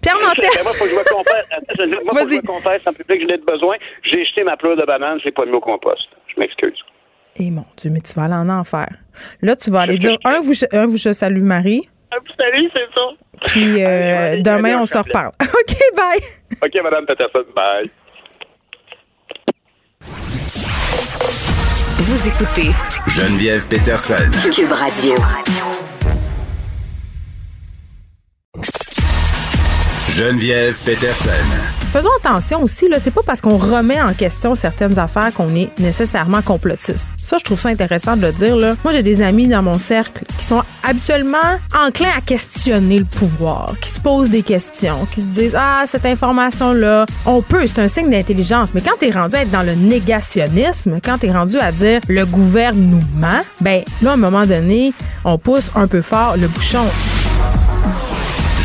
[0.00, 0.50] Pierre Nantel
[0.82, 2.04] faut que je me confesse.
[2.04, 3.76] Moi, faut que je me confesse en public, je n'ai besoin.
[4.02, 6.08] J'ai jeté ma pleure de banane, je l'ai pas mis au compost.
[6.34, 6.78] Je m'excuse.
[7.36, 8.88] Eh mon Dieu, mais tu vas aller en enfer.
[9.40, 11.88] Là, tu vas aller dire un vous, un, vous je salue Marie.
[12.10, 13.46] Un vous salue, c'est ça.
[13.46, 15.32] Puis euh, demain, on se reparle.
[15.40, 16.20] OK, bye.
[16.62, 17.90] OK, Madame Peterson, bye.
[21.96, 22.70] Vous écoutez
[23.08, 24.30] Geneviève Peterson.
[24.52, 25.14] Cube Radio.
[30.16, 31.30] Geneviève Peterson.
[31.90, 35.70] Faisons attention aussi, là, c'est pas parce qu'on remet en question certaines affaires qu'on est
[35.78, 37.14] nécessairement complotiste.
[37.16, 38.56] Ça, je trouve ça intéressant de le dire.
[38.84, 41.38] Moi, j'ai des amis dans mon cercle qui sont habituellement
[41.74, 46.04] enclins à questionner le pouvoir, qui se posent des questions, qui se disent, ah, cette
[46.04, 48.74] information-là, on peut, c'est un signe d'intelligence.
[48.74, 52.26] Mais quand t'es rendu à être dans le négationnisme, quand t'es rendu à dire le
[52.26, 54.92] gouvernement, ben, là, à un moment donné,
[55.24, 56.84] on pousse un peu fort le bouchon.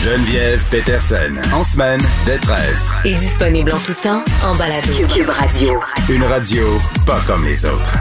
[0.03, 1.33] Geneviève Peterson.
[1.53, 2.85] En semaine, dès 13.
[3.05, 4.93] Et disponible en tout temps en balado.
[5.13, 5.81] Cube Radio.
[6.09, 7.95] Une radio pas comme les autres.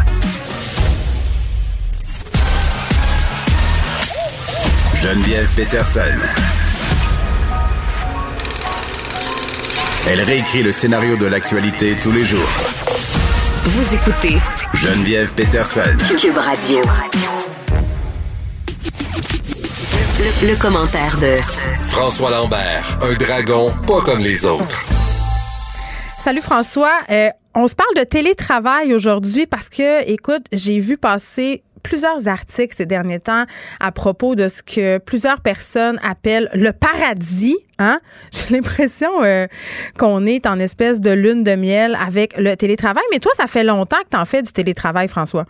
[5.02, 6.00] Geneviève Peterson.
[10.08, 12.48] Elle réécrit le scénario de l'actualité tous les jours.
[13.64, 14.36] Vous écoutez
[14.74, 15.96] Geneviève Peterson.
[16.18, 16.80] Cube Radio.
[20.18, 21.36] Le, commentaire de
[21.82, 24.82] François Lambert, un dragon pas comme les autres.
[26.18, 26.94] Salut François.
[27.10, 32.74] Euh, on se parle de télétravail aujourd'hui parce que, écoute, j'ai vu passer plusieurs articles
[32.74, 33.44] ces derniers temps
[33.78, 37.58] à propos de ce que plusieurs personnes appellent le paradis.
[37.78, 38.00] Hein?
[38.32, 39.46] J'ai l'impression euh,
[39.98, 43.04] qu'on est en espèce de lune de miel avec le télétravail.
[43.12, 45.44] Mais toi, ça fait longtemps que tu en fais du télétravail, François.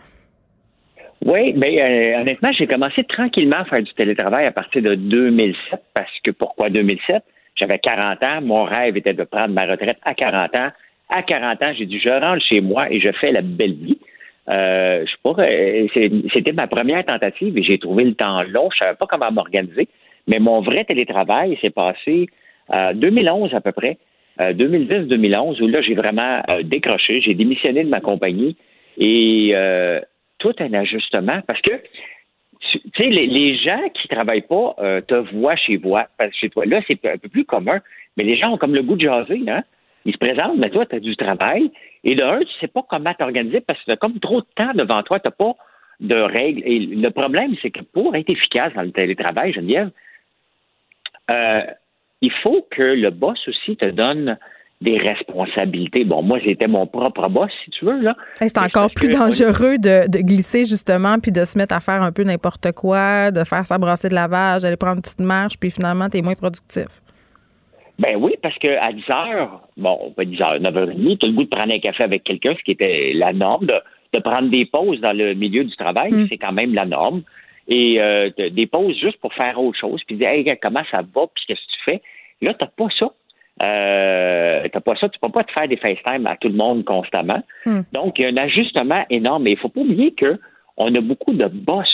[1.27, 5.81] Oui, mais euh, honnêtement, j'ai commencé tranquillement à faire du télétravail à partir de 2007
[5.93, 7.21] parce que pourquoi 2007?
[7.57, 10.69] J'avais 40 ans, mon rêve était de prendre ma retraite à 40 ans.
[11.09, 13.97] À 40 ans, j'ai dit je rentre chez moi et je fais la belle vie.
[14.47, 15.87] Euh, je pas, euh,
[16.31, 18.69] c'était ma première tentative et j'ai trouvé le temps long.
[18.71, 19.89] Je savais pas comment m'organiser,
[20.27, 22.27] mais mon vrai télétravail s'est passé
[22.69, 23.97] en 2011 à peu près,
[24.39, 28.55] 2010-2011 où là j'ai vraiment décroché, j'ai démissionné de ma compagnie
[28.97, 29.53] et
[30.39, 31.81] tout un ajustement parce que
[32.59, 36.65] tu sais, les, gens qui travaillent pas euh, te voient chez, toi, chez toi.
[36.65, 37.79] Là, c'est un peu plus commun,
[38.17, 39.63] mais les gens ont comme le goût de jaser, hein?
[40.05, 41.71] Ils se présentent, mais toi, tu as du travail.
[42.03, 44.47] Et de un, tu sais pas comment t'organiser parce que tu as comme trop de
[44.55, 45.55] temps devant toi, tu pas
[45.99, 46.63] de règles.
[46.65, 49.91] Et le problème, c'est que pour être efficace dans le télétravail, Geneviève,
[51.29, 51.61] euh,
[52.21, 54.37] il faut que le boss aussi te donne
[54.81, 56.03] des responsabilités.
[56.03, 57.99] Bon, moi, j'étais mon propre boss, si tu veux.
[57.99, 58.15] là.
[58.35, 62.23] c'est encore plus dangereux de, glisser, justement, puis de se mettre à faire un peu
[62.23, 66.09] n'importe quoi, de faire sa brassée de lavage, d'aller prendre une petite marche, puis finalement,
[66.09, 66.85] tu es moins productif.
[67.97, 71.43] Ben oui, parce qu'à 10 heures, bon, pas 10 heures, 9h30, tu as le goût
[71.43, 74.99] de prendre un café avec quelqu'un, ce qui était la norme, de, prendre des pauses
[74.99, 76.27] dans le milieu du travail, mm.
[76.29, 77.23] c'est quand même la norme.
[77.67, 81.25] Et euh, des pauses juste pour faire autre chose, puis dire, hey, comment ça va,
[81.33, 82.01] puis qu'est-ce que tu fais?
[82.41, 83.11] Là, tu n'as pas ça.
[83.61, 86.85] Euh, t'as pas ça, tu peux pas te faire des FaceTime à tout le monde
[86.85, 87.41] constamment.
[87.65, 87.81] Hmm.
[87.91, 89.43] Donc, il y a un ajustement énorme.
[89.43, 90.39] Mais il faut pas oublier que
[90.77, 91.87] on a beaucoup de boss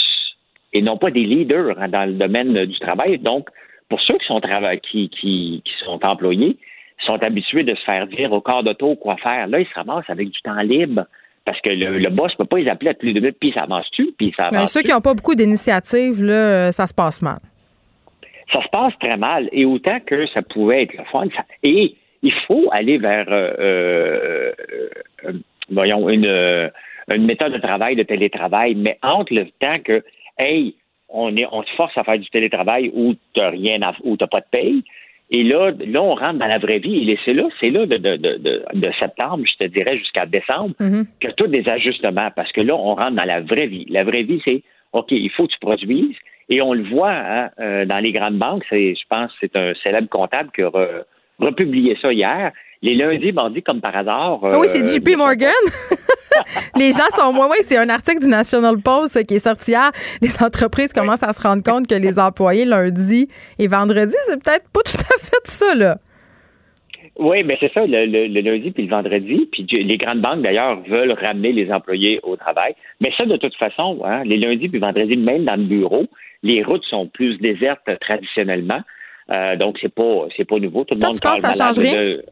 [0.73, 3.17] et non pas des leaders hein, dans le domaine du travail.
[3.19, 3.49] Donc,
[3.89, 4.41] pour ceux qui sont,
[4.81, 6.57] qui, qui, qui sont employés,
[7.05, 9.47] sont habitués de se faire dire au corps d'auto quoi faire.
[9.47, 11.05] Là, ils se ramassent avec du temps libre.
[11.45, 13.35] Parce que le, le boss ne peut pas les appeler à tous les deux minutes,
[13.37, 16.93] puis ça avance-tu, puis ça avance ceux qui n'ont pas beaucoup d'initiatives, là, ça se
[16.93, 17.39] passe mal.
[18.51, 19.49] Ça se passe très mal.
[19.51, 23.53] Et autant que ça pouvait être le fun, ça- et il faut aller vers, euh,
[23.59, 24.51] euh,
[25.25, 25.33] euh,
[25.69, 26.71] voyons, une,
[27.09, 30.03] une méthode de travail, de télétravail, mais entre le temps que,
[30.37, 30.75] hey,
[31.09, 34.17] on, est, on te force à faire du télétravail où tu n'as rien à, où
[34.17, 34.83] t'as pas de paye,
[35.31, 37.09] et là, là, on rentre dans la vraie vie.
[37.09, 40.75] Et c'est là, c'est là de, de, de, de, septembre, je te dirais, jusqu'à décembre,
[40.79, 41.05] Mhm.
[41.19, 43.85] que tous des ajustements, parce que là, on rentre dans la vraie vie.
[43.89, 44.61] La vraie vie, c'est
[44.93, 46.15] OK, il faut que tu produises.
[46.49, 48.63] Et on le voit hein, euh, dans les grandes banques.
[48.69, 51.03] C'est, je pense que c'est un célèbre comptable qui a re-
[51.39, 52.51] republié ça hier.
[52.81, 54.39] Les lundis, mardis, comme par hasard.
[54.43, 55.53] Ah oui, c'est euh, JP Morgan.
[56.75, 57.47] les gens sont moins.
[57.49, 59.89] Oui, c'est un article du National Post qui est sorti hier.
[60.21, 64.65] Les entreprises commencent à se rendre compte que les employés lundi et vendredi, c'est peut-être
[64.73, 65.97] pas tout à fait ça, là.
[67.19, 69.47] Oui, mais c'est ça, le, le- le lundi puis le vendredi.
[69.51, 72.73] Puis les grandes banques, d'ailleurs, veulent ramener les employés au travail.
[73.01, 76.05] Mais ça, de toute façon, hein, les lundis puis vendredis, même dans le bureau,
[76.41, 78.81] les routes sont plus désertes traditionnellement.
[79.29, 80.83] Euh, donc, c'est pas c'est pas nouveau.
[80.85, 82.03] Tout le Toi, monde tu penses que ça parle change malade rien?
[82.15, 82.25] de-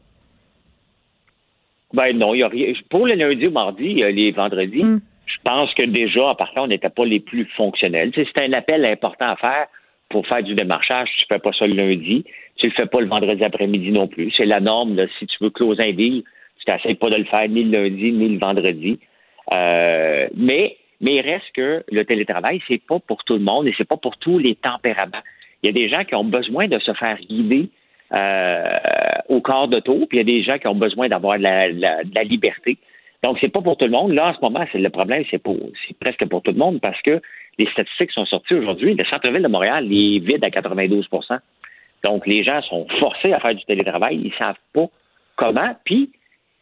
[1.94, 2.72] Ben non, il y a rien.
[2.90, 5.00] Pour le lundi ou mardi, euh, les vendredis, Mm.
[5.26, 8.10] je pense que déjà, en partant, on n'était pas les plus fonctionnels.
[8.14, 9.66] C'est un appel important à faire
[10.12, 11.08] pour faire du démarchage.
[11.18, 12.24] Tu fais pas ça le lundi.
[12.56, 14.30] Tu le fais pas le vendredi après-midi non plus.
[14.36, 14.94] C'est la norme.
[15.18, 16.22] Si tu veux closer un deal,
[16.58, 19.00] tu t'essayes pas de le faire ni le lundi ni le vendredi.
[19.50, 23.74] Euh, mais, mais il reste que le télétravail, c'est pas pour tout le monde et
[23.76, 25.24] c'est pas pour tous les tempéraments.
[25.62, 27.68] Il y a des gens qui ont besoin de se faire guider
[28.12, 28.78] euh,
[29.28, 31.72] au corps d'auto, puis il y a des gens qui ont besoin d'avoir de la,
[31.72, 32.76] de la liberté.
[33.22, 34.12] Donc, c'est pas pour tout le monde.
[34.12, 35.40] Là, en ce moment, c'est le problème, c'est
[35.86, 37.20] c'est presque pour tout le monde parce que
[37.58, 38.94] les statistiques sont sorties aujourd'hui.
[38.94, 41.38] Le centre-ville de Montréal est vide à 92%
[42.04, 44.20] Donc, les gens sont forcés à faire du télétravail.
[44.24, 44.86] Ils savent pas
[45.36, 45.74] comment.
[45.84, 46.10] Puis,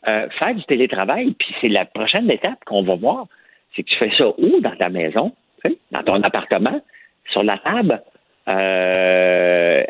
[0.09, 3.27] euh, faire du télétravail, puis c'est la prochaine étape qu'on va voir.
[3.75, 5.33] C'est que tu fais ça où dans ta maison,
[5.93, 6.81] dans ton appartement,
[7.31, 8.03] sur la table,
[8.49, 9.85] euh,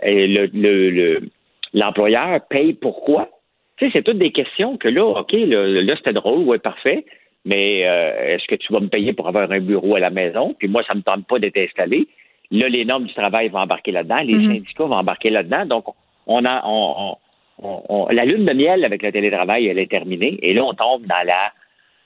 [1.72, 3.28] l'employeur paye pourquoi?
[3.76, 7.06] Tu sais, c'est toutes des questions que là, OK, là, là, c'était drôle, ouais, parfait,
[7.44, 10.54] mais euh, est-ce que tu vas me payer pour avoir un bureau à la maison?
[10.58, 12.06] Puis moi, ça me tente pas d'être installé.
[12.50, 14.46] Là, les normes du travail vont embarquer là-dedans, les Mhm.
[14.54, 15.66] syndicats vont embarquer là-dedans.
[15.66, 15.84] Donc,
[16.26, 17.16] on a on-
[17.62, 20.38] on- on- la lune de miel avec le télétravail, elle est terminée.
[20.42, 21.52] Et là, on tombe dans la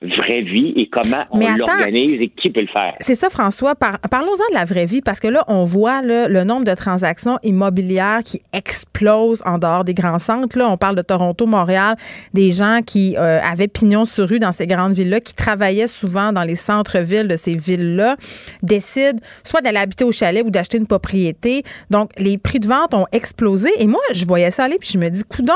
[0.02, 2.92] vraie vie et comment on Mais l'organise et qui peut le faire.
[3.00, 3.74] C'est ça, François.
[3.74, 6.74] Par- Parlons-en de la vraie vie, parce que là, on voit là, le nombre de
[6.74, 10.58] transactions immobilières qui explose en dehors des grands centres.
[10.58, 11.96] Là, on parle de Toronto, Montréal,
[12.34, 16.32] des gens qui euh, avaient pignon sur rue dans ces grandes villes-là, qui travaillaient souvent
[16.32, 18.16] dans les centres-villes de ces villes-là,
[18.62, 21.62] décident soit d'aller habiter au chalet ou d'acheter une propriété.
[21.90, 23.70] Donc, les prix de vente ont explosé.
[23.78, 25.54] Et moi, je voyais ça aller, puis je me dis, coudon,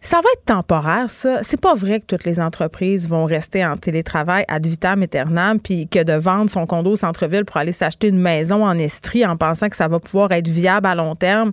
[0.00, 1.42] ça va être temporaire, ça.
[1.42, 5.88] C'est pas vrai que toutes les entreprises vont rester en télétravail ad vitam aeternam, puis
[5.88, 9.36] que de vendre son condo au centre-ville pour aller s'acheter une maison en Estrie en
[9.36, 11.50] pensant que ça va pouvoir être viable à long terme.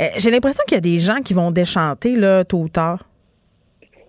[0.00, 2.98] Euh, J'ai l'impression qu'il y a des gens qui vont déchanter, là, tôt ou tard.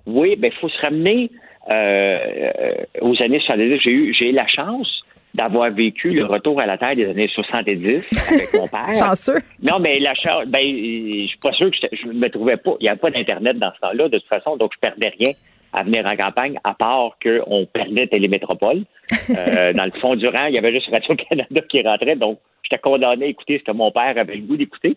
[0.07, 1.31] Oui, ben il faut se ramener
[1.69, 3.79] euh, euh, aux années 70.
[3.83, 5.04] J'ai eu, j'ai eu la chance
[5.35, 8.93] d'avoir vécu le retour à la terre des années 70 avec mon père.
[8.97, 9.39] Chanceux.
[9.61, 12.75] Non, mais la chance, ben, je suis pas sûr que je me trouvais pas.
[12.79, 15.33] Il n'y avait pas d'Internet dans ce temps-là, de toute façon, donc je perdais rien
[15.73, 18.83] à venir en campagne, à part qu'on perdait Télémétropole.
[19.29, 22.81] Euh, dans le fond du rang, il y avait juste Radio-Canada qui rentrait, donc j'étais
[22.81, 24.95] condamné à écouter ce que mon père avait le goût d'écouter.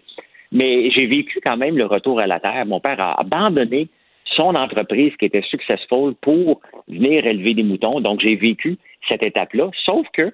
[0.52, 2.64] Mais j'ai vécu quand même le retour à la terre.
[2.64, 3.88] Mon père a abandonné
[4.36, 8.00] son entreprise qui était successful pour venir élever des moutons.
[8.00, 8.78] Donc, j'ai vécu
[9.08, 9.70] cette étape-là.
[9.84, 10.32] Sauf que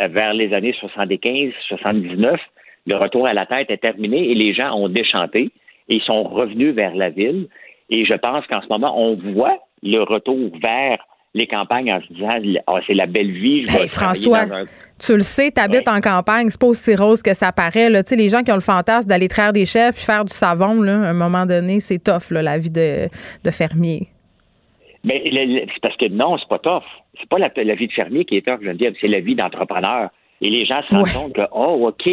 [0.00, 2.40] euh, vers les années 75, 79,
[2.86, 5.50] le retour à la tête est terminé et les gens ont déchanté
[5.88, 7.48] et sont revenus vers la ville.
[7.90, 10.98] Et je pense qu'en ce moment, on voit le retour vers
[11.36, 12.30] les campagnes en se disant
[12.66, 13.64] Ah, c'est la belle vie.
[13.66, 14.64] Je vais Hey, François, un-
[14.98, 17.90] tu le sais, tu habites en campagne, c'est pas aussi rose que ça paraît.
[17.90, 18.02] Là.
[18.10, 20.94] Les gens qui ont le fantasme d'aller traire des chefs puis faire du savon, là,
[21.02, 23.08] à un moment donné, c'est tough, là, la vie de,
[23.44, 24.08] de fermier.
[25.04, 26.82] Mais c'est parce que non, c'est pas tough.
[27.20, 30.08] C'est pas la, la vie de fermier qui est tough, Geneviève, c'est la vie d'entrepreneur.
[30.40, 31.12] Et les gens se rendent Ouais.
[31.14, 32.08] compte que, oh, OK,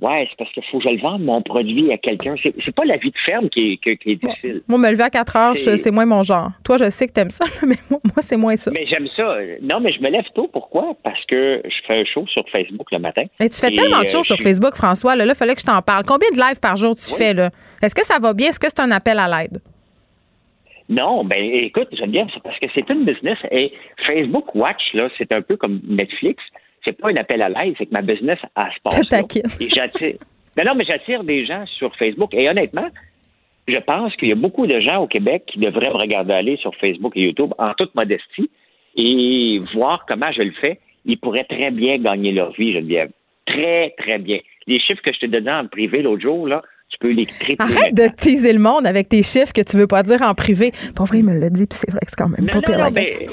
[0.00, 2.36] Ouais, c'est parce qu'il faut que je le vende, mon produit, à quelqu'un.
[2.40, 4.62] C'est, c'est pas la vie de ferme qui est, qui, qui est difficile.
[4.68, 6.50] Moi, me lever à 4 heures, C'est- moins mon genre.
[6.64, 8.70] Toi, je sais que t'aimes ça, mais moi, moi, c'est moins ça.
[8.70, 9.36] Mais j'aime ça.
[9.60, 10.48] Non, mais je me lève tôt.
[10.52, 10.94] Pourquoi?
[11.02, 13.24] Parce que je fais un show sur Facebook le matin.
[13.40, 15.16] Mais tu fais Et, tellement de euh, choses sur Facebook, François.
[15.16, 16.04] Là, il fallait que je t'en parle.
[16.06, 17.18] Combien de lives par jour tu Oui.
[17.18, 17.50] fais, là?
[17.82, 18.50] Est-ce que ça va bien?
[18.50, 19.58] Est-ce que c'est un appel à l'aide?
[20.88, 23.36] Non, ben écoute, j'aime bien, c'est parce que c'est une business.
[23.50, 23.72] Et
[24.06, 26.42] Facebook Watch, là, c'est un peu comme Netflix.
[26.88, 29.08] C'est pas un appel à l'aide, c'est que ma business, elle se passe.
[29.08, 29.42] Te là.
[29.60, 30.14] Et j'attire.
[30.56, 32.34] Non, non, mais j'attire des gens sur Facebook.
[32.34, 32.88] Et honnêtement,
[33.68, 36.56] je pense qu'il y a beaucoup de gens au Québec qui devraient me regarder aller
[36.56, 38.50] sur Facebook et YouTube en toute modestie
[38.96, 40.80] et voir comment je le fais.
[41.04, 43.10] Ils pourraient très bien gagner leur vie, Geneviève.
[43.46, 44.38] Très, très bien.
[44.66, 47.56] Les chiffres que je t'ai donnés en privé l'autre jour, là, tu peux les tripler.
[47.58, 50.72] Arrête de teaser le monde avec tes chiffres que tu veux pas dire en privé.
[50.96, 52.76] Pas vrai, il me l'a dit, puis c'est vrai que c'est quand même Non, pas
[52.76, 52.78] non, pire.
[52.78, 53.26] non, mais,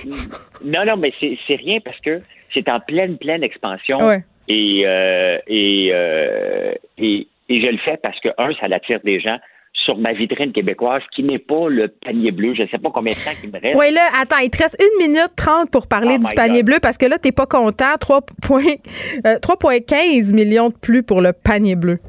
[0.66, 1.14] non, non, mais
[1.48, 2.22] c'est rien parce que
[2.54, 3.98] c'est en pleine, pleine expansion.
[4.06, 4.24] Ouais.
[4.48, 9.20] Et, euh, et, euh, et, et je le fais parce que, un, ça attire des
[9.20, 9.38] gens
[9.74, 12.54] sur ma vitrine québécoise qui n'est pas le panier bleu.
[12.56, 13.76] Je ne sais pas combien de temps il me reste.
[13.76, 16.66] Oui, là, attends, il te reste une minute trente pour parler Oh du panier God.
[16.66, 17.94] bleu parce que là, t'es pas content.
[18.00, 18.64] 3 points-
[19.26, 22.00] euh, 3,15 millions de plus pour le panier bleu.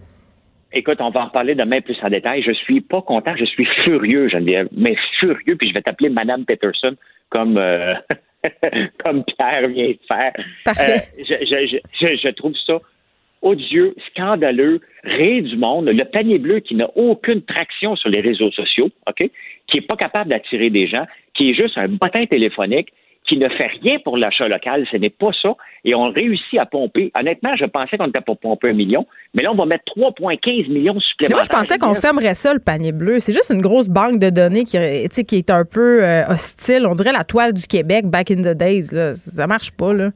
[0.76, 2.42] Écoute, on va en reparler demain plus en détail.
[2.42, 6.44] Je suis pas content, je suis furieux, Geneviève, mais furieux, puis je vais t'appeler Madame
[6.44, 6.94] Peterson
[7.30, 7.94] comme, euh,
[9.02, 10.32] comme Pierre vient de faire.
[10.66, 11.02] Parfait.
[11.18, 12.78] Euh, je, je, je, je- trouve ça
[13.40, 15.88] odieux, scandaleux, rire du monde.
[15.88, 19.30] Le panier bleu qui n'a aucune traction sur les réseaux sociaux, OK,
[19.68, 22.88] qui est pas capable d'attirer des gens, qui est juste un bottin téléphonique,
[23.26, 25.54] qui ne fait rien pour l'achat local, ce n'est pas ça.
[25.84, 27.10] Et on réussit à pomper.
[27.14, 30.70] Honnêtement, je pensais qu'on était pour pomper un million, mais là, on va mettre 3,15
[30.70, 31.36] millions supplémentaires.
[31.36, 33.18] Moi, je pensais qu'on fermerait ça, le panier bleu.
[33.20, 36.86] C'est juste une grosse banque de données qui, est un peu euh, hostile.
[36.86, 38.92] On dirait la toile du Québec back in the days.
[38.92, 39.14] Là.
[39.14, 40.10] Ça marche pas, là.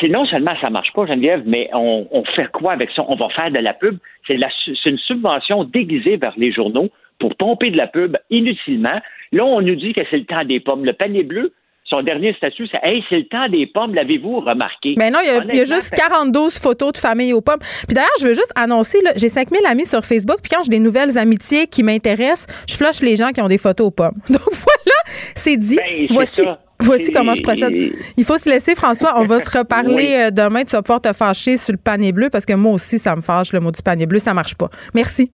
[0.00, 3.04] c'est non seulement ça marche pas, Geneviève, mais on, on fait quoi avec ça?
[3.08, 3.98] On va faire de la pub.
[4.26, 9.00] C'est une subvention déguisée vers les journaux pour pomper de la pub inutilement.
[9.32, 10.84] Là, on nous dit que c'est le temps des pommes.
[10.84, 11.52] Le panier bleu,
[11.92, 14.94] son dernier statut, c'est Hey, c'est le temps des pommes, l'avez-vous remarqué?
[14.96, 17.32] Mais non, il y a, il y a Honnêtement, juste c'est- 42 photos de famille
[17.32, 17.60] aux pommes.
[17.86, 20.78] Puis d'ailleurs, je veux juste annoncer, j'ai 5000 amis sur Facebook, puis quand j'ai des
[20.78, 24.14] nouvelles amitiés qui m'intéressent, je flush les gens qui ont des photos aux pommes.
[24.28, 24.98] Donc voilà,
[25.34, 25.76] c'est dit.
[25.76, 26.58] Ben, voici ça.
[26.80, 27.72] voici comment je procède.
[28.16, 29.14] Il faut se laisser, François.
[29.20, 30.14] On va se reparler Oui.
[30.14, 30.64] euh, demain.
[30.64, 33.20] Tu vas pouvoir te fâcher sur le panier bleu parce que moi aussi, ça me
[33.22, 34.18] fâche, le mot du panier bleu.
[34.18, 34.68] Ça marche pas.
[34.94, 35.30] Merci.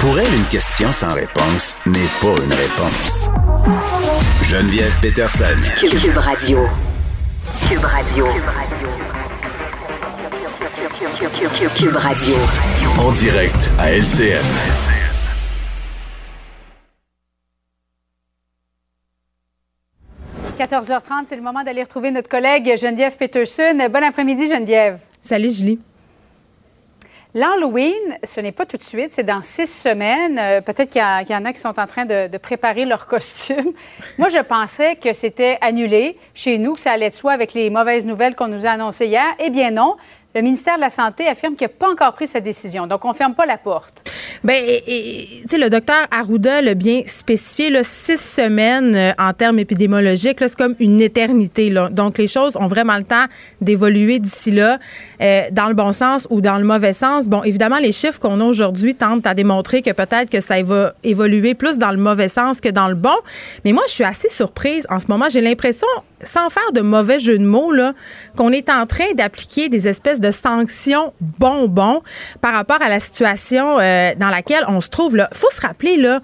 [0.00, 3.28] Pour elle, une question sans réponse n'est pas une réponse.
[4.44, 5.44] Geneviève Peterson.
[5.78, 6.66] Cube Radio.
[7.68, 8.26] Cube Radio.
[11.76, 12.34] Cube Radio.
[12.98, 14.42] En direct à LCN.–
[20.58, 23.76] 14h30, c'est le moment d'aller retrouver notre collègue Geneviève Peterson.
[23.90, 24.98] Bon après-midi, Geneviève.
[25.20, 25.78] Salut, Julie.
[27.32, 30.36] L'Halloween, ce n'est pas tout de suite, c'est dans six semaines.
[30.38, 33.72] Euh, Peut-être qu'il y, en a qui sont en train de, préparer leur costume.
[34.18, 37.70] Moi, je pensais que c'était annulé chez nous, que ça allait de soi avec les
[37.70, 39.26] mauvaises nouvelles qu'on nous a annoncées hier.
[39.38, 39.96] Eh bien non.
[40.32, 42.86] Le ministère de la Santé affirme qu'il n'a pas encore pris sa décision.
[42.86, 44.08] Donc, on ne ferme pas la porte.
[44.44, 49.58] Ben, et- et, le docteur Arruda l'a bien spécifié, là, six semaines euh, en termes
[49.58, 51.68] épidémiologiques, c'est comme une éternité.
[51.68, 51.88] Là.
[51.88, 53.24] Donc, les choses ont vraiment le temps
[53.60, 54.78] d'évoluer d'ici là,
[55.20, 57.26] euh, dans le bon sens ou dans le mauvais sens.
[57.26, 60.94] Bon, évidemment, les chiffres qu'on a aujourd'hui tentent à démontrer que peut-être que ça va
[61.02, 63.16] évoluer plus dans le mauvais sens que dans le bon.
[63.64, 65.26] Mais moi, je suis assez surprise en ce moment.
[65.28, 65.88] J'ai l'impression,
[66.22, 67.72] sans faire de mauvais jeu de mots,
[68.36, 72.02] qu'on est en train d'appliquer des espèces de sanctions bonbons
[72.40, 75.16] par rapport à la situation euh, dans laquelle on se trouve.
[75.16, 76.20] Il faut se rappeler, là,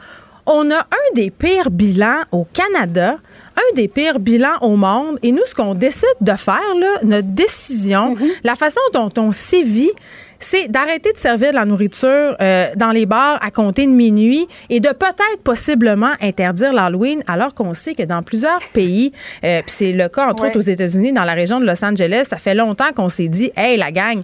[0.47, 3.16] on a un des pires bilans au Canada,
[3.56, 5.18] un des pires bilans au monde.
[5.23, 8.14] Et nous, ce qu'on décide de faire, là, notre décision,
[8.44, 9.90] la façon dont on sévit,
[10.39, 14.47] c'est d'arrêter de servir de la nourriture euh, dans les bars à compter de minuit
[14.71, 19.13] et de peut-être possiblement interdire l'Halloween, alors qu'on sait que dans plusieurs pays,
[19.45, 20.49] euh, puis c'est le cas entre Ouais.
[20.49, 23.51] autres aux États-Unis, dans la région de Los Angeles, ça fait longtemps qu'on s'est dit,
[23.57, 24.21] hey la gang,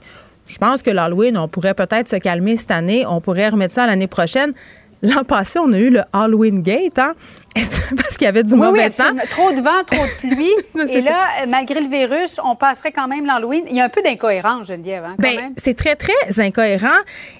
[0.46, 3.86] je pense que l'Halloween, on pourrait peut-être se calmer cette année, on pourrait remettre ça
[3.86, 4.52] l'année prochaine.
[5.04, 7.14] L'an passé, on a eu le Halloween Gate, hein?
[7.96, 9.14] Parce qu'il y avait du Oui, oui, mauvais temps.
[9.30, 10.52] Trop de vent, trop de pluie.
[10.94, 13.64] Et là, euh, malgré le virus, on passerait quand même l'Halloween.
[13.68, 16.88] Il y a un peu d'incohérence, Geneviève, hein, Ben, c'est très, très incohérent.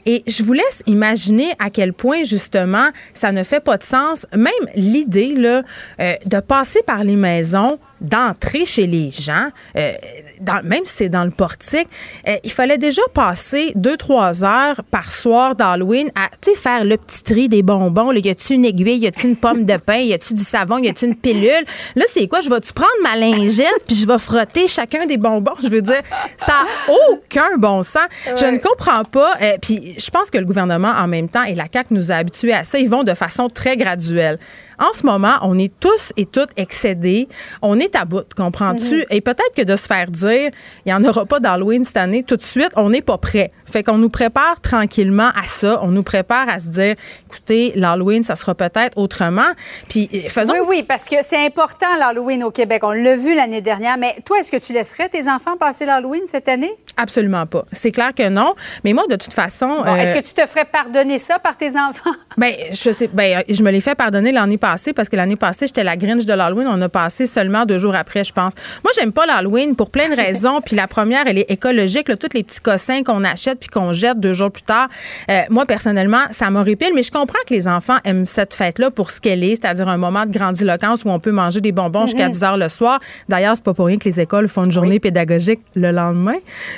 [0.04, 4.26] Et je vous laisse imaginer à quel point, justement, ça ne fait pas de sens.
[4.36, 5.62] Même l'idée, là,
[6.00, 9.92] euh, de passer par les maisons, d'entrer chez les gens, euh,
[10.40, 11.86] dans- même si c'est dans le portique,
[12.28, 17.22] euh, il fallait déjà passer deux, trois heures par soir d'Halloween à, faire le petit
[17.22, 18.10] tri des bonbons.
[18.10, 18.18] Là.
[18.18, 18.98] Y a-tu une aiguille?
[18.98, 20.01] Y a-tu une pomme de pain?
[20.04, 20.78] Y a-tu du savon?
[20.78, 21.64] Y a-tu une pilule?
[21.96, 22.40] Là, c'est quoi?
[22.40, 25.54] Je vais-tu prendre ma lingette puis je vais frotter chacun des bonbons?
[25.62, 26.00] Je veux dire,
[26.36, 28.02] ça n'a aucun bon sens.
[28.36, 29.34] Je ne comprends pas.
[29.40, 32.16] Euh, puis je pense que le gouvernement, en même temps, et la CAQ nous a
[32.16, 34.38] habitués à ça, ils vont de façon très graduelle
[34.82, 37.28] en ce moment, on est tous et toutes excédés.
[37.62, 38.98] On est à bout, comprends-tu?
[38.98, 39.04] Mhm.
[39.10, 40.50] Et peut-être que de se faire dire,
[40.84, 43.52] il n'y en aura pas d'Halloween cette année, tout de suite, on n'est pas prêt.
[43.72, 45.80] Fait qu'on nous prépare tranquillement à ça.
[45.82, 46.94] On nous prépare à se dire,
[47.26, 49.48] écoutez, l'Halloween, ça sera peut-être autrement.
[49.88, 50.52] Puis euh, faisons.
[50.52, 52.82] Oui, oui, parce que c'est important l'Halloween au Québec.
[52.84, 53.96] On l'a vu l'année dernière.
[53.96, 56.72] Mais toi, est-ce que tu laisserais tes enfants passer l'Halloween cette année?
[56.98, 57.64] Absolument pas.
[57.72, 58.54] C'est clair que non.
[58.84, 59.82] Mais moi, de toute façon.
[59.84, 62.10] Bon, Est-ce euh, que tu te ferais pardonner ça par tes enfants?
[62.38, 65.66] Ben, je sais, ben, je me l'ai fait pardonner l'année passée parce que l'année passée,
[65.66, 66.66] j'étais la Grinch de l'Halloween.
[66.66, 68.54] On a passé seulement deux jours après, je pense.
[68.82, 70.62] Moi, j'aime pas l'Halloween pour plein de raisons.
[70.62, 72.08] puis la première, elle est écologique.
[72.08, 74.88] Là, tous les petits cossins qu'on achète puis qu'on jette deux jours plus tard.
[75.30, 76.90] Euh, moi, personnellement, ça m'horripile.
[76.94, 79.96] Mais je comprends que les enfants aiment cette fête-là pour ce qu'elle est, c'est-à-dire un
[79.96, 83.00] moment de grandiloquence où on peut manger des bonbons jusqu'à 10 heures le soir.
[83.28, 86.34] D'ailleurs, c'est pas pour rien que les écoles font une journée pédagogique le lendemain.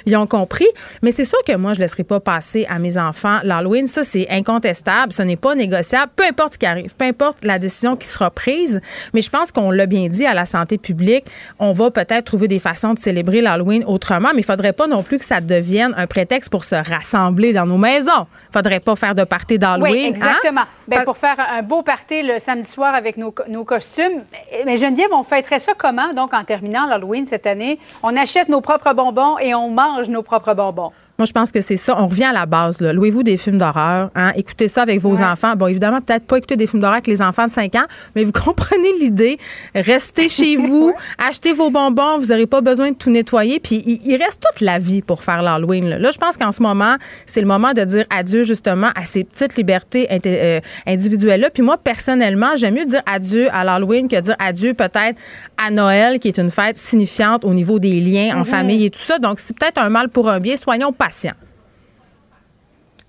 [0.07, 0.67] Ils ont compris.
[1.03, 3.87] Mais c'est sûr que moi, je laisserai pas passer à mes enfants l'Halloween.
[3.87, 5.13] Ça, c'est incontestable.
[5.13, 6.13] Ce n'est pas négociable.
[6.15, 8.81] Peu importe ce qui arrive, peu importe la décision qui sera prise.
[9.15, 11.25] Mais je pense qu'on l'a bien dit à la santé publique.
[11.59, 15.03] On va peut-être trouver des façons de célébrer l'Halloween autrement, mais il faudrait pas non
[15.03, 18.27] plus que ça devienne un prétexte pour se rassembler dans nos maisons.
[18.53, 19.93] Faudrait pas faire de party d'Halloween.
[19.93, 20.09] Oui, hein?
[20.09, 20.63] exactement.
[20.91, 24.23] Pa- pour faire un beau party le samedi soir avec nos, nos costumes.
[24.65, 27.79] Mais Geneviève, on fêterait ça comment, donc, en terminant l'Halloween cette année?
[28.03, 30.93] On achète nos propres bonbons et on mange nos propres bonbons.
[31.17, 31.95] Moi, je pense que c'est ça.
[31.97, 32.81] On revient à la base.
[32.81, 32.93] là.
[32.93, 34.11] Louez-vous des films d'horreur.
[34.17, 34.33] Hein?
[34.35, 35.55] Écoutez ça avec vos enfants.
[35.55, 37.85] Bon, évidemment, peut-être pas écouter des films d'horreur avec les enfants de 5 ans,
[38.17, 39.39] mais vous comprenez l'idée.
[39.77, 42.19] Restez chez vous, achetez vos bonbons.
[42.19, 43.61] Vous n'aurez pas besoin de tout nettoyer.
[43.61, 45.89] Puis, il, il reste toute la vie pour faire l'Halloween.
[45.89, 45.99] Là.
[45.99, 46.97] Là, je pense qu'en ce moment,
[47.27, 51.51] c'est le moment de dire adieu, justement, à ces petites libertés euh, individuelles-là.
[51.51, 55.17] Puis moi, personnellement, j'aime mieux dire adieu à l'Halloween que dire adieu peut-être
[55.65, 58.99] à Noël, qui est une fête signifiante au niveau des liens en famille et tout
[58.99, 59.21] ça.
[59.21, 60.57] Donc, c'est peut-être un mal pour un bien.
[60.57, 60.93] Soyons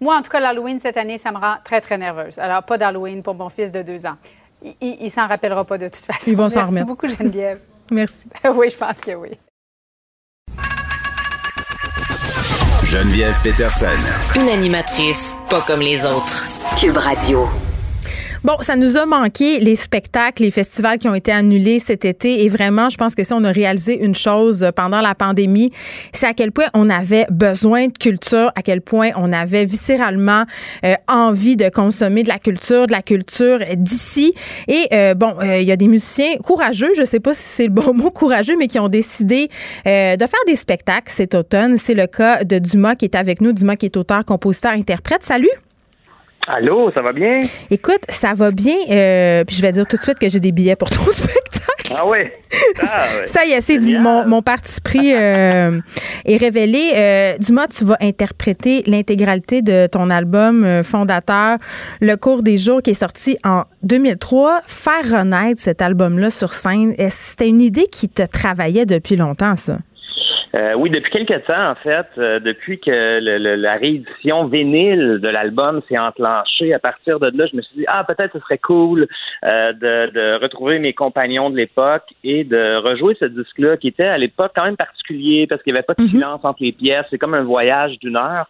[0.01, 2.37] Moi, en tout cas, l'Halloween cette année, ça me rend très, très nerveuse.
[2.39, 4.17] Alors, pas d'Halloween pour mon fils de deux ans.
[4.61, 6.29] Il, il, il s'en rappellera pas de toute façon.
[6.29, 6.87] Ils vont s'en Merci remettre.
[6.87, 7.61] beaucoup, Geneviève.
[7.91, 8.27] Merci.
[8.53, 9.29] oui, je pense que oui.
[12.83, 13.87] Geneviève Peterson.
[14.35, 16.45] Une animatrice pas comme les autres.
[16.79, 17.47] Cube Radio.
[18.45, 22.43] Bon, ça nous a manqué les spectacles, les festivals qui ont été annulés cet été.
[22.43, 25.71] Et vraiment, je pense que si on a réalisé une chose pendant la pandémie,
[26.13, 30.43] c'est à quel point on avait besoin de culture, à quel point on avait viscéralement
[30.83, 34.31] euh, envie de consommer de la culture, de la culture d'ici.
[34.67, 37.65] Et euh, bon, euh, il y a des musiciens courageux, je sais pas si c'est
[37.65, 39.49] le bon mot courageux, mais qui ont décidé
[39.85, 41.79] de faire des spectacles cet automne.
[41.79, 45.23] C'est le cas de Dumas qui est avec nous, Dumas qui est auteur, compositeur, interprète.
[45.23, 45.64] Salut!
[46.47, 47.39] Allô, ça va bien?
[47.71, 48.75] Écoute, ça va bien.
[48.89, 51.93] euh, puis je vais dire tout de suite que j'ai des billets pour ton spectacle.
[51.97, 52.19] Ah oui?
[52.81, 53.27] Ah, ouais.
[53.27, 53.97] Ça y est, c'est dit.
[53.97, 55.79] Mon, mon parti pris euh,
[56.25, 56.91] est révélé.
[56.95, 61.57] Euh, Dumas, tu vas interpréter l'intégralité de ton album euh, fondateur,
[62.01, 64.61] Le cours des jours, qui est sorti en 2003.
[64.67, 69.15] Faire renaître cet album-là sur scène, est-ce que c'était une idée qui te travaillait depuis
[69.15, 69.77] longtemps, ça?
[70.55, 75.19] Euh, oui, depuis quelques temps, en fait, euh, depuis que le- le- la réédition vinyle
[75.21, 78.39] de l'album s'est enclenchée, à partir de là, je me suis dit, ah, peut-être ce
[78.39, 79.07] serait cool
[79.43, 84.05] euh, de, de retrouver mes compagnons de l'époque et de rejouer ce disque-là, qui était
[84.05, 87.05] à l'époque quand même particulier, parce qu'il n'y avait pas de silence entre les pièces.
[87.09, 88.47] C'est comme un voyage d'une heure.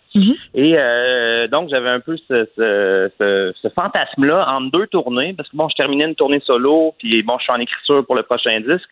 [0.54, 5.50] Et euh, donc, j'avais un peu ce, ce, ce, ce fantasme-là entre deux tournées, parce
[5.50, 8.22] que bon, je terminais une tournée solo, puis bon, je suis en écriture pour le
[8.22, 8.90] prochain disque.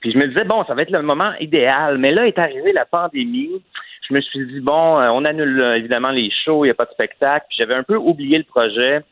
[0.00, 1.98] Puis je me disais, bon, ça va être le moment idéal.
[1.98, 3.62] Mais là est arrivée la pandémie.
[4.08, 6.74] Je me suis dit, bon, euh, on annule euh, évidemment les shows, il n'y a
[6.74, 7.46] pas de spectacle.
[7.48, 9.02] Puis j'avais un peu oublié le projet.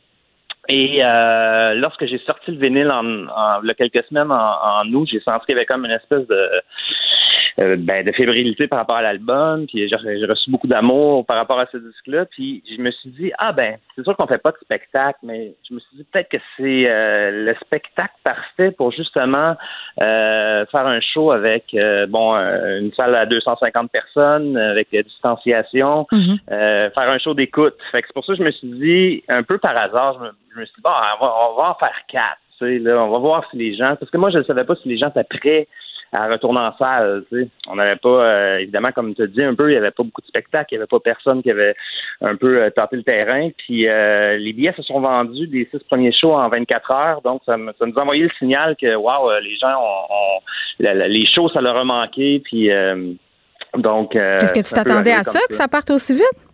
[0.67, 4.81] Et euh, lorsque j'ai sorti le vinyle en, en il y a quelques semaines en,
[4.81, 6.49] en août, j'ai senti qu'il y avait comme une espèce de
[7.59, 9.65] euh, ben, de fébrilité par rapport à l'album.
[9.67, 12.25] Puis j'ai reçu beaucoup d'amour par rapport à ce disque-là.
[12.25, 15.55] Puis je me suis dit, ah ben, c'est sûr qu'on fait pas de spectacle, mais
[15.67, 19.55] je me suis dit peut-être que c'est euh, le spectacle parfait pour justement
[20.01, 26.07] euh, faire un show avec euh, bon une salle à 250 personnes, avec euh, distanciation,
[26.13, 27.75] euh, faire un show d'écoute.
[27.91, 30.25] Fait que c'est pour ça que je me suis dit, un peu par hasard, je
[30.25, 32.39] me, je me suis dit, bon, on va, on va en faire quatre.
[32.57, 34.63] Tu sais, là, on va voir si les gens, parce que moi je ne savais
[34.63, 35.67] pas si les gens étaient prêts
[36.15, 37.23] à retourner en salle.
[37.29, 37.49] Tu sais.
[37.67, 40.03] On n'avait pas, euh, évidemment, comme tu as dit un peu, il n'y avait pas
[40.03, 41.75] beaucoup de spectacles, il n'y avait pas personne qui avait
[42.21, 43.49] un peu euh, tenté le terrain.
[43.57, 47.41] Puis euh, les billets se sont vendus des six premiers shows en 24 heures, donc
[47.45, 50.41] ça, me- ça nous a envoyé le signal que, waouh, euh, les gens ont, ont-
[50.79, 52.41] la- la- les shows, ça leur a manqué.
[52.43, 53.11] Puis euh,
[53.77, 54.15] donc.
[54.15, 56.44] euh, Est-ce que tu t'attendais à ça, que ça parte aussi vite?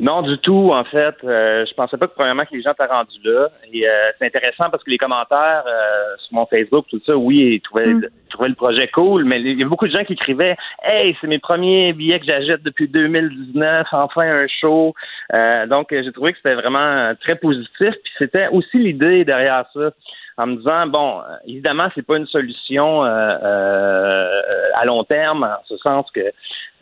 [0.00, 1.14] Non, du tout, en fait.
[1.24, 3.48] Euh, je pensais pas que premièrement que les gens étaient rendus là.
[3.72, 7.54] Et euh, c'est intéressant parce que les commentaires euh, sur mon Facebook, tout ça, oui,
[7.54, 8.08] ils trouvaient, Mm.
[8.26, 11.16] ils trouvaient le projet cool, mais il y a beaucoup de gens qui écrivaient Hey,
[11.20, 14.94] c'est mes premiers billets que j'achète depuis 2019, enfin un show.
[15.32, 17.94] Euh, donc j'ai trouvé que c'était vraiment euh, très positif.
[18.02, 19.90] Puis c'était aussi l'idée derrière ça.
[20.36, 24.40] En me disant, bon, évidemment, c'est pas une solution euh, euh,
[24.74, 26.32] à long terme, en ce sens que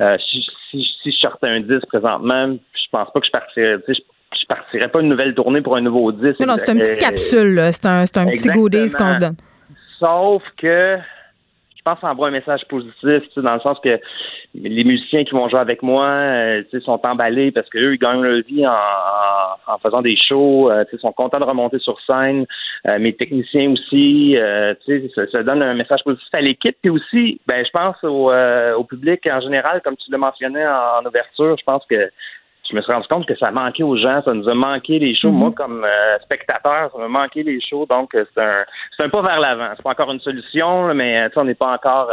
[0.00, 3.76] euh, si, si, si je sortais un disque présentement, je pense pas que je partirais,
[3.86, 4.00] tu sais,
[4.32, 6.40] je, je partirais pas une nouvelle tournée pour un nouveau disque.
[6.40, 7.72] Non, non, c'est une petite capsule, là.
[7.72, 9.36] C'est un, c'est un petit goodies qu'on se donne.
[9.98, 10.96] Sauf que
[11.84, 13.98] je pense envoie un message positif, dans le sens que
[14.54, 18.40] les musiciens qui vont jouer avec moi, euh, sont emballés parce qu'eux, ils gagnent leur
[18.46, 22.46] vie en, en, en faisant des shows, euh, sais, sont contents de remonter sur scène.
[22.86, 24.74] Euh, mes techniciens aussi, euh,
[25.14, 26.76] ça, ça donne un message positif à l'équipe.
[26.80, 30.64] Puis aussi, ben, je pense au, euh, au public en général, comme tu l'as mentionné
[30.64, 32.10] en, en ouverture, je pense que
[32.70, 35.14] je me suis rendu compte que ça manquait aux gens, ça nous a manqué les
[35.16, 35.30] shows.
[35.30, 35.38] Mhm.
[35.38, 38.64] Moi, comme euh, spectateur, ça m'a manqué les shows, donc euh, c'est un
[38.96, 39.68] c'est un pas vers l'avant.
[39.76, 42.10] C'est pas encore une solution, mais euh, tu sais, on n'est pas encore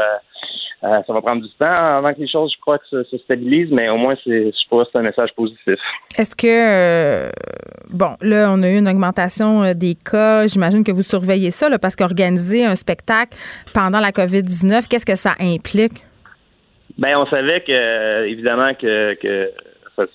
[0.82, 3.18] euh, ça va prendre du temps avant que les choses, je crois, que se, se
[3.18, 5.76] stabilisent, mais au moins c'est je crois que c'est un message positif.
[6.18, 7.30] Est-ce que, euh,
[7.90, 10.48] bon, là, on a eu une augmentation des cas.
[10.48, 13.38] J'imagine que vous surveillez ça, là, parce qu'organiser un spectacle
[13.74, 16.02] pendant la COVID-19, qu'est-ce que ça implique?
[16.98, 19.52] Ben, on savait que, évidemment, que, que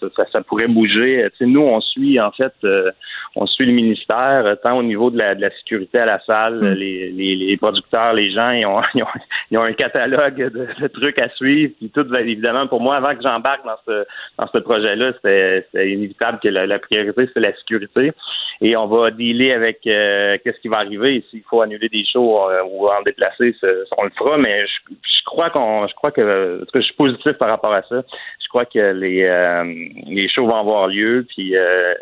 [0.01, 1.29] ça, ça- ça- pourrait bouger.
[1.39, 2.91] Tu nous, on suit, en fait, euh,
[3.37, 6.21] on suit le ministère, euh, tant au niveau de la, de la sécurité à la
[6.21, 6.75] salle, Mm.
[6.75, 9.07] les, les, les producteurs, les gens, ils ont, ils ont,
[9.51, 11.73] ils ont un catalogue de, de trucs à suivre.
[11.79, 14.05] Puis tout, évidemment, pour moi, avant que j'embarque dans ce,
[14.39, 18.13] dans ce projet-là, c'était inévitable que la, la priorité, c'est la sécurité.
[18.61, 21.25] Et on va dealer avec euh, qu'est-ce qui va arriver.
[21.31, 24.39] S'il faut annuler des shows euh, ou en déplacer, ce- on le fera.
[24.39, 26.23] Mais je, je crois qu'on, je crois que,
[26.61, 28.03] en tout cas, je suis positif par rapport à ça.
[28.43, 29.65] Je crois que les, euh,
[30.07, 31.27] les shows vont avoir lieu.
[31.35, 31.95] Puis euh,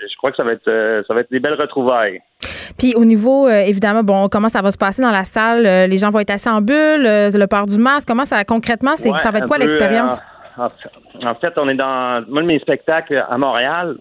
[0.00, 2.20] je crois que ça va être, euh, ça va être des belles retrouvailles.
[2.78, 5.64] Puis au niveau, euh, évidemment, bon, comment ça va se passer dans la salle?
[5.66, 8.06] Euh, les gens vont être assis en bulle, le port du masque.
[8.08, 10.18] Comment ça, concrètement, c'est, Ouais, ça va être quoi l'expérience?
[10.58, 10.66] En,
[11.26, 12.24] en fait, on est dans.
[12.28, 13.96] Moi, mes spectacles à Montréal.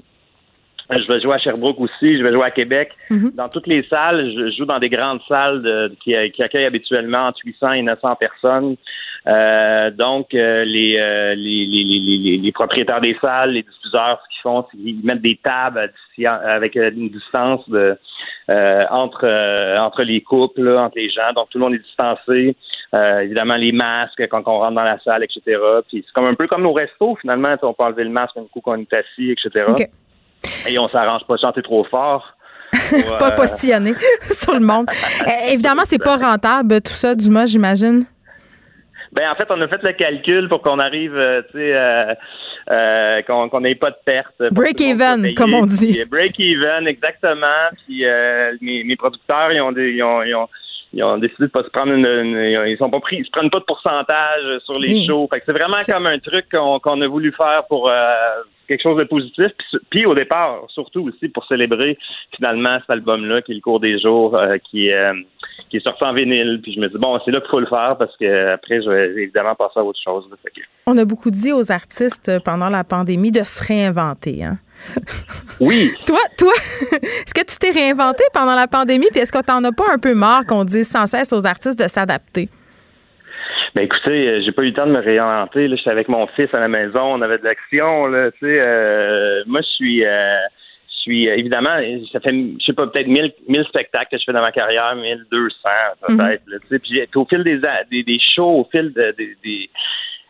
[0.88, 2.92] Je vais jouer à Sherbrooke aussi, je vais jouer à Québec.
[3.10, 3.34] Mm-hmm.
[3.36, 7.26] Dans toutes les salles, je joue dans des grandes salles de- qui, qui accueillent habituellement
[7.26, 8.76] entre 800 et 900 personnes.
[9.28, 14.30] Euh, donc, euh, les, euh, les, les, les, les- propriétaires des salles, les diffuseurs, ce
[14.36, 15.92] qu'ils font, c'est qu'ils mettent des tables
[16.26, 17.98] avec une distance de,
[18.50, 21.34] euh, entre, euh, entre les couples, là, entre les gens.
[21.36, 22.56] Donc, tout le monde est distancé.
[22.94, 25.42] Euh, évidemment, les masques quand on rentre dans la salle, etc.
[25.88, 27.56] Puis c'est comme un peu comme nos restos, finalement.
[27.64, 29.66] On peut enlever le masque un coup qu'on est assis, etc.
[30.68, 32.32] Et on s'arrange pas de chanter trop fort.
[33.20, 33.94] Pas euh, postillonner
[34.32, 34.86] sur le monde.
[35.22, 38.06] Euh, évidemment, c'est pas rentable, tout ça, Dumas, j'imagine.
[39.16, 42.14] Ben en fait, on a fait le calcul pour qu'on arrive, euh, tu sais, euh,
[42.72, 44.36] euh, qu'on qu'on n'ait pas de perte.
[44.52, 45.92] Break even, comme on dit.
[45.94, 47.70] Puis, euh, break even, exactement.
[47.86, 50.48] Puis euh, mes, mes producteurs, ils ont, des, ils ont, ils ont
[50.94, 53.32] ils ont décidé de pas se prendre une, une- ils sont pas pris, ils se
[53.32, 55.28] prennent pas de pourcentage sur les shows.
[55.32, 57.94] Fait que c'est vraiment comme un truc qu'on qu'on a voulu faire pour euh,
[58.68, 59.52] quelque chose de positif.
[59.90, 61.98] Puis, au départ, surtout aussi pour célébrer
[62.36, 65.14] finalement cet album-là qui est le cours des jours, euh, qui, est, euh,
[65.70, 66.60] qui est sorti en vinyle.
[66.64, 68.90] Puis je me dis bon, c'est là qu'il faut le faire parce que après je
[68.90, 70.26] vais évidemment passer à autre chose.
[70.44, 74.44] Que- On a beaucoup dit aux artistes euh, pendant la pandémie de se réinventer.
[74.44, 74.58] Hein?
[75.60, 76.52] Oui, Toi, toi,
[77.02, 79.08] est-ce que tu t'es réinventé pendant la pandémie?
[79.12, 81.80] Puis est-ce que t'en as pas un peu marre qu'on dise sans cesse aux artistes
[81.80, 82.50] de s'adapter?
[83.76, 85.68] Ben écoutez, euh, j'ai pas eu le temps de me réinventer.
[85.68, 88.08] Là, j'étais avec mon fils à la maison, on avait de l'action.
[88.08, 90.38] Là, tu sais, euh, moi, je suis, euh,
[90.88, 91.76] je suis euh, évidemment,
[92.12, 94.96] ça fait, je sais pas, peut-être 1000, 1000 spectacles que je fais dans ma carrière,
[94.96, 95.70] 1200
[96.08, 96.44] peut-être.
[96.46, 96.80] tu sais.
[96.80, 97.60] Puis j'ai- au fil des,
[97.92, 99.70] des, des shows, au fil de- des, des,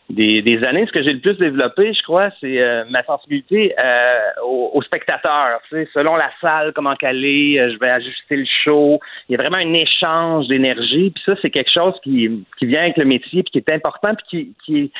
[0.09, 3.73] des, des années, ce que j'ai le plus développé, je crois, c'est euh, ma sensibilité
[3.79, 5.59] euh, aux, aux spectateurs.
[5.67, 8.99] Tu sais, selon la salle, comment qu'elle est, euh, je vais ajuster le show.
[9.27, 11.09] Il y a vraiment un échange d'énergie.
[11.09, 14.13] Puis ça, c'est quelque chose qui, qui vient avec le métier, puis qui est important,
[14.13, 14.91] puis qui, qui,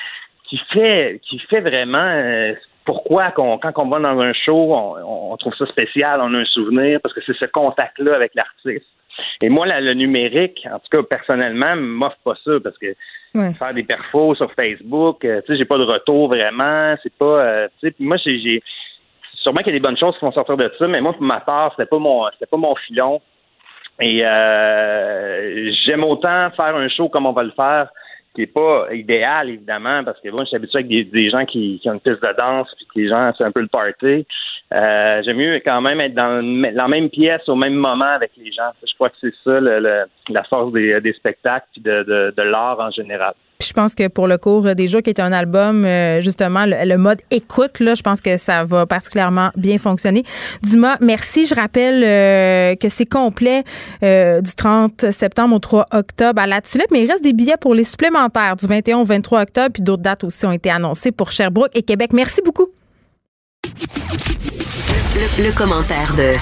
[0.49, 2.53] qui fait, qui fait vraiment euh,
[2.84, 6.40] pourquoi qu'on, quand on va dans un show, on, on trouve ça spécial, on a
[6.40, 8.88] un souvenir, parce que c'est ce contact-là avec l'artiste.
[9.42, 12.88] Et moi, là, le numérique, en tout cas, personnellement, m'offre pas ça, parce que
[13.36, 13.54] Ouais.
[13.54, 17.26] faire des perfos sur Facebook, euh, tu sais, j'ai pas de retour vraiment, c'est pas,
[17.26, 18.64] euh, tu sais, puis moi, j'ai, j'ai-
[19.34, 21.22] sûrement qu'il y a des bonnes choses qui vont sortir de ça, mais moi, pour
[21.22, 23.22] ma part, c'était pas mon, c'était pas mon filon.
[24.00, 27.90] Et euh, j'aime autant faire un show comme on va le faire,
[28.36, 31.82] qui est pas idéal, évidemment, parce que moi, je suis habitué avec des, gens qui,
[31.86, 34.28] ont une piste de danse, puis que les gens, c'est un peu le party.
[34.74, 38.52] Euh, j'aime mieux quand même être dans la même pièce au même moment avec les
[38.52, 38.72] gens.
[38.86, 42.34] Je crois que c'est ça le- le- la force des, des spectacles puis de, de,
[42.36, 43.34] de l'art en général.
[43.60, 46.65] Puis je pense que pour le cours des jours, qui est un album, euh, justement,
[46.65, 50.23] le, mode écoute, là, je pense que ça va particulièrement bien fonctionner.
[50.61, 51.45] Dumas, merci.
[51.45, 53.64] Je rappelle euh, que c'est complet
[54.03, 57.57] euh, du 30 septembre au 3 octobre à la Tulipe, mais il reste des billets
[57.60, 61.11] pour les supplémentaires du 21 au 23 octobre, puis d'autres dates aussi ont été annoncées
[61.11, 62.11] pour Sherbrooke et Québec.
[62.14, 62.68] Merci beaucoup.
[65.40, 66.34] Le, commentaire de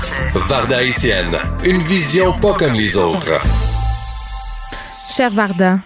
[0.48, 3.40] Varda Etienne, une vision pas comme les autres.
[5.10, 5.78] Cher Varda.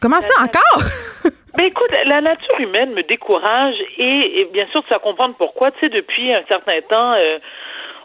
[0.00, 0.84] Comment ça, encore?
[1.56, 5.72] Ben écoute, la nature humaine me décourage et, bien sûr, tu vas comprendre pourquoi.
[5.72, 7.38] Tu sais, depuis un certain temps, euh,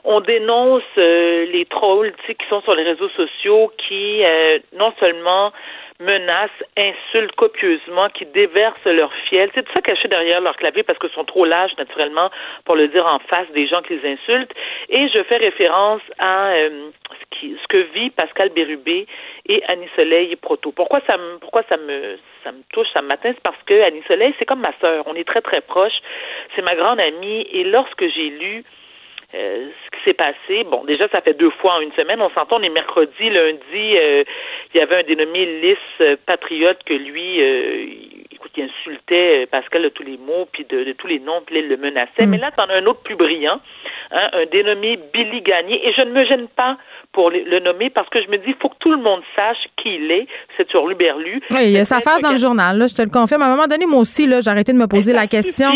[0.03, 4.57] on dénonce euh, les trolls, tu sais, qui sont sur les réseaux sociaux, qui euh,
[4.73, 5.53] non seulement
[5.99, 9.49] menacent, insultent copieusement, qui déversent leur fiel.
[9.55, 12.30] C'est tout ça caché derrière leur clavier parce qu'ils sont trop lâches, naturellement,
[12.65, 14.53] pour le dire en face des gens qui les insultent.
[14.89, 19.07] Et je fais référence à ce, qui, que vit Pascal Bérubé
[19.47, 20.72] et Annie Soleil Proto.
[20.72, 23.81] Pourquoi ça me, pourquoi ça me, ça me touche, ça me matin, c'est parce que
[23.81, 25.03] Annie Soleil, c'est comme ma sœur.
[25.07, 25.99] On est très très proches.
[26.55, 27.47] C'est ma grande amie.
[27.51, 28.63] Et lorsque j'ai lu
[29.36, 32.22] euh, ce qui s'est passé, bon, déjà, ça fait deux fois en une semaine.
[32.22, 34.24] On s'entend, on est mercredi, lundi, euh,
[34.74, 37.41] il y avait un dénommé Lys euh, Patriote que lui,
[38.57, 41.77] il insultait Pascal de tous les mots, puis de, tous les noms, puis il le
[41.77, 42.26] menaçait.
[42.26, 42.30] Mm.
[42.30, 43.59] Mais là, t'en as un autre plus brillant,
[44.11, 46.77] hein, un dénommé Billy Gagné, et je ne me gêne pas
[47.15, 49.57] pour le nommer parce que je me dis, il faut que tout le monde sache
[49.81, 50.27] qui il est.
[50.57, 51.41] C'est sur Luberlu.
[51.51, 53.41] Oui, il y a sa face dans le journal, là, je te le confirme.
[53.41, 55.69] À un moment donné, moi aussi, là, j'ai arrêté de me poser la question.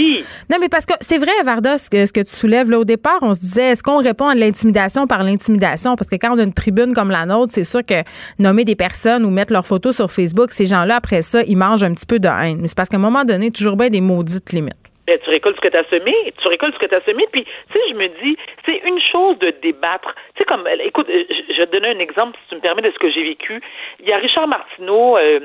[0.50, 2.84] Non, mais parce que c'est vrai, Varda, ce que, ce que tu soulèves, là, au
[2.84, 5.96] départ, on se disait, est-ce qu'on répond à l'intimidation par l'intimidation?
[5.96, 8.04] Parce que quand on a une tribune comme la nôtre, c'est sûr que
[8.38, 11.84] nommer des personnes ou mettre leurs photos sur Facebook, ces gens-là, après ça, ils mangent
[11.84, 12.59] un petit peu de haine.
[12.60, 14.76] Mais c'est parce qu'à un moment donné, toujours bien des maudites limites.
[15.08, 17.26] Ben, tu récoltes ce que tu as semé, tu récoltes ce que tu as semé,
[17.32, 20.14] puis tu sais, je me dis, c'est une chose de débattre.
[20.36, 22.92] Tu sais, comme, écoute, je, vais te donner un exemple, si tu me permets, de
[22.92, 23.60] ce que j'ai vécu.
[24.02, 25.40] Il y a Richard Martineau, euh,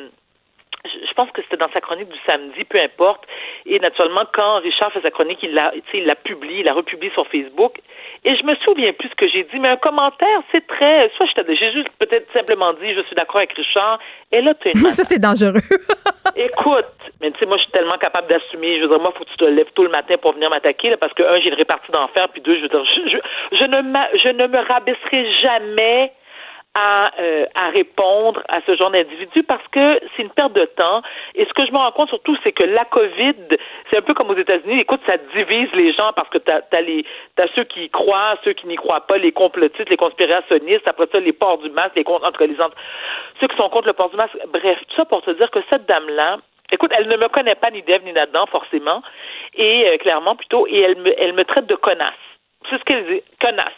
[0.85, 3.24] je pense que c'était dans sa chronique du samedi, peu importe.
[3.65, 7.11] Et naturellement, quand Richard fait sa chronique, il l'a, il l'a publié, il l'a republié
[7.15, 7.81] sur Facebook.
[8.26, 11.10] Et je me souviens plus ce que j'ai dit, mais un commentaire, c'est très.
[11.16, 13.98] Soit j'ai juste peut-être simplement dit, je suis d'accord avec Richard.
[14.32, 15.60] Et là, tu Ça, c'est dangereux.
[16.36, 16.86] Écoute,
[17.20, 18.78] mais tu sais, moi, je suis tellement capable d'assumer.
[18.78, 20.90] Je veux dire, moi, faut que tu te lèves tôt le matin pour venir m'attaquer,
[20.90, 23.18] là, parce que, un, j'ai une répartie d'enfer, puis deux, je veux dire, je,
[23.59, 23.82] je, ne,
[24.18, 26.12] je ne me rabaisserai jamais
[26.74, 31.02] à, euh, à répondre à ce genre d'individu parce que c'est une perte de temps.
[31.34, 33.34] Et ce que je me rends compte surtout, c'est que la COVID,
[33.90, 34.80] c'est un peu comme aux États-Unis.
[34.80, 37.05] Écoute, ça divise les gens parce que t'as as les
[37.36, 40.86] t'as ceux qui y croient, ceux qui n'y croient pas, les complotistes, les conspirationnistes.
[40.88, 42.56] Après ça, les ports du masque, les contre, entre les
[43.40, 44.36] ceux qui sont contre le port du masque.
[44.48, 46.38] Bref, tout ça pour te dire que cette dame-là,
[46.72, 49.02] Écoute, elle ne me connaît pas ni d'Ève ni d'Adam, forcément,
[49.55, 52.14] et euh, clairement plutôt, et elle me, elle me traite de connasse.
[52.68, 53.68] C'est ce qu'elle dit, connasse.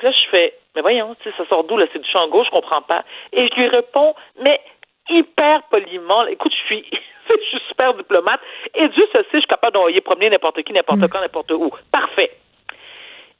[0.00, 1.86] là, je fais, mais voyons, ça sort d'où, là?
[1.92, 3.04] C'est du champ gauche, je comprends pas.
[3.32, 4.60] Et je lui réponds, mais
[5.08, 6.26] hyper poliment.
[6.26, 6.84] Écoute, je suis,
[7.28, 8.40] je suis super diplomate.
[8.74, 11.08] Et Dieu sait, je suis capable d'envoyer promener n'importe qui, n'importe mm.
[11.08, 11.70] quand, n'importe où.
[11.90, 12.30] Parfait.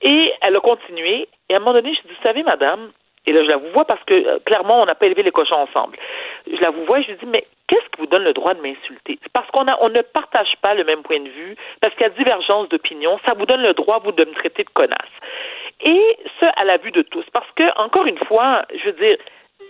[0.02, 1.28] Et elle a continué.
[1.48, 2.90] Et à un moment donné, je dis, vous savez, madame,
[3.24, 5.30] et là, je la vous vois parce que euh, clairement, on n'a pas élevé les
[5.30, 5.96] cochons ensemble.
[6.50, 8.54] Je la vous vois et je lui dis, mais qu'est-ce qui vous donne le droit
[8.54, 9.18] de m'insulter?
[9.32, 12.10] Parce qu'on on ne partage pas le même point de vue, parce qu'il y a
[12.10, 13.20] divergence d'opinion.
[13.24, 14.98] Ça vous donne le droit, vous, de me traiter de connasse.
[15.82, 17.24] Et ce, à la vue de tous.
[17.32, 19.16] Parce que, encore une fois, je veux dire,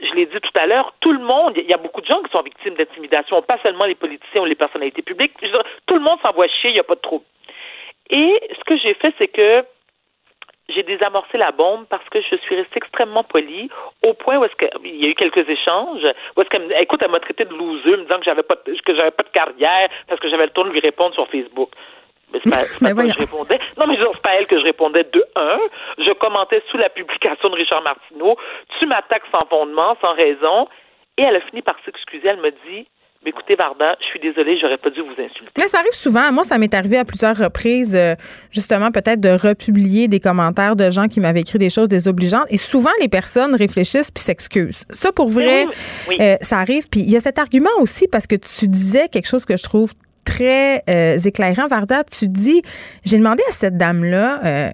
[0.03, 2.23] je l'ai dit tout à l'heure, tout le monde, il y a beaucoup de gens
[2.23, 5.33] qui sont victimes d'intimidation, pas seulement les politiciens ou les personnalités publiques.
[5.87, 7.25] tout le monde s'envoie chier, il n'y a pas de trouble.
[8.11, 9.65] Et ce que j'ai fait, c'est que
[10.69, 13.69] j'ai désamorcé la bombe parce que je suis restée extrêmement polie
[14.03, 16.07] au point où est-ce qu'il y a eu quelques échanges
[16.37, 18.95] où est-ce qu'elle écoute elle m'a traité de loser me disant que j'avais pas que
[18.95, 21.71] j'avais pas de carrière parce que j'avais le temps de lui répondre sur Facebook
[22.33, 23.59] mais c'est pas, pas que je répondais.
[23.79, 25.59] Non, mais c'est pas elle que je répondais de un.
[25.99, 28.37] Je commentais sous la publication de Richard Martineau.
[28.79, 30.69] Tu m'attaques sans fondement, sans raison.
[31.19, 32.29] Et elle a fini par s'excuser.
[32.29, 32.87] Elle me dit
[33.25, 35.53] mais écoutez, Varda, je suis désolée, j'aurais pas dû vous insulter.
[35.57, 36.33] Mais ça arrive souvent.
[36.33, 38.17] Moi, ça m'est arrivé à plusieurs reprises, euh,
[38.51, 42.47] justement, peut-être de republier des commentaires de gens qui m'avaient écrit des choses désobligeantes.
[42.51, 44.85] Et souvent, les personnes réfléchissent puis s'excusent.
[44.91, 45.67] Ça, pour vrai,
[46.21, 46.89] euh, ça arrive.
[46.89, 49.63] Puis il y a cet argument aussi parce que tu disais quelque chose que je
[49.63, 49.93] trouve
[50.25, 52.05] très euh, éclairant, Varda.
[52.05, 52.63] Tu dis,
[53.05, 54.73] j'ai demandé à cette dame-là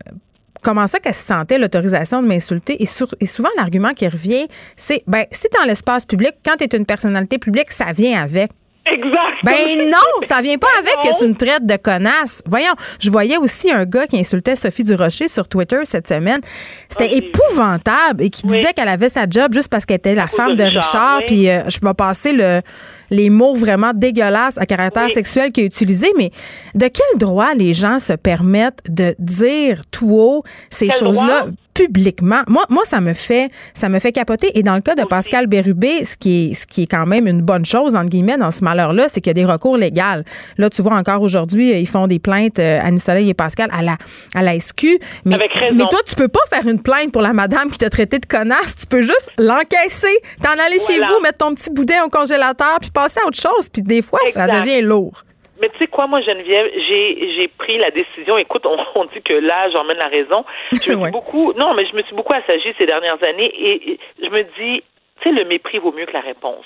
[0.62, 2.82] comment ça qu'elle se sentait l'autorisation de m'insulter.
[2.82, 2.86] Et,
[3.20, 6.86] et, souvent, l'argument qui revient, c'est ben, si dans l'espace public, quand tu es une
[6.86, 8.50] personnalité publique, ça vient avec.
[8.90, 9.44] Exact.
[9.44, 12.42] Ben non, ça vient pas avec que tu me traites de connasse.
[12.46, 16.40] Voyons, je voyais aussi un gars qui insultait Sophie Durocher sur Twitter cette semaine.
[16.88, 20.56] C'était épouvantable et qui disait qu'elle avait sa job juste parce qu'elle était la femme
[20.56, 21.20] de Richard.
[21.26, 22.62] Puis euh, je vais passer le
[23.10, 26.30] les mots vraiment dégueulasses à caractère sexuel qu'il a utilisés, mais
[26.74, 31.46] de quel droit les gens se permettent de dire tout haut ces choses-là?
[31.78, 32.42] Publiquement.
[32.48, 34.58] Moi, moi, ça me fait, ça me fait capoter.
[34.58, 37.28] Et dans le cas de Pascal Bérubé, ce qui est, ce qui est quand même
[37.28, 40.24] une bonne chose entre guillemets dans ce malheur-là, c'est qu'il y a des recours légaux.
[40.58, 43.82] Là, tu vois encore aujourd'hui, ils font des plaintes euh, Annie Soleil et Pascal à
[43.82, 43.96] la
[44.34, 44.98] à la SQ.
[45.24, 45.38] Mais,
[45.72, 48.26] mais toi, tu peux pas faire une plainte pour la madame qui t'a traité de
[48.26, 48.74] connasse.
[48.80, 52.90] Tu peux juste l'encaisser, t'en aller chez vous, mettre ton petit boudin au congélateur, puis
[52.90, 53.68] passer à autre chose.
[53.68, 55.24] Puis des fois, ça devient lourd.
[55.60, 58.38] Mais tu sais quoi, moi, Geneviève, j'ai, j'ai pris la décision.
[58.38, 60.44] Écoute, on, on dit que là, j'emmène la raison.
[60.72, 63.98] Je me suis beaucoup, non, mais je me suis beaucoup assagi ces dernières années et,
[64.22, 64.82] je me dis,
[65.20, 66.64] tu sais, le mépris vaut mieux que la réponse.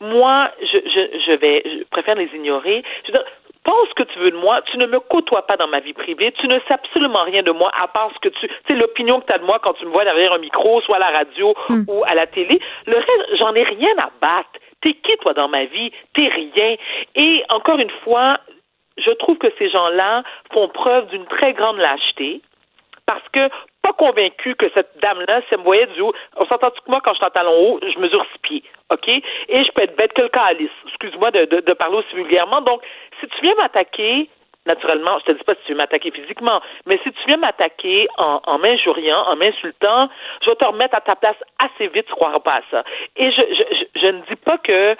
[0.00, 2.82] Moi, je, je, je vais, je préfère les ignorer.
[3.04, 3.26] Je veux dire,
[3.64, 5.92] pense ce que tu veux de moi, tu ne me côtoies pas dans ma vie
[5.92, 8.74] privée, tu ne sais absolument rien de moi à part ce que tu, tu sais,
[8.74, 10.98] l'opinion que tu as de moi quand tu me vois derrière un micro, soit à
[10.98, 11.84] la radio Hmm.
[11.86, 12.60] ou à la télé.
[12.86, 14.50] Le reste, j'en ai rien à battre.
[14.82, 15.90] T'es qui, toi, dans ma vie?
[16.14, 16.76] T'es rien.
[17.14, 18.38] Et encore une fois,
[18.98, 20.22] je trouve que ces gens-là
[20.52, 22.40] font preuve d'une très grande lâcheté
[23.06, 23.48] parce que
[23.82, 27.12] pas convaincu que cette dame-là, elle me voyait du haut, on s'entend que moi, quand
[27.12, 29.08] je suis en talon haut, je mesure six pieds, OK?
[29.08, 30.70] Et je peux être bête que le calice.
[30.86, 32.60] Excuse-moi de, de, de parler aussi vulgairement.
[32.60, 32.80] Donc,
[33.20, 34.28] si tu viens m'attaquer,
[34.66, 38.08] naturellement, je te dis pas si tu veux m'attaquer physiquement, mais si tu viens m'attaquer
[38.18, 40.08] en, en m'injuriant, en m'insultant,
[40.42, 42.84] je vais te remettre à ta place assez vite, tu croiras pas à ça.
[43.16, 44.96] Et je, je, je, je ne dis pas que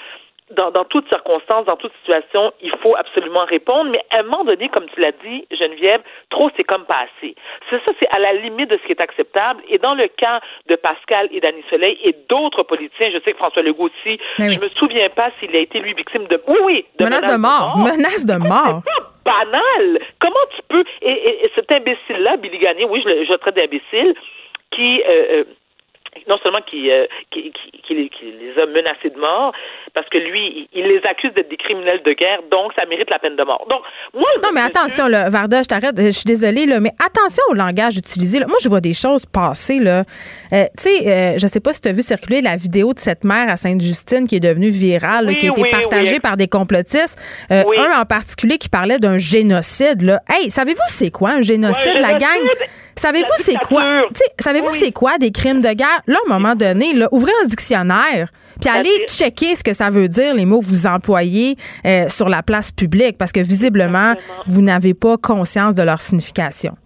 [0.52, 4.44] dans, dans toutes circonstances, dans toute situation, il faut absolument répondre, mais à un moment
[4.44, 6.00] donné, comme tu l'as dit, Geneviève,
[6.30, 7.34] trop, c'est comme pas assez.
[7.70, 9.62] C'est ça, c'est à la limite de ce qui est acceptable.
[9.68, 13.38] Et dans le cas de Pascal et d'Annie Soleil et d'autres politiciens, je sais que
[13.38, 14.54] François Legault aussi, oui.
[14.54, 16.40] je me souviens pas s'il a été, lui, victime de...
[16.46, 17.78] Oui, oui, de Menace de mort.
[17.78, 18.80] Menace de mort.
[18.84, 19.98] C'est pas banal.
[20.20, 20.84] Comment tu peux...
[21.02, 24.14] Et, et- et cet imbécile-là, Billy Gagné, oui, je le, je le traite d'imbécile,
[24.70, 25.02] qui...
[25.02, 25.44] euh, euh,
[26.28, 29.52] non seulement qui, euh, qui, qui, qui les, qui les a menacés de mort,
[29.94, 33.10] parce que lui, il, il les accuse d'être des criminels de guerre, donc ça mérite
[33.10, 33.66] la peine de mort.
[33.68, 33.82] Donc,
[34.14, 37.54] moi, Non, mais attention, là, Varda, je t'arrête, je suis désolée, là, mais attention au
[37.54, 38.38] langage utilisé.
[38.38, 38.46] là.
[38.46, 39.78] Moi, je vois des choses passer.
[39.78, 40.04] Là.
[40.52, 43.00] Euh, tu sais, euh, je sais pas si tu as vu circuler la vidéo de
[43.00, 46.20] cette mère à Sainte-Justine qui est devenue virale, là, qui a été oui, partagée oui.
[46.20, 47.18] par des complotistes.
[47.50, 47.64] Euh.
[47.78, 50.02] Un en particulier qui parlait d'un génocide.
[50.02, 50.20] Là.
[50.28, 52.38] Hey, savez-vous c'est quoi un génocide, Ouais, la gang?
[52.96, 53.82] Savez-vous c'est quoi?
[53.82, 54.08] dictature.
[54.14, 56.02] Tu sais, Savez-vous c'est quoi des crimes de guerre?
[56.06, 58.28] Là, à un moment donné, là, ouvrez un dictionnaire.
[58.60, 62.28] Puis allez checker ce que ça veut dire, les mots que vous employez euh, sur
[62.28, 64.42] la place publique, parce que visiblement, Exactement.
[64.46, 66.76] vous n'avez pas conscience de leur signification.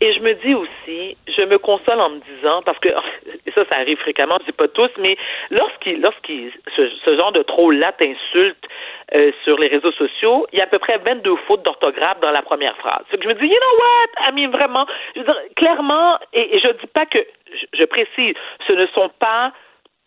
[0.00, 2.88] Et je me dis aussi, je me console en me disant, parce que
[3.46, 5.16] et ça, ça arrive fréquemment, je dis pas tous, mais
[5.50, 8.62] lorsqu'il, lorsqu'il, ce, ce genre de troll-là t'insulte
[9.14, 12.30] euh, sur les réseaux sociaux, il y a à peu près 22 fautes d'orthographe dans
[12.30, 13.04] la première phrase.
[13.10, 14.86] Je me dis, you know what, I mean, vraiment,
[15.56, 18.34] clairement, et, et je dis pas que, je, je précise,
[18.66, 19.52] ce ne sont pas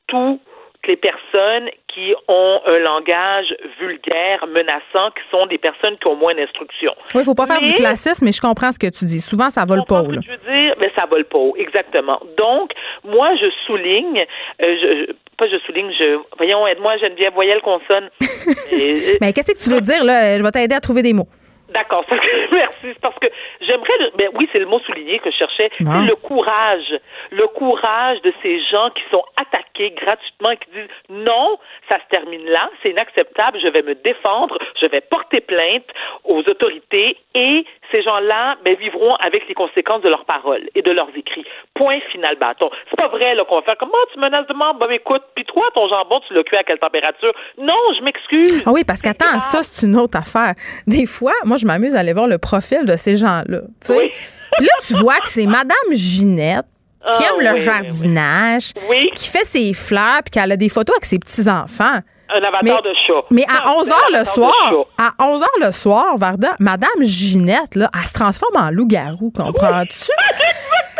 [0.07, 0.39] tous
[0.87, 6.35] les personnes qui ont un langage vulgaire, menaçant, qui sont des personnes qui ont moins
[6.35, 6.93] d'instruction.
[7.15, 9.19] Oui, il faut pas faire du classisme, mais je comprends ce que tu dis.
[9.21, 10.03] Souvent, ça vole pas.
[10.03, 12.19] je veux dire, mais ça vole pas haut, exactement.
[12.37, 12.71] Donc,
[13.03, 14.19] moi, je souligne,
[14.61, 18.09] euh, je, je- pas je souligne, je, voyons, aide-moi, Geneviève, voyelle consonne.
[18.71, 20.37] Et- Mais qu'est-ce que tu veux dire, là?
[20.37, 21.27] Je vais t'aider à trouver des mots.
[21.69, 22.03] D'accord,
[22.51, 22.87] merci.
[23.01, 23.27] Parce que
[23.61, 25.69] j'aimerais, le- ben oui, c'est le mot souligné que je cherchais.
[25.81, 25.93] Ah.
[25.93, 26.99] C'est le courage,
[27.31, 32.07] le courage de ces gens qui sont attaqués gratuitement et qui disent non, ça se
[32.09, 35.85] termine là, c'est inacceptable, je vais me défendre, je vais porter plainte
[36.23, 40.91] aux autorités et ces gens-là ben, vivront avec les conséquences de leurs paroles et de
[40.91, 41.45] leurs écrits.
[41.75, 42.69] Point final bâton.
[42.89, 44.75] C'est pas vrai là qu'on va faire comment tu menaces de mort.
[44.75, 47.31] Ben écoute, puis toi ton jambon tu l'as cuit à quelle température?
[47.57, 48.63] Non, je m'excuse.
[48.65, 50.53] Ah oui, parce qu'attends, ça, c'est une autre affaire.
[50.87, 53.61] Des fois, moi, je m'amuse à aller voir le profil de ces gens-là.
[53.89, 54.11] Oui.
[54.57, 56.65] Puis là, tu vois que c'est Madame Ginette
[57.13, 59.09] qui Ah, aime le oui, jardinage, Oui.
[59.15, 61.99] qui fait ses fleurs, puis qu'elle a des photos avec ses petits-enfants.
[62.31, 63.25] Un avatar Mais- de chat.
[63.31, 66.17] Mais à Ah, 11 un h le avatar de soir, à 11 h le soir,
[66.17, 70.11] Varda, Madame Ginette, là, elle se transforme en loup-garou, comprends-tu?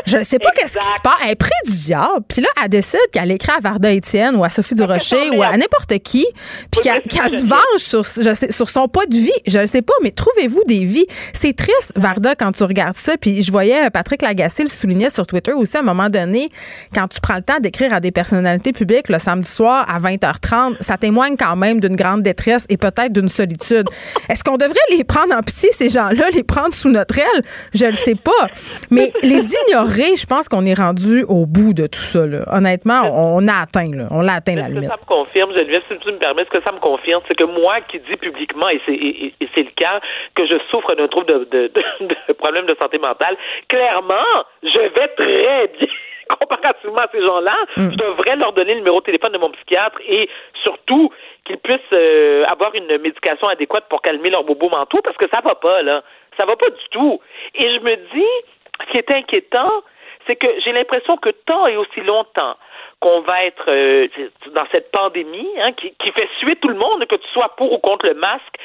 [0.06, 1.14] Je sais pas qu'est-ce qui se passe.
[1.24, 2.24] Elle est près du diable.
[2.28, 5.56] Puis là, elle décide qu'elle écrit à Varda Étienne ou à Sophie Durocher ou à
[5.56, 6.26] n'importe qui,
[6.72, 9.30] puis qu'elle se venge sur, je sais, sur son pas de vie.
[9.46, 11.06] Je ne sais pas, mais trouvez-vous des vies?
[11.34, 13.18] C'est triste, Varda, quand tu regardes ça.
[13.18, 16.50] Puis je voyais Patrick Lagacé le soulignait sur Twitter aussi à un moment donné,
[16.96, 20.78] quand tu prends le temps d'écrire à des personnalités publiques le samedi soir à 20h30,
[20.80, 23.86] ça témoigne quand même d'une grande détresse et peut-être d'une solitude.
[24.30, 27.44] Est-ce qu'on devrait les prendre en pitié, ces gens-là, les prendre sous notre aile?
[27.74, 28.48] Je le sais pas.
[28.92, 32.26] Mais les ignorer, je pense qu'on est rendu au bout de tout ça.
[32.26, 32.40] Là.
[32.52, 34.08] Honnêtement, on, a atteint, là.
[34.12, 34.90] On l'a atteint la Ce que limite.
[34.90, 37.44] ça me confirme, Geneviève, si tu me permets, ce que ça me confirme, c'est que
[37.44, 40.00] moi qui dis publiquement, et c'est, et, et- et c'est le cas,
[40.36, 43.36] que je souffre d'un trouble de, de, de, de problème de santé mentale,
[43.68, 44.28] clairement,
[44.64, 45.88] je vais très bien.
[46.40, 47.90] Comparativement à ces gens-là, Mm.
[47.92, 50.30] je devrais leur donner le numéro de téléphone de mon psychiatre et
[50.64, 51.12] surtout
[51.46, 55.42] qu'ils puissent euh, avoir une médication adéquate pour calmer leurs bobos mentaux parce que ça
[55.42, 56.04] va pas, là.
[56.38, 57.20] Ça va pas du tout.
[57.56, 58.50] Et je me dis,
[58.86, 59.84] ce qui est inquiétant,
[60.28, 62.56] c'est que j'ai l'impression que tant et aussi longtemps
[63.00, 64.08] qu'on va être euh,
[64.54, 67.72] dans cette pandémie hein, qui, qui fait suer tout le monde, que tu sois pour
[67.72, 68.56] ou contre le masque,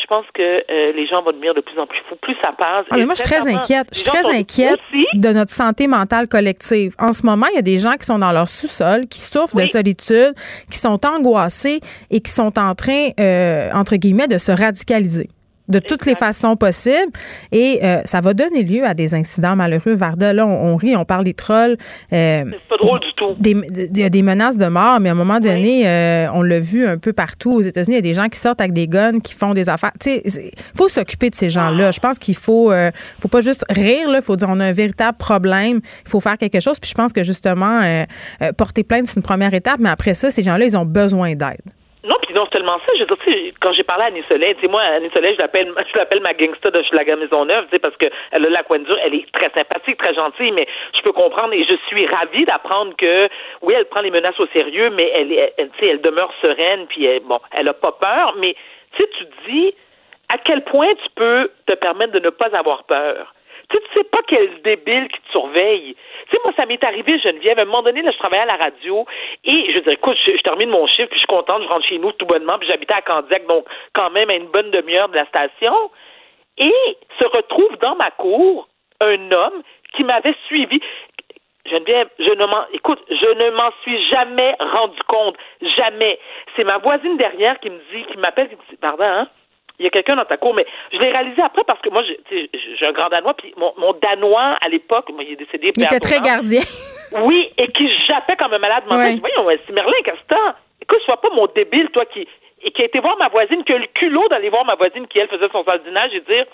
[0.00, 2.16] je pense que euh, les gens vont devenir de plus en plus fous.
[2.20, 2.86] Plus ça passe.
[2.90, 3.88] Ah, mais moi, je suis très inquiète.
[3.92, 4.80] Je suis très inquiète
[5.14, 6.94] de notre santé mentale collective.
[6.98, 9.56] En ce moment, il y a des gens qui sont dans leur sous-sol, qui souffrent
[9.56, 10.34] de solitude,
[10.70, 15.28] qui sont angoissés et qui sont en train, euh, entre guillemets, de se radicaliser
[15.70, 17.12] de toutes les façons possibles.
[17.52, 19.94] Et euh, ça va donner lieu à des incidents malheureux.
[19.94, 21.76] Varda, là, on, rit, on parle des trolls.
[22.12, 23.36] Euh, c'est pas drôle du tout.
[23.44, 26.60] Il y a des menaces de mort, mais à un moment donné, euh, on l'a
[26.60, 27.94] vu un peu partout aux États-Unis.
[27.94, 29.92] Il y a des gens qui sortent avec des guns, qui font des affaires.
[30.00, 31.88] Tu sais, il faut s'occuper de ces gens-là.
[31.88, 31.90] Ah.
[31.92, 32.72] Je pense qu'il faut,
[33.20, 34.08] faut pas juste rire.
[34.12, 35.80] Il faut dire on a un véritable problème.
[36.04, 36.78] Il faut faire quelque chose.
[36.80, 37.80] Puis je pense que justement,
[38.56, 39.78] porter plainte, c'est une première étape.
[39.78, 41.60] Mais après ça, ces gens-là, ils ont besoin d'aide.
[42.02, 44.62] Non, puis non seulement ça, je veux dire, quand j'ai parlé à Annie Soleil, tu
[44.62, 47.78] sais, moi, Annie Soleil, je l'appelle, je l'appelle ma gangsta de Schlager Maisonneuve, tu sais,
[47.78, 50.66] parce qu'elle a la coin dure, elle est très sympathique, très gentille, mais
[50.96, 53.28] je peux comprendre et je suis ravie d'apprendre que,
[53.60, 56.86] oui, elle prend les menaces au sérieux, mais elle, elle, tu sais, elle demeure sereine,
[56.88, 58.56] puis elle, bon, elle a pas peur, mais,
[58.96, 59.74] tu sais, tu dis,
[60.30, 63.34] à quel point tu peux te permettre de ne pas avoir peur?
[63.70, 65.96] Tu tu sais pas quel débile qui te surveille.
[66.28, 67.58] Tu sais, moi, ça m'est arrivé, Geneviève.
[67.58, 69.06] À un moment donné, là, je travaillais à la radio
[69.44, 71.98] et je dis, écoute, je, termine mon chiffre, puis je suis contente, je rentre chez
[71.98, 73.64] nous tout bonnement, puis j'habitais à Candiac, donc
[73.94, 75.90] quand même à une bonne demi-heure de la station.
[76.58, 76.74] Et
[77.18, 78.68] se retrouve dans ma cour
[79.00, 79.62] un homme
[79.94, 80.80] qui m'avait suivi.
[81.66, 85.36] Geneviève, je ne m'en, écoute, je ne m'en suis jamais rendu compte.
[85.76, 86.18] Jamais.
[86.56, 89.28] C'est ma voisine derrière qui me dit, qui m'appelle, qui me dit, pardon, hein?
[89.80, 92.02] Il y a quelqu'un dans ta cour, mais je l'ai réalisé après parce que moi,
[92.04, 95.72] j'ai un grand Danois, puis mon, Danois, à l'époque, il est décédé.
[95.74, 96.60] Il était très gardien.
[97.22, 99.14] Oui, et qui jappait comme un malade mental.
[99.14, 99.20] Oui.
[99.20, 100.54] Voyons, c'est Merlin Castan.
[100.80, 102.28] Écoute, sois pas mon débile, toi, qui,
[102.62, 105.08] et qui a été voir ma voisine, qui a le culot d'aller voir ma voisine
[105.08, 106.44] qui, elle, faisait son sardinage et dire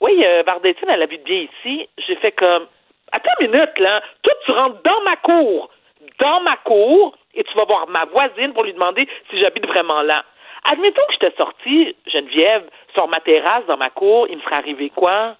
[0.00, 1.88] Oui, euh, Bardetine, elle habite bien ici.
[1.98, 2.66] J'ai fait comme
[3.12, 4.02] Attends une minute, là.
[4.22, 5.70] Toi, tu rentres dans ma cour,
[6.18, 10.02] dans ma cour, et tu vas voir ma voisine pour lui demander si j'habite vraiment
[10.02, 10.24] là.
[10.64, 14.90] Admettons que j'étais sortie, Geneviève, sur ma terrasse, dans ma cour, il me serait arrivé
[14.90, 15.36] quoi?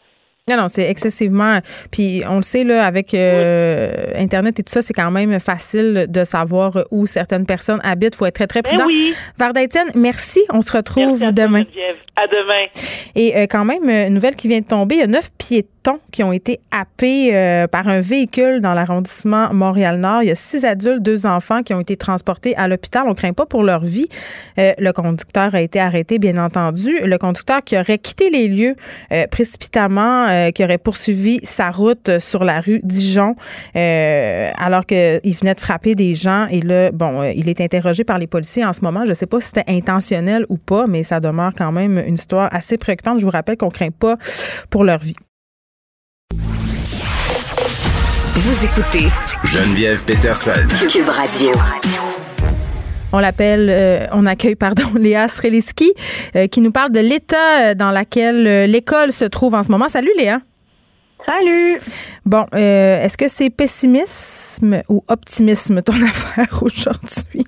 [0.51, 1.61] Non, non, c'est excessivement.
[1.93, 6.07] Puis on le sait, là, avec euh, Internet et tout ça, c'est quand même facile
[6.09, 8.15] de savoir où certaines personnes habitent.
[8.15, 8.87] Il faut être très, très ben prudent.
[8.87, 9.15] oui.
[9.39, 9.61] Varda
[9.95, 10.41] merci.
[10.51, 11.65] On se retrouve demain.
[12.17, 12.67] À demain.
[13.15, 16.01] Et euh, quand même, une nouvelle qui vient de tomber, il y a neuf piétons
[16.13, 20.23] qui ont été happés euh, par un véhicule dans l'arrondissement Montréal-Nord.
[20.23, 23.05] Il y a six adultes, deux enfants qui ont été transportés à l'hôpital.
[23.07, 24.09] On craint pas pour leur vie.
[24.59, 26.99] Euh, le conducteur a été arrêté, bien entendu.
[27.03, 28.77] Le conducteur qui aurait quitté les lieux
[29.31, 33.35] précipitamment, qui aurait poursuivi sa route sur la rue Dijon
[33.75, 36.47] alors qu'il venait de frapper des gens.
[36.51, 39.05] Et là, bon, il est interrogé par les policiers en ce moment.
[39.07, 42.49] Je sais pas si c'était intentionnel ou pas, mais ça demeure quand même une histoire
[42.53, 43.19] assez préoccupante.
[43.19, 44.17] Je vous rappelle qu'on craint pas
[44.71, 45.17] pour leur vie.
[48.35, 49.09] Vous écoutez
[49.45, 50.67] Geneviève Peterson.
[50.89, 51.53] Cube Radio.
[53.12, 55.93] On l'appelle, euh, on accueille, pardon, Léa Sreliski,
[56.37, 59.89] euh, qui nous parle de l'état dans lequel euh, l'école se trouve en ce moment.
[59.89, 60.39] Salut Léa.
[61.27, 61.78] Salut.
[62.24, 67.45] Bon, est-ce que c'est pessimisme ou optimisme ton affaire aujourd'hui?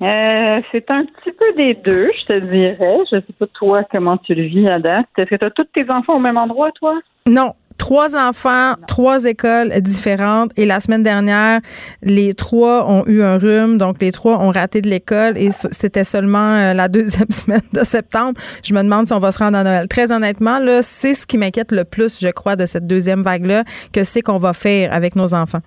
[0.00, 2.98] Euh, c'est un petit peu des deux, je te dirais.
[3.10, 5.06] Je sais pas toi comment tu le vis à date.
[5.16, 6.94] Est-ce que tu as tous tes enfants au même endroit, toi?
[7.26, 7.52] Non.
[7.78, 10.50] Trois enfants, trois écoles différentes.
[10.56, 11.60] Et la semaine dernière,
[12.02, 13.78] les trois ont eu un rhume.
[13.78, 15.38] Donc, les trois ont raté de l'école.
[15.38, 18.38] Et c'était seulement euh, la deuxième semaine de septembre.
[18.62, 19.88] Je me demande si on va se rendre à Noël.
[19.88, 23.64] Très honnêtement, là, c'est ce qui m'inquiète le plus, je crois, de cette deuxième vague-là,
[23.92, 25.60] que c'est qu'on va faire avec nos enfants.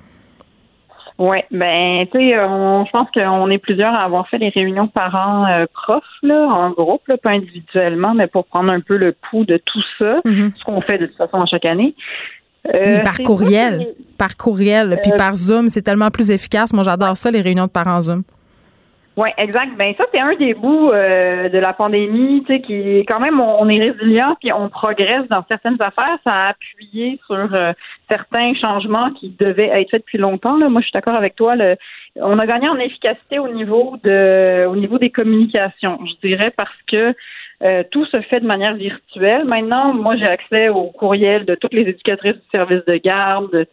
[1.22, 5.46] Oui, ben tu sais, je pense qu'on est plusieurs à avoir fait les réunions parents
[5.46, 9.46] euh, profs là, en groupe, là, pas individuellement, mais pour prendre un peu le pouls
[9.46, 10.58] de tout ça, mm-hmm.
[10.58, 11.94] ce qu'on fait de toute façon chaque année.
[12.74, 13.86] Euh, par courriel,
[14.18, 16.74] par courriel, puis euh, par Zoom, c'est tellement plus efficace.
[16.74, 18.24] Moi, j'adore ça, les réunions de parents Zoom.
[19.22, 19.78] Oui, exact.
[19.78, 23.40] Ben ça, c'est un des bouts euh, de la pandémie, tu sais, qui quand même
[23.40, 26.18] on, est résilient puis on progresse dans certaines affaires.
[26.24, 27.72] Ça a appuyé sur euh,
[28.10, 30.58] certains changements qui devaient être faits depuis longtemps.
[30.58, 30.70] Là.
[30.70, 31.54] Moi, je suis d'accord avec toi.
[32.16, 36.82] On a gagné en efficacité au niveau de au niveau des communications, je dirais, parce
[36.92, 37.14] que
[37.64, 39.46] euh, tout se fait de manière virtuelle.
[39.50, 43.66] Maintenant, moi, j'ai accès au courriel de toutes les éducatrices du service de garde.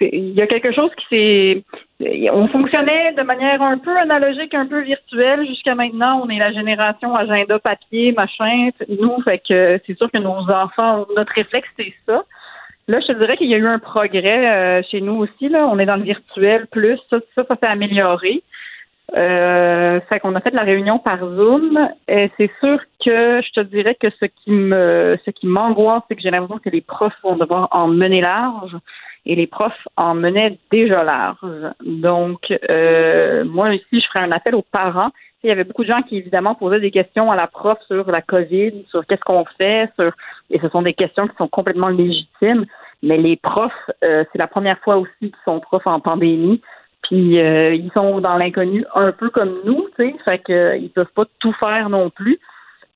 [0.00, 1.62] Il y a quelque chose qui s'est
[2.32, 6.22] on fonctionnait de manière un peu analogique, un peu virtuelle jusqu'à maintenant.
[6.24, 8.70] On est la génération agenda papier, machin.
[8.88, 12.24] Nous, fait que c'est sûr que nos enfants, notre réflexe, c'est ça.
[12.88, 15.48] Là, je te dirais qu'il y a eu un progrès euh, chez nous aussi.
[15.48, 15.68] Là.
[15.70, 16.98] On est dans le virtuel plus.
[17.10, 18.42] Ça, ça, ça s'est amélioré.
[19.14, 21.78] Euh, qu'on a fait la réunion par Zoom.
[22.08, 26.14] Et c'est sûr que je te dirais que ce qui me ce qui m'angoisse, c'est
[26.14, 28.76] que j'ai l'impression que les profs vont devoir en mener large
[29.26, 31.72] et les profs en menaient déjà large.
[31.84, 35.10] Donc euh, moi ici, je ferai un appel aux parents.
[35.44, 38.08] Il y avait beaucoup de gens qui évidemment posaient des questions à la prof sur
[38.10, 40.12] la COVID, sur qu'est-ce qu'on fait, sur
[40.50, 42.64] et ce sont des questions qui sont complètement légitimes.
[43.02, 43.72] Mais les profs,
[44.04, 46.62] euh, c'est la première fois aussi qu'ils sont profs en pandémie.
[47.02, 50.76] Puis euh, ils sont dans l'inconnu un peu comme nous, tu sais, fait que euh,
[50.76, 52.38] ils peuvent pas tout faire non plus.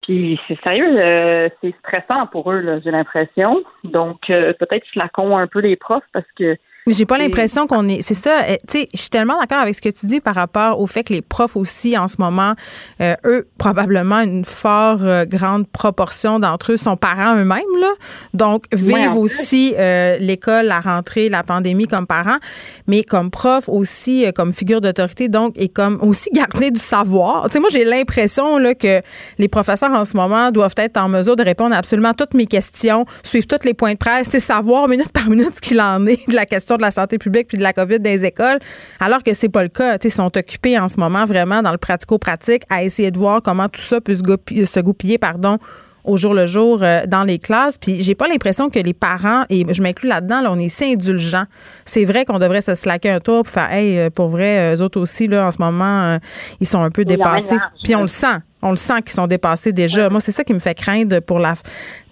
[0.02, 3.62] Puis c'est sérieux, euh, c'est stressant pour eux, j'ai l'impression.
[3.82, 6.56] Donc peut-être flacon un peu les profs parce que
[6.92, 8.00] j'ai pas l'impression qu'on est.
[8.02, 8.42] C'est ça.
[8.44, 10.86] Euh, tu sais, je suis tellement d'accord avec ce que tu dis par rapport au
[10.86, 12.54] fait que les profs aussi, en ce moment,
[13.00, 17.92] euh, eux, probablement une fort euh, grande proportion d'entre eux sont parents eux-mêmes, là.
[18.34, 19.74] Donc, vivent aussi
[20.20, 22.38] l'école, la rentrée, la pandémie comme parents,
[22.86, 27.46] mais comme prof aussi, comme figure d'autorité, donc, et comme aussi garder du savoir.
[27.46, 29.00] Tu sais, moi, j'ai l'impression, là, que
[29.38, 32.46] les professeurs en ce moment doivent être en mesure de répondre à absolument toutes mes
[32.46, 36.06] questions, suivre tous les points de presse, c'est savoir minute par minute ce qu'il en
[36.06, 38.58] est de la question de la santé publique puis de la COVID dans les écoles,
[39.00, 39.98] alors que c'est pas le cas.
[40.02, 43.68] Ils sont occupés en ce moment vraiment dans le pratico-pratique à essayer de voir comment
[43.68, 45.58] tout ça peut se goupiller, pardon,
[46.06, 47.76] au jour le jour euh, dans les classes.
[47.76, 50.84] Puis j'ai pas l'impression que les parents, et je m'inclus là-dedans, là, on est si
[50.84, 51.46] indulgents.
[51.84, 54.82] C'est vrai qu'on devrait se slacker un tour pour faire, hey, euh, pour vrai, eux
[54.82, 56.18] autres aussi, là, en ce moment, euh,
[56.60, 57.56] ils sont un peu dépassés.
[57.82, 58.38] Puis on le sent.
[58.66, 60.10] On le sent qu'ils sont dépassés déjà.
[60.10, 61.54] Moi, c'est ça qui me fait craindre pour la.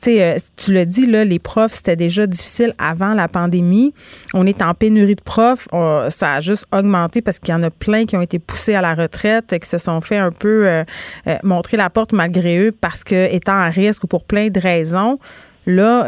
[0.00, 3.92] Tu euh, tu le dis, là, les profs, c'était déjà difficile avant la pandémie.
[4.34, 5.66] On est en pénurie de profs.
[5.72, 8.82] ça a juste augmenté parce qu'il y en a plein qui ont été poussés à
[8.82, 10.84] la retraite, et qui se sont fait un peu euh,
[11.26, 14.60] euh, montrer la porte malgré eux parce que étant à risque ou pour plein de
[14.60, 15.18] raisons.
[15.66, 16.04] Là,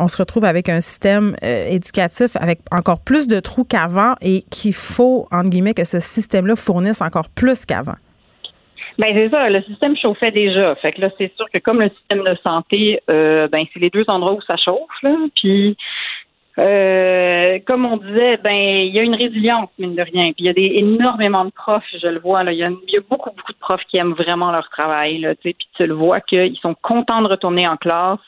[0.00, 4.74] on se retrouve avec un système éducatif avec encore plus de trous qu'avant et qu'il
[4.74, 7.96] faut, entre guillemets, que ce système-là fournisse encore plus qu'avant.
[8.98, 10.74] Ben c'est ça, le système chauffait déjà.
[10.76, 13.90] Fait que là, c'est sûr que comme le système de santé, euh, ben c'est les
[13.90, 15.02] deux endroits où ça chauffe.
[15.02, 15.14] Là.
[15.34, 15.76] Puis
[16.58, 20.32] euh, comme on disait, ben il y a une résilience mine de rien.
[20.32, 22.52] Puis il y a des énormément de profs, je le vois là.
[22.52, 25.18] Il y a, y a beaucoup beaucoup de profs qui aiment vraiment leur travail.
[25.18, 28.20] Là, puis tu le vois qu'ils sont contents de retourner en classe.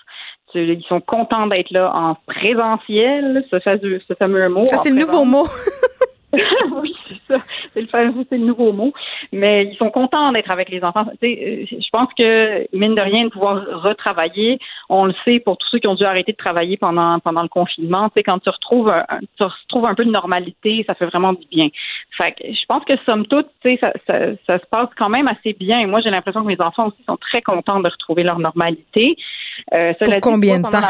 [0.54, 4.64] Ils sont contents d'être là en présentiel, ce fameux, ce fameux mot.
[4.82, 5.46] c'est le nouveau mot.
[6.82, 7.42] oui, c'est ça.
[7.72, 8.92] C'est le c'est le nouveau mot.
[9.32, 11.06] Mais ils sont contents d'être avec les enfants.
[11.06, 14.58] Euh, je pense que mine de rien de pouvoir retravailler,
[14.90, 17.48] on le sait pour tous ceux qui ont dû arrêter de travailler pendant pendant le
[17.48, 18.10] confinement.
[18.14, 21.68] Quand tu retrouves un, tu retrouves un peu de normalité, ça fait vraiment du bien.
[22.16, 23.48] Fait que je pense que somme toute,
[23.80, 25.86] ça, ça, ça se passe quand même assez bien.
[25.86, 29.16] Moi, j'ai l'impression que mes enfants aussi sont très contents de retrouver leur normalité.
[29.72, 30.80] Euh, pour, combien de temps?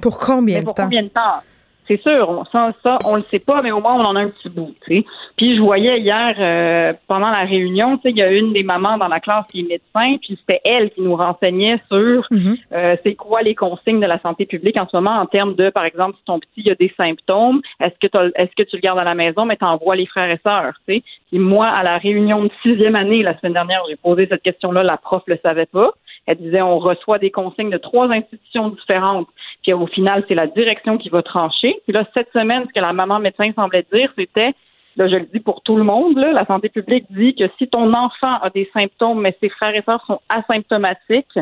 [0.00, 0.72] pour combien de temps?
[0.72, 1.42] Pour combien de temps?
[1.88, 4.20] C'est sûr, on, ça, ça, on le sait pas, mais au moins on en a
[4.20, 4.74] un petit bout.
[4.86, 5.04] sais.
[5.36, 9.08] Puis je voyais hier euh, pendant la réunion, il y a une des mamans dans
[9.08, 12.56] la classe qui est médecin, puis c'était elle qui nous renseignait sur mhm.
[12.72, 15.70] euh, c'est quoi les consignes de la santé publique en ce moment en termes de,
[15.70, 18.98] par exemple, si ton petit a des symptômes, est-ce que est-ce que tu le gardes
[18.98, 21.02] à la maison, mais t'envoies les frères et sœurs, tu sais.
[21.28, 24.82] Puis moi, à la réunion de sixième année la semaine dernière, j'ai posé cette question-là,
[24.82, 25.92] la prof le savait pas.
[26.26, 29.28] Elle disait on reçoit des consignes de trois institutions différentes,
[29.62, 31.76] puis au final, c'est la direction qui va trancher.
[31.84, 34.54] Puis là, cette semaine, ce que la maman médecin semblait dire, c'était
[34.96, 37.66] Là, je le dis pour tout le monde, là, la santé publique dit que si
[37.66, 41.38] ton enfant a des symptômes, mais ses frères et sœurs sont asymptomatiques,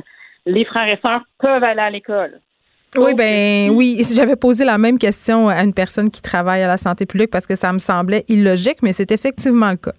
[0.46, 2.40] les frères et sœurs peuvent aller à l'école.
[2.96, 4.02] Oui, ben oui.
[4.14, 7.46] J'avais posé la même question à une personne qui travaille à la santé publique parce
[7.46, 9.94] que ça me semblait illogique, mais c'est effectivement le cas.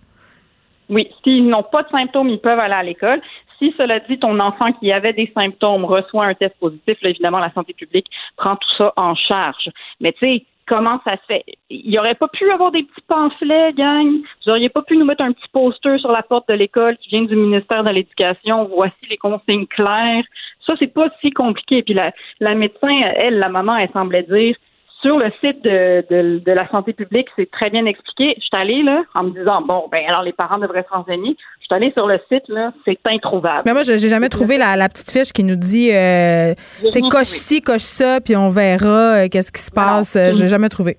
[0.90, 3.22] Oui, s'ils n'ont pas de symptômes, ils peuvent aller à l'école
[3.62, 7.40] si, cela dit, ton enfant qui avait des symptômes reçoit un test positif, là, évidemment,
[7.40, 9.70] la santé publique prend tout ça en charge.
[10.00, 11.44] Mais tu sais, comment ça se fait?
[11.70, 14.08] Il n'y aurait pas pu avoir des petits pamphlets, gang?
[14.08, 17.10] Vous n'auriez pas pu nous mettre un petit poster sur la porte de l'école qui
[17.10, 18.70] vient du ministère de l'Éducation?
[18.74, 20.24] Voici les consignes claires.
[20.66, 21.84] Ça, c'est pas si compliqué.
[21.84, 24.56] Puis la, la médecin, elle, la maman, elle semblait dire
[25.02, 26.06] sur le site de,
[26.40, 28.36] de, la santé publique, c'est très bien expliqué.
[28.38, 31.36] Je suis allée là en me disant bon ben alors les parents devraient se renseigner.
[31.60, 33.64] Je suis allée sur le site là, c'est introuvable.
[33.66, 36.54] Mais moi j'ai jamais trouvé la, petite fiche qui nous dit euh,
[36.90, 40.16] c'est coche ci, coche ça, puis on verra euh, qu'est-ce qui se passe.
[40.16, 40.98] Euh, j'ai jamais trouvé.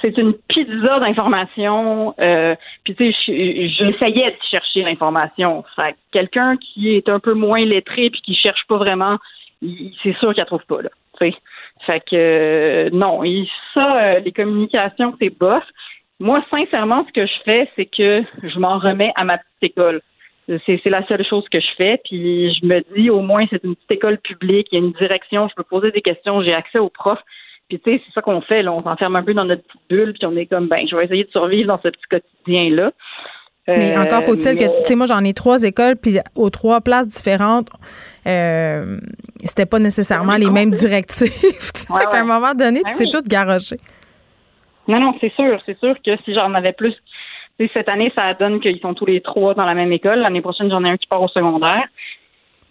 [0.00, 2.14] C'est une pizza d'informations.
[2.20, 2.54] Euh,
[2.84, 5.64] puis tu sais, j'essayais de chercher l'information.
[5.76, 9.18] Fait quelqu'un qui est un peu moins lettré puis qui cherche pas vraiment,
[9.60, 10.90] c'est sûr qu'il la trouve pas là.
[11.86, 13.22] Fait que euh, non,
[13.74, 15.64] ça, euh, les communications, c'est bof.
[16.18, 20.02] Moi, sincèrement, ce que je fais, c'est que je m'en remets à ma petite école.
[20.66, 22.00] C'est, la seule chose que je fais.
[22.04, 24.92] Puis je me dis, au moins, c'est une petite école publique, il y a une
[24.92, 27.22] direction, je peux poser des questions, j'ai accès aux profs.
[27.68, 28.62] Puis tu sais, c'est ça qu'on fait.
[28.62, 28.72] Là.
[28.72, 31.04] On s'enferme un peu dans notre petite bulle, puis on est comme, ben, je vais
[31.04, 32.90] essayer de survivre dans ce petit quotidien-là.
[33.78, 36.80] Mais Euh, encore faut-il que, tu sais, moi, j'en ai trois écoles, puis aux trois
[36.80, 37.68] places différentes,
[38.26, 38.98] euh,
[39.44, 41.30] c'était pas nécessairement les mêmes directives.
[41.30, 42.26] Tu sais, Ouais, fait qu'à un ouais.
[42.26, 43.10] moment donné, tu Ben sais oui.
[43.12, 43.76] tout garocher.
[44.88, 45.60] Non, non, c'est sûr.
[45.66, 46.94] C'est sûr que si j'en avais plus.
[47.58, 50.18] tu sais, Cette année, ça donne qu'ils sont tous les trois dans la même école.
[50.20, 51.84] L'année prochaine, j'en ai un qui part au secondaire.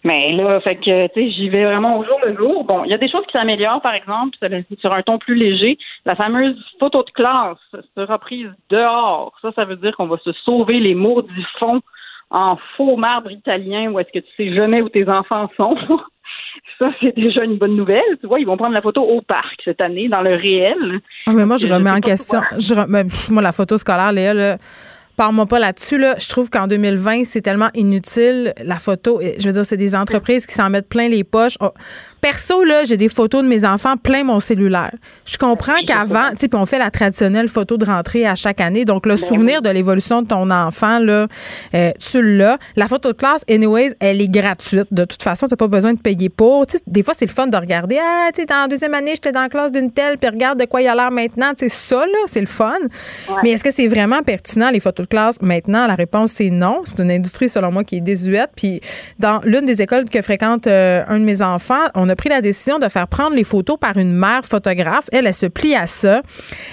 [0.03, 2.63] Mais là, fait que, tu sais, j'y vais vraiment au jour le jour.
[2.63, 4.38] Bon, il y a des choses qui s'améliorent, par exemple,
[4.80, 5.77] sur un ton plus léger.
[6.05, 7.57] La fameuse photo de classe
[7.95, 9.34] sera prise dehors.
[9.41, 11.81] Ça, ça veut dire qu'on va se sauver les maudits fonds
[12.31, 15.76] en faux marbre italien où est-ce que tu sais jamais où tes enfants sont.
[16.77, 18.17] Ça, c'est déjà une bonne nouvelle.
[18.21, 20.99] Tu vois, ils vont prendre la photo au parc cette année, dans le réel.
[21.27, 22.41] Ah, mais moi, je Je remets en question.
[22.57, 24.57] Je pff, moi, la photo scolaire, Léa, là,
[25.19, 25.97] parle-moi pas là-dessus.
[25.97, 26.15] Là.
[26.17, 29.19] Je trouve qu'en 2020, c'est tellement inutile, la photo.
[29.21, 31.57] Je veux dire, c'est des entreprises qui s'en mettent plein les poches.
[31.59, 31.71] Oh,
[32.21, 34.91] Perso, là, j'ai des photos de mes enfants plein mon cellulaire.
[35.25, 38.83] Je comprends qu'avant, tu sais, on fait la traditionnelle photo de rentrée à chaque année.
[38.83, 41.27] Donc, le souvenir de l'évolution de ton enfant, là,
[41.73, 42.57] euh, tu l'as.
[42.75, 44.87] La photo de classe, anyways, elle est gratuite.
[44.91, 46.67] De toute façon, tu n'as pas besoin de payer pour.
[46.67, 47.99] Tu sais, des fois, c'est le fun de regarder.
[48.01, 50.59] Ah, tu sais, dans la deuxième année, j'étais dans la classe d'une telle, puis regarde
[50.59, 51.51] de quoi il a l'air maintenant.
[51.57, 52.77] Tu sais, ça, là, c'est le fun.
[53.43, 55.87] Mais est-ce que c'est vraiment pertinent, les photos de classe, maintenant?
[55.87, 56.81] La réponse, c'est non.
[56.83, 58.49] C'est une industrie, selon moi, qui est désuète.
[58.55, 58.81] Puis,
[59.19, 62.41] dans l'une des écoles que fréquente euh, un de mes enfants, on a pris la
[62.41, 65.06] décision de faire prendre les photos par une mère photographe.
[65.11, 66.22] Elle, elle se plie à ça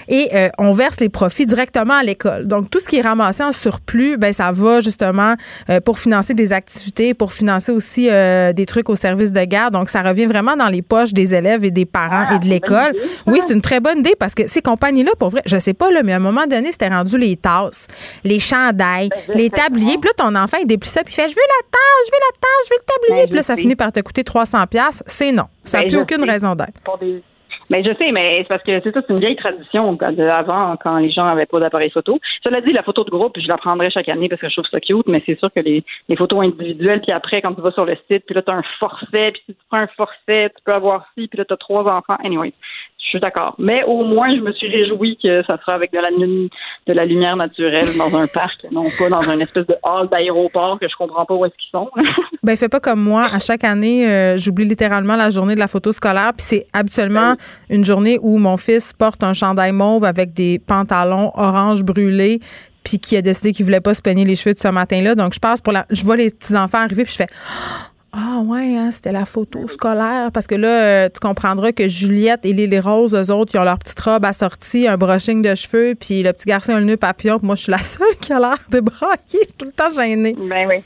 [0.08, 2.46] et euh, on verse les profits directement à l'école.
[2.46, 5.34] Donc, tout ce qui est ramassé en surplus, ben ça va justement
[5.70, 9.72] euh, pour financer des activités, pour financer aussi euh, des trucs au service de garde.
[9.72, 12.94] Donc, ça revient vraiment dans les poches des élèves et des parents et de l'école.
[13.26, 15.90] Oui, c'est une très bonne idée parce que ces compagnies-là, pour vrai, je sais pas,
[15.90, 17.86] là, mais à un moment donné, c'était rendu les tasses,
[18.24, 19.98] les chandails, les tabliers.
[19.98, 22.10] Puis là, ton enfant, il déplie ça, puis il fait Je veux la tasse, je
[22.10, 23.22] veux la tasse, je veux le tablier.
[23.22, 23.60] Ben, Puis là, ça sais.
[23.62, 25.02] finit par te coûter 300$.
[25.06, 25.44] C'est non.
[25.64, 26.30] Ça n'a Ben, plus aucune sais.
[26.30, 26.80] raison d'être.
[27.68, 30.22] Mais je sais, mais c'est parce que c'est ça, c'est une vieille tradition quand- de
[30.22, 32.20] avant, quand les gens avaient pas d'appareil photo.
[32.44, 34.70] Cela dit, la photo de groupe, je la prendrai chaque année parce que je trouve
[34.70, 37.72] ça cute, mais c'est sûr que les, les photos individuelles, puis après, quand tu vas
[37.72, 40.50] sur le site, puis là, tu as un forfait, puis si tu prends un forfait,
[40.50, 42.16] tu peux avoir ci, puis là, tu as trois enfants.
[42.22, 42.52] Anyway,
[43.06, 43.54] je suis d'accord.
[43.58, 47.04] Mais au moins, je me suis réjouie que ça sera avec de la, de la
[47.04, 50.96] lumière naturelle dans un parc, non pas dans une espèce de hall d'aéroport que je
[50.96, 51.90] comprends pas où est-ce qu'ils sont.
[52.42, 53.24] Ben, fais pas comme moi.
[53.32, 56.30] À chaque année, euh, j'oublie littéralement la journée de la photo scolaire.
[56.36, 57.34] Puis c'est habituellement
[57.70, 62.38] une journée où mon fils porte un chandail mauve avec des pantalons orange brûlés
[62.84, 65.16] puis qui a décidé qu'il voulait pas se peigner les cheveux de ce matin-là.
[65.16, 65.86] Donc, je passe pour la.
[65.90, 67.28] Je vois les petits-enfants arriver puis je fais.
[68.18, 70.30] Ah ouais, hein, c'était la photo scolaire.
[70.32, 73.64] Parce que là, euh, tu comprendras que Juliette et Lily Rose, eux autres, ils ont
[73.64, 76.96] leur petite robe assortie, un brushing de cheveux, puis le petit garçon a le nœud
[76.96, 77.38] papillon.
[77.38, 79.16] Puis moi, je suis la seule qui a l'air débraillée.
[79.26, 80.34] Je suis tout le temps gênée.
[80.38, 80.76] Ben oui.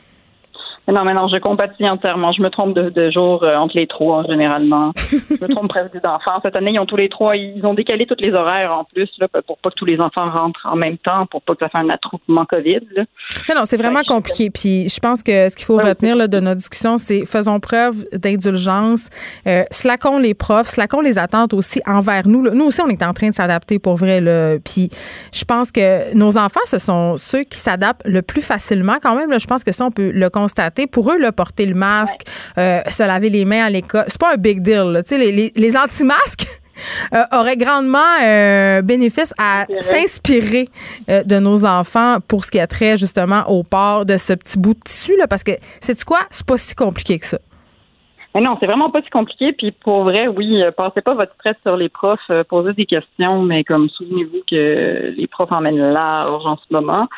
[0.93, 2.33] Non, mais non, je compatis entièrement.
[2.33, 4.93] Je me trompe de, de jour euh, entre les trois, généralement.
[4.97, 6.41] je me trompe presque d'enfants.
[6.43, 9.09] Cette année, ils ont tous les trois, ils ont décalé tous les horaires en plus,
[9.19, 11.69] là, pour pas que tous les enfants rentrent en même temps, pour pas que ça
[11.69, 12.81] fasse un attroupement COVID.
[12.97, 13.05] Là.
[13.49, 14.51] Non, non, c'est vraiment compliqué.
[14.51, 18.05] Puis je pense que ce qu'il faut retenir là, de nos discussions, c'est faisons preuve
[18.13, 19.09] d'indulgence,
[19.47, 22.43] euh, slackons les profs, slackons les attentes aussi envers nous.
[22.43, 22.53] là.
[22.53, 24.21] Nous aussi, on est en train de s'adapter pour vrai.
[24.21, 24.57] Là.
[24.65, 24.91] Puis
[25.33, 29.31] je pense que nos enfants, ce sont ceux qui s'adaptent le plus facilement quand même.
[29.31, 30.80] Là, je pense que ça, on peut le constater.
[30.87, 32.23] Pour eux, là, porter le masque,
[32.59, 34.91] euh, se laver les mains à l'école, c'est pas un big deal.
[34.93, 35.03] là.
[35.03, 36.47] Tu sais, les, les, les anti-masques,
[37.15, 40.69] euh, aurait grandement euh, bénéfice à s'inspirer
[41.09, 44.59] euh, de nos enfants pour ce qui a trait justement au port de ce petit
[44.59, 46.21] bout de tissu là parce que c'est quoi?
[46.31, 47.39] C'est pas si compliqué que ça
[48.35, 49.53] Mais non, c'est vraiment pas si compliqué.
[49.53, 53.43] Puis pour vrai, oui, euh, passez pas votre stress sur les profs, posez des questions,
[53.43, 57.09] mais comme souvenez-vous que les profs emmènent large en ce moment.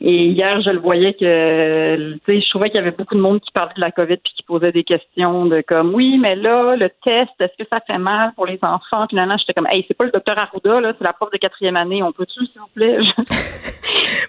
[0.00, 3.20] Et hier, je le voyais que, tu sais, je trouvais qu'il y avait beaucoup de
[3.20, 6.36] monde qui parlait de la COVID puis qui posait des questions de comme, oui, mais
[6.36, 9.06] là, le test, est-ce que ça fait mal pour les enfants?
[9.08, 11.76] Finalement, j'étais comme, hey, c'est pas le docteur Arruda, là, c'est la prof de quatrième
[11.76, 12.02] année.
[12.02, 12.98] On peut-tu, s'il vous plaît?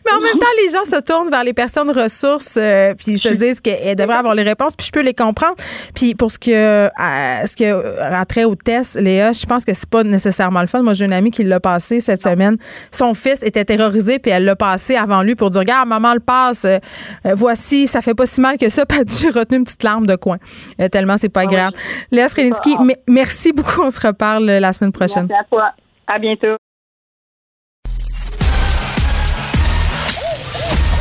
[0.05, 3.19] mais en même temps les gens se tournent vers les personnes ressources euh, puis ils
[3.19, 5.55] se disent qu'elles devraient avoir les réponses puis je peux les comprendre
[5.93, 9.73] puis pour ce que à, ce que a trait au test Léa je pense que
[9.73, 12.57] c'est pas nécessairement le fun moi j'ai une amie qui l'a passé cette semaine
[12.91, 16.65] son fils était terrorisé puis elle l'a passé avant lui pour regarde maman le passe
[16.65, 16.77] euh,
[17.25, 20.07] euh, voici ça fait pas si mal que ça puis dû retenir une petite larme
[20.07, 20.37] de coin
[20.79, 21.71] Euh, tellement c'est pas grave
[22.11, 25.71] Léa Srelinsky me- merci beaucoup on se reparle euh, la semaine prochaine Merci à toi.
[26.07, 26.55] À bientôt.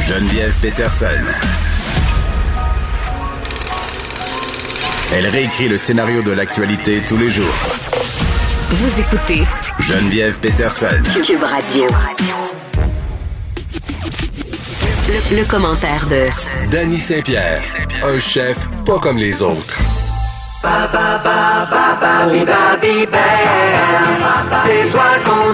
[0.01, 1.07] Geneviève Peterson.
[5.17, 7.55] Elle réécrit le scénario de l'actualité tous les jours.
[8.71, 9.43] Vous écoutez
[9.81, 11.03] Geneviève Peterson.
[11.25, 11.87] Cube Radio.
[15.07, 16.25] Le, le commentaire de
[16.71, 17.63] Danny Saint-Pierre,
[18.03, 19.81] un chef pas comme les autres.
[24.65, 25.53] C'est toi qu'on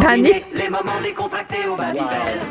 [0.00, 0.30] Dani.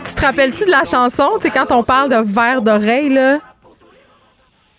[0.03, 3.39] Tu te rappelles-tu de la chanson, tu sais, quand on parle de verre d'oreille, là?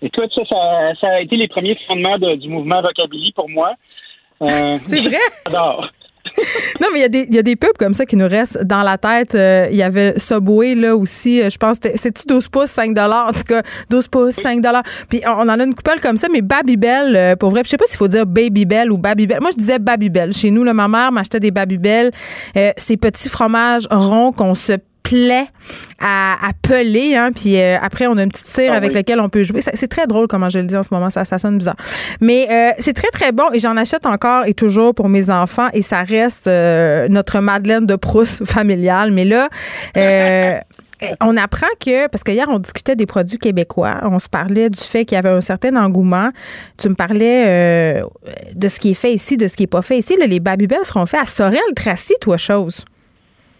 [0.03, 0.57] Écoute, ça, ça,
[1.01, 3.73] ça a été les premiers fondements de- du mouvement Rockabilly pour moi.
[4.43, 5.19] Euh, C'est vrai?
[5.47, 5.89] J'adore.
[6.81, 8.29] Non, mais il y, a des- il y a des pubs comme ça qui nous
[8.29, 9.35] restent dans la tête.
[9.35, 11.43] Euh, Il y avait Subway, là aussi.
[11.43, 14.63] euh, Je pense, que c'était- c'est-tu 12 pouces, 5 En tout cas, 12 pouces, 5
[15.09, 17.63] Puis on, en a une coupelle comme ça, mais Babybel, euh, pour vrai.
[17.63, 19.39] Puis Je sais pas s'il faut dire Babybel ou Babybel.
[19.41, 20.33] Moi, je disais Babybel.
[20.33, 22.11] Chez nous, là, ma mère m'achetait des Babybel.
[22.57, 24.73] Euh, ces petits fromages ronds qu'on se
[25.09, 25.47] plaît
[26.01, 28.95] à, à peler, hein, puis euh, après on a une petite cire Ah avec oui.
[28.95, 29.61] laquelle on peut jouer.
[29.63, 31.77] C'est très drôle comment je le dis en ce moment, ça, ça sonne bizarre.
[32.21, 35.69] Mais euh, c'est très très bon et j'en achète encore et toujours pour mes enfants
[35.73, 39.11] et ça reste euh, notre Madeleine de Proust familiale.
[39.13, 39.49] Mais là,
[41.21, 44.81] on apprend que, parce que hier, on discutait des produits québécois, on se parlait du
[44.81, 46.31] fait qu'il y avait un certain engouement.
[46.77, 48.03] Tu me parlais euh,
[48.55, 50.17] de ce qui est fait ici, de ce qui n'est pas fait ici.
[50.19, 52.85] Là, les Babybel seront faits à Sorel-Tracy, toi, chose.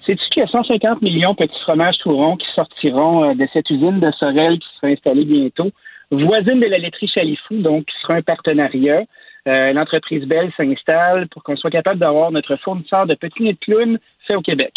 [0.09, 3.69] Sais-tu qu'il y a 150 millions de petits fromages tout qui sortiront euh, de cette
[3.69, 5.71] usine de Sorel qui sera installée bientôt,
[6.11, 9.03] voisine de la laiterie Chalifou, donc qui sera un partenariat.
[9.47, 13.59] Euh, L'entreprise Belle s'installe pour qu'on soit capable d'avoir notre fournisseur de petits nids de
[13.59, 14.73] clowns fait au Québec.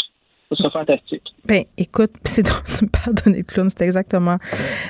[0.50, 1.24] Ça sera fantastique.
[1.46, 4.36] Ben, écoute, c'est drôle, tu me parles de nez de clown, c'est exactement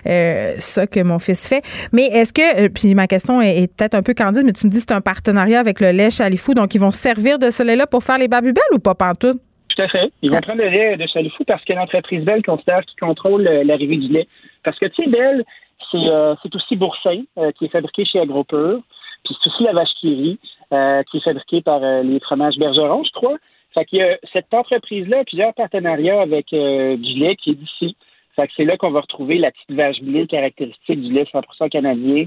[0.07, 1.61] euh, ça que mon fils fait.
[1.93, 4.71] Mais est-ce que, euh, puis ma question est, peut-être un peu candide, mais tu me
[4.71, 7.51] dis que c'est un partenariat avec le lait Chalifou, donc ils vont se servir de
[7.51, 9.37] ce lait-là pour faire les babybel ou pas pantoute?
[9.81, 10.11] Tout à fait.
[10.21, 13.63] Ils vont prendre le lait de Chalifou parce que l'entreprise Belle considère qu'ils contrôlent euh,
[13.63, 14.27] l'arrivée du lait.
[14.63, 15.43] Parce que, tu sais, Belle,
[15.89, 18.81] c'est euh, c'est aussi Boursin, euh, qui est fabriqué chez AgroPur.
[19.23, 20.39] Puis c'est aussi la vache qui rit,
[20.73, 23.37] euh, qui est fabriquée par les fromages Bergeron, je crois.
[23.73, 27.95] Fait qu'il y a cette entreprise-là a plusieurs partenariats avec du lait qui est d'ici.
[28.35, 31.69] Fait que c'est là qu'on va retrouver la petite vache bleue caractéristique du lait 100%
[31.69, 32.25] canadien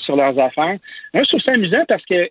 [0.00, 0.78] sur leurs affaires.
[1.12, 2.30] Moi, je trouve ça amusant parce que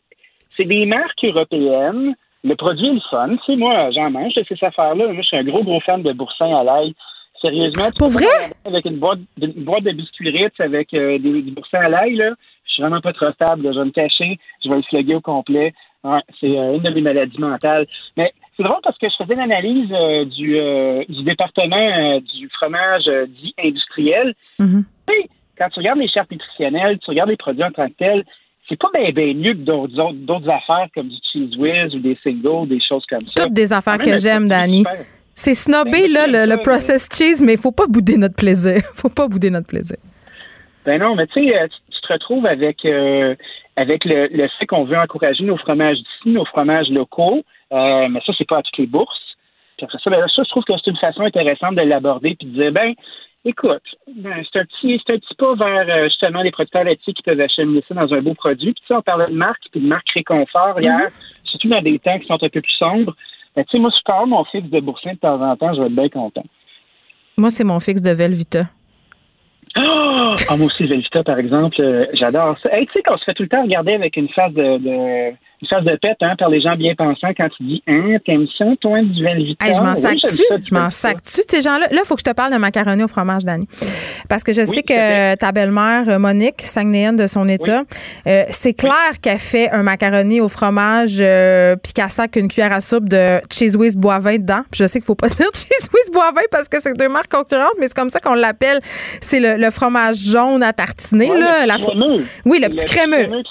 [0.55, 2.15] c'est des marques européennes.
[2.43, 3.29] Le produit est le fun.
[3.29, 5.07] Tu sais, moi, j'en mange de ces affaires-là.
[5.07, 6.93] Moi, je suis un gros, gros fan de boursin à l'ail.
[7.41, 7.89] Sérieusement.
[7.97, 8.25] Pour vrai?
[8.65, 12.15] Avec une boîte, une boîte de biscuits Ritz avec euh, des, du boursin à l'ail,
[12.15, 12.31] là.
[12.65, 13.63] Je suis vraiment pas trop stable.
[13.63, 13.71] là.
[13.73, 14.37] Je vais me cacher.
[14.63, 15.73] Je vais le slugger au complet.
[16.03, 17.87] Ouais, c'est euh, une de mes maladies mentales.
[18.15, 22.49] Mais c'est drôle parce que je faisais une analyse euh, du, euh, du département du
[22.49, 23.05] fromage
[23.41, 24.33] dit industriel.
[24.59, 24.65] Tu
[25.09, 28.23] sais, quand tu regardes les chartes nutritionnelles, tu regardes les produits en tant que tels,
[28.69, 31.99] c'est pas bien ben mieux que d'autres autres- d'autres affaires comme du Cheese Whiz ou
[31.99, 33.43] des Singles, des choses comme ça.
[33.43, 34.83] Toutes des affaires que j'aime, Dani.
[35.33, 36.57] C'est snobé, Ben, là, le, ça, le là.
[36.57, 38.81] processed cheese, mais il faut pas bouder notre plaisir.
[38.93, 39.97] faut pas bouder notre plaisir.
[40.85, 43.35] Ben non, mais tu sais, euh, tu, te retrouves avec euh,
[43.75, 48.19] avec le, le fait qu'on veut encourager nos fromages d'ici, nos fromages locaux, euh, mais
[48.25, 49.35] ça, c'est pas à toutes les bourses.
[49.77, 52.47] Puis après ça, ben, ça, je trouve que c'est une façon intéressante de l'aborder puis
[52.47, 52.93] de dire, ben,
[53.45, 53.81] écoute,
[54.15, 57.23] ben, c'est un petit c'est un petit pas vers euh, justement les producteurs laitiers qui
[57.23, 58.73] peuvent acheminer ça dans un beau produit.
[58.73, 61.09] Puis tu sais, on parlait de marque puis de marque réconfort hier,
[61.43, 63.15] surtout dans des temps qui sont un peu plus sombres.
[63.55, 65.79] Ben, tu sais, moi, je parle mon fixe de boursin de temps en temps, je
[65.81, 66.45] vais être bien content.
[67.37, 68.65] Moi, c'est mon fixe de Velvita.
[69.75, 72.69] Ah, Ah, moi aussi, Velvita, par exemple, euh, j'adore ça.
[72.75, 75.35] Hey, tu sais qu'on se fait tout le temps regarder avec une face de, de-
[75.67, 78.65] face de pète hein, par les gens bien pensants quand tu dis Hein, t'aimes ça,
[78.81, 79.65] toi, du Velvita?
[79.65, 80.27] Hey, je m'en sac-tu?
[80.49, 81.87] ça, du Je m'en sac-tu, ces gens-là?
[81.91, 83.67] Là, il faut que je te parle de macaroni au fromage, Dani.
[84.29, 87.83] Parce que je sais que ta belle-mère, euh, Monique, Saguenayenne de son état,
[88.27, 92.71] euh, c'est clair qu'elle fait un macaroni au fromage euh, puis qu'elle sac une cuillère
[92.73, 94.61] à soupe de Cheese Whiz Boivin dedans.
[94.71, 97.31] Puis je sais qu'il faut pas dire Cheese Whiz Boivin parce que c'est deux marques
[97.31, 98.79] concurrentes, mais c'est comme ça qu'on l'appelle.
[99.21, 101.29] C'est le, le fromage jaune à tartiner.
[101.31, 102.25] Ouais, là, le la petit fro- crémeux.
[102.45, 103.41] Oui, le Le petit crémeux.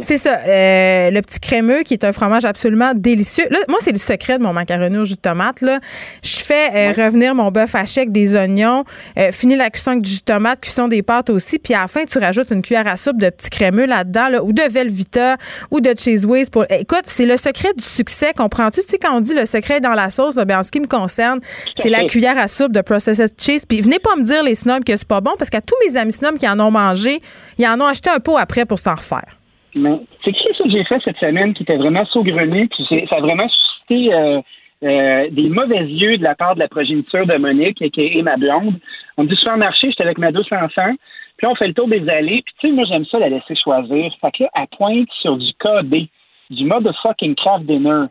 [0.00, 0.38] C'est ça.
[0.46, 3.46] euh, le petit crémeux qui est un fromage absolument délicieux.
[3.50, 5.60] Là, moi, c'est le secret de mon macaroni au jus de tomate.
[5.60, 5.78] Là.
[6.22, 8.84] Je fais euh, revenir mon bœuf haché avec des oignons,
[9.16, 11.82] euh, finis la cuisson avec du jus de tomate, cuisson des pâtes aussi, puis à
[11.82, 14.62] la fin, tu rajoutes une cuillère à soupe de petit crémeux là-dedans, là, ou de
[14.62, 15.36] Velvita,
[15.70, 16.50] ou de Cheese Whiz.
[16.50, 16.66] Pour...
[16.68, 18.80] Écoute, c'est le secret du succès, comprends-tu?
[18.80, 20.72] Tu sais, quand on dit le secret est dans la sauce, là, ben, en ce
[20.72, 21.38] qui me concerne,
[21.76, 23.66] c'est la cuillère à soupe de processed cheese.
[23.68, 25.96] Puis venez pas me dire, les snobs, que c'est pas bon, parce qu'à tous mes
[25.96, 27.22] amis snobs qui en ont mangé,
[27.58, 29.38] ils en ont acheté un pot après pour s'en refaire.
[29.76, 33.16] Mais c'est qui ça que j'ai fait cette semaine qui était vraiment saugrenu, puis ça
[33.16, 34.40] a vraiment suscité euh,
[34.82, 38.36] euh, des mauvais yeux de la part de la progéniture de Monique, qui est ma
[38.36, 38.74] blonde.
[39.16, 40.92] On me dit supermarché, j'étais avec ma douce enfant,
[41.36, 43.28] puis là, on fait le tour des allées, puis tu sais, moi j'aime ça la
[43.28, 44.12] laisser choisir.
[44.20, 46.08] Fait que là, elle pointe sur du KB,
[46.50, 48.06] du motherfucking craft dinner.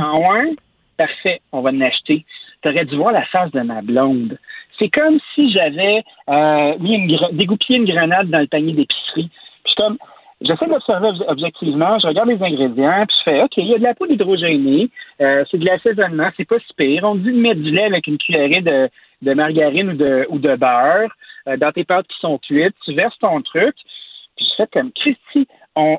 [0.00, 0.54] En un,
[0.96, 2.24] parfait, on va en acheter.
[2.62, 4.38] T'aurais dû voir la face de ma blonde.
[4.78, 9.28] C'est comme si j'avais euh, mis une dégoupillé une grenade dans le panier d'épicerie.
[9.64, 9.98] Puis je comme,
[10.40, 13.78] j'essaie d'observer obje- objectivement, je regarde les ingrédients, puis je fais, OK, il y a
[13.78, 14.90] de la poudre hydrogénée,
[15.20, 17.04] euh, c'est de l'assaisonnement, c'est pas si pire.
[17.04, 18.88] On dit de mettre du lait avec une cuillerée de,
[19.22, 21.10] de margarine ou de, ou de beurre
[21.48, 23.74] euh, dans tes pâtes qui sont cuites, tu verses ton truc,
[24.36, 25.48] puis je fais comme, Christy,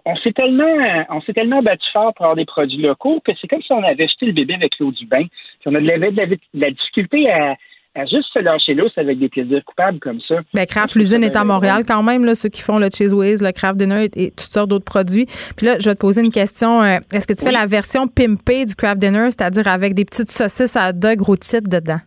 [0.05, 3.47] on, s'est tellement, on s'est tellement battu fort pour avoir des produits locaux que c'est
[3.47, 5.23] comme si on avait jeté le bébé avec l'eau du bain.
[5.65, 7.55] on avait de la, difficulté à,
[7.95, 10.35] juste se lâcher l'eau avec des plaisirs coupables comme ça.
[10.53, 13.13] Mais ben, Craft l'usine est à Montréal quand même, là, ceux qui font le Cheese
[13.13, 15.25] Whiz, le Craft Dinner et, toutes sortes d'autres produits.
[15.57, 16.81] Puis là, je vais te poser une question.
[16.81, 20.31] Euh, est-ce que tu fais la version pimpée du Craft Dinner, c'est-à-dire avec des petites
[20.31, 21.99] saucisses à gros titres dedans?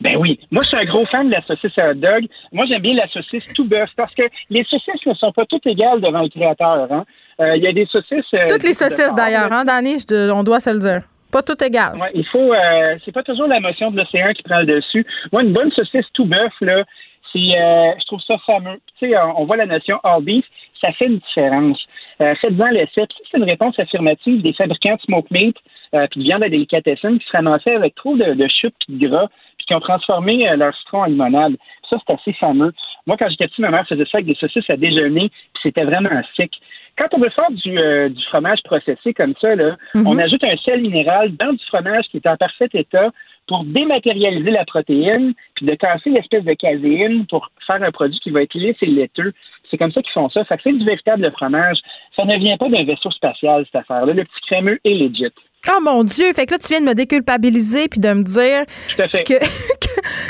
[0.00, 0.38] Ben oui.
[0.50, 2.26] Moi, je suis un gros fan de la saucisse à hot dog.
[2.52, 5.66] Moi, j'aime bien la saucisse tout bœuf parce que les saucisses ne sont pas toutes
[5.66, 6.90] égales devant le créateur.
[6.90, 7.04] Hein.
[7.40, 8.24] Euh, il y a des saucisses.
[8.32, 9.96] Euh, toutes les saucisses, d'ailleurs, hein, Danny,
[10.32, 11.02] on doit se le dire.
[11.32, 11.96] Pas tout égal.
[11.98, 12.52] Ouais, il faut.
[12.52, 15.06] Euh, c'est pas toujours la motion de l'océan qui prend le dessus.
[15.32, 16.84] Moi, une bonne saucisse tout bœuf, là,
[17.32, 18.80] c'est, je trouve ça fameux.
[18.98, 20.44] Tu sais, on, voit la notion all beef,
[20.80, 21.78] ça fait une différence.
[22.18, 23.06] Faites-en l'essai.
[23.30, 25.56] c'est une réponse affirmative des fabricants de smoke meat
[25.92, 29.06] puis de viande à délicatessen qui se ramassaient avec trop de, de chute et de
[29.06, 29.28] gras
[29.70, 31.56] qui ont transformé euh, leur citron en limonade.
[31.88, 32.72] Ça, c'est assez fameux.
[33.06, 35.84] Moi, quand j'étais petit, ma mère faisait ça avec des saucisses à déjeuner, puis c'était
[35.84, 36.50] vraiment sec.
[36.96, 40.06] Quand on veut faire du, euh, du fromage processé comme ça, là, mhm.
[40.06, 43.10] on ajoute un sel minéral dans du fromage qui est en parfait état
[43.46, 48.30] pour dématérialiser la protéine, puis de casser l'espèce de caséine pour faire un produit qui
[48.30, 49.32] va être lisse et laiteux.
[49.70, 50.44] C'est comme ça qu'ils font ça.
[50.44, 51.78] Ça fait du véritable fromage.
[52.14, 54.12] Ça ne vient pas d'un vaisseau spatial, cette affaire-là.
[54.12, 55.32] Le petit crémeux est legit.
[55.68, 56.32] Oh mon Dieu!
[56.32, 58.64] Fait que là, tu viens de me déculpabiliser puis de me dire
[58.96, 59.38] que,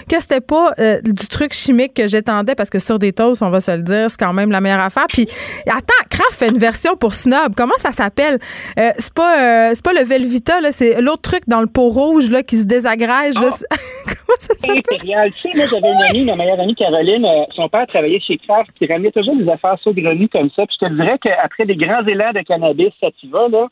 [0.08, 3.50] que, c'était pas euh, du truc chimique que j'étendais parce que sur des toasts, on
[3.50, 5.06] va se le dire, c'est quand même la meilleure affaire.
[5.12, 5.28] Puis
[5.68, 7.54] attends, Kraft fait une version pour snob.
[7.56, 8.40] Comment ça s'appelle?
[8.76, 11.90] Euh, c'est pas euh, c'est pas le Velvita, là, c'est l'autre truc dans le pot
[11.90, 13.36] rouge là, qui se désagrège.
[13.36, 13.50] Là.
[13.70, 13.76] Ah.
[14.06, 14.78] Comment ça s'appelle?
[14.78, 15.32] Impérial.
[15.40, 17.24] Tu sais, moi, j'avais une amie, ma meilleure amie Caroline,
[17.54, 20.66] son père travaillait chez Kraft qui ramenait toujours des affaires saugrenues comme ça.
[20.66, 23.68] Puis je te dirais qu'après des grands élans de cannabis sativa, là,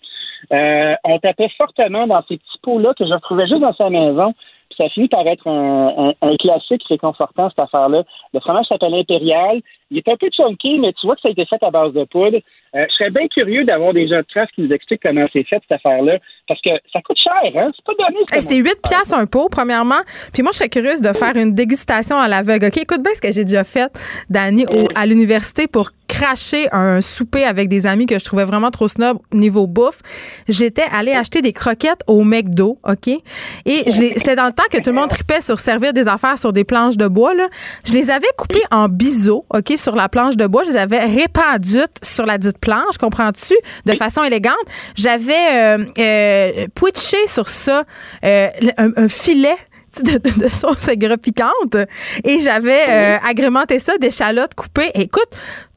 [0.52, 4.34] euh, on tapait fortement dans ces petits pots-là que je retrouvais juste dans sa maison.
[4.70, 8.04] Puis ça finit par être un, un classique réconfortant, cette affaire-là.
[8.34, 9.60] Le fromage s'appelle Impérial.
[9.90, 11.94] Il est un peu chunky, mais tu vois que ça a été fait à base
[11.94, 12.38] de poudre.
[12.74, 15.44] Euh, je serais bien curieux d'avoir des gens de craft qui nous expliquent comment c'est
[15.44, 16.18] fait, cette affaire-là.
[16.48, 17.70] Parce que ça coûte cher, hein?
[17.76, 18.24] C'est pas donné.
[18.40, 20.00] c'est 8 piastres un pot, premièrement.
[20.32, 22.66] Puis moi, je serais curieuse de faire une dégustation à l'aveugle.
[22.66, 23.92] OK, écoute bien ce que j'ai déjà fait,
[24.30, 24.64] Dani,
[24.94, 29.18] à l'université pour cracher un souper avec des amis que je trouvais vraiment trop snob
[29.32, 30.00] niveau bouffe.
[30.48, 33.08] J'étais allée acheter des croquettes au McDo, OK?
[33.66, 36.54] Et c'était dans le temps que tout le monde tripait sur servir des affaires sur
[36.54, 37.48] des planches de bois, là.
[37.84, 40.64] Je les avais coupées en biseaux, OK, sur la planche de bois.
[40.64, 43.54] Je les avais répandues sur la dite planche, comprends-tu?
[43.84, 44.54] De façon élégante.
[44.96, 46.37] J'avais euh, euh
[47.26, 47.84] sur ça
[48.24, 49.56] euh, un, filet
[50.04, 51.76] de, sauce aigre piquante
[52.24, 54.90] et j'avais euh, agrémenté ça d'échalotes coupées.
[54.94, 55.30] écoute,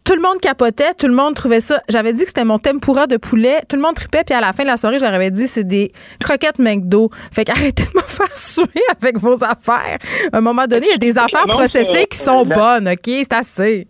[0.04, 1.82] tout le monde capotait, tout le monde trouvait ça.
[1.88, 3.60] J'avais dit que c'était mon tempura de poulet.
[3.70, 5.92] Tout le monde tripait, puis à la fin de la soirée, j'avais dit c'est des
[6.20, 7.10] croquettes McDo.
[7.32, 10.00] Fait qu'arrêtez de me faire suer avec vos affaires.
[10.34, 13.06] À un moment donné, il y a des affaires processées qui sont bonnes, OK?
[13.06, 13.88] C'est assez.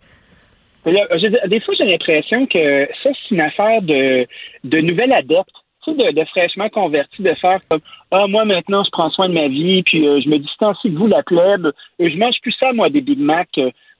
[0.84, 4.26] des fois, j'ai l'impression que ça, c'est une affaire de,
[4.64, 5.61] de nouvelles adeptes.
[5.84, 7.80] Tu sais, de, fraîchement convertis, de faire comme
[8.10, 10.96] Ah, moi maintenant, je prends soin de ma vie, puis euh, je me distancie de
[10.96, 11.72] vous, la plèbe.
[11.98, 13.48] je mange plus ça, moi, des Big Mac.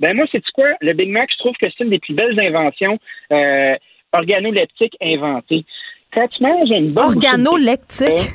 [0.00, 0.68] Ben moi, c'est quoi?
[0.80, 2.98] Le Big Mac, je trouve que c'est une des plus belles inventions
[3.32, 3.74] euh,
[4.12, 5.64] organoleptiques inventées.
[6.12, 8.30] Quand tu manges une bonne Organoleptique?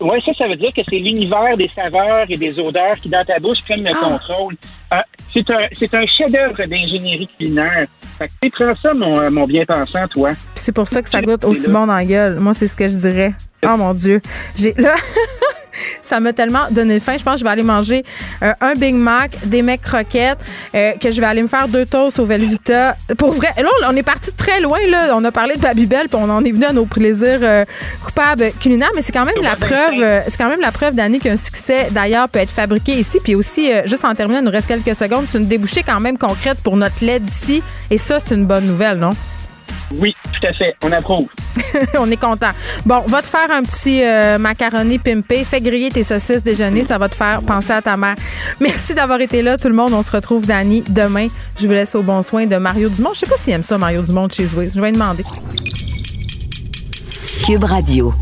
[0.00, 3.24] Oui, ça, ça veut dire que c'est l'univers des saveurs et des odeurs qui, dans
[3.24, 4.04] ta bouche, prennent le ah.
[4.04, 4.54] contrôle.
[4.90, 7.86] Ah, c'est un, c'est un chef-d'œuvre d'ingénierie culinaire.
[8.18, 10.30] Fait que prends ça, mon, euh, mon bien-pensant, toi.
[10.54, 12.38] c'est pour ça que ça goûte aussi bon dans la gueule.
[12.38, 13.34] Moi, c'est ce que je dirais.
[13.66, 14.20] Oh mon Dieu.
[14.56, 14.94] J'ai là.
[16.02, 17.16] ça m'a tellement donné faim.
[17.18, 18.04] Je pense que je vais aller manger
[18.42, 20.38] euh, un Big Mac, des mecs croquettes,
[20.74, 22.96] euh, que je vais aller me faire deux toasts au Velvita.
[23.18, 24.78] Pour vrai, là, on est parti très loin.
[24.88, 25.16] Là.
[25.16, 27.64] On a parlé de Babybel, puis on en est venu à nos plaisirs euh,
[28.04, 31.36] coupables culinaires, mais c'est quand même la preuve, c'est quand même la preuve d'année qu'un
[31.36, 33.18] succès d'ailleurs peut être fabriqué ici.
[33.22, 35.24] Puis aussi, juste en terminant, il nous reste quelques secondes.
[35.30, 38.66] C'est une débouchée quand même concrète pour notre lait d'ici, et ça, c'est une bonne
[38.66, 39.10] nouvelle, non?
[39.92, 40.74] Oui, tout à fait.
[40.82, 41.28] On approuve.
[41.98, 42.50] on est content.
[42.84, 45.44] Bon, va te faire un petit euh, macaroni pimpé.
[45.44, 46.82] Fais griller tes saucisses déjeuner.
[46.82, 48.16] Ça va te faire penser à ta mère.
[48.60, 49.92] Merci d'avoir été là, tout le monde.
[49.92, 51.28] On se retrouve, Dani, demain.
[51.58, 53.10] Je vous laisse au bon soin de Mario Dumont.
[53.14, 54.70] Je sais pas s'il aime ça, Mario Dumont de chez Zouis.
[54.74, 55.24] Je vais lui demander.
[57.46, 58.12] Cube Radio.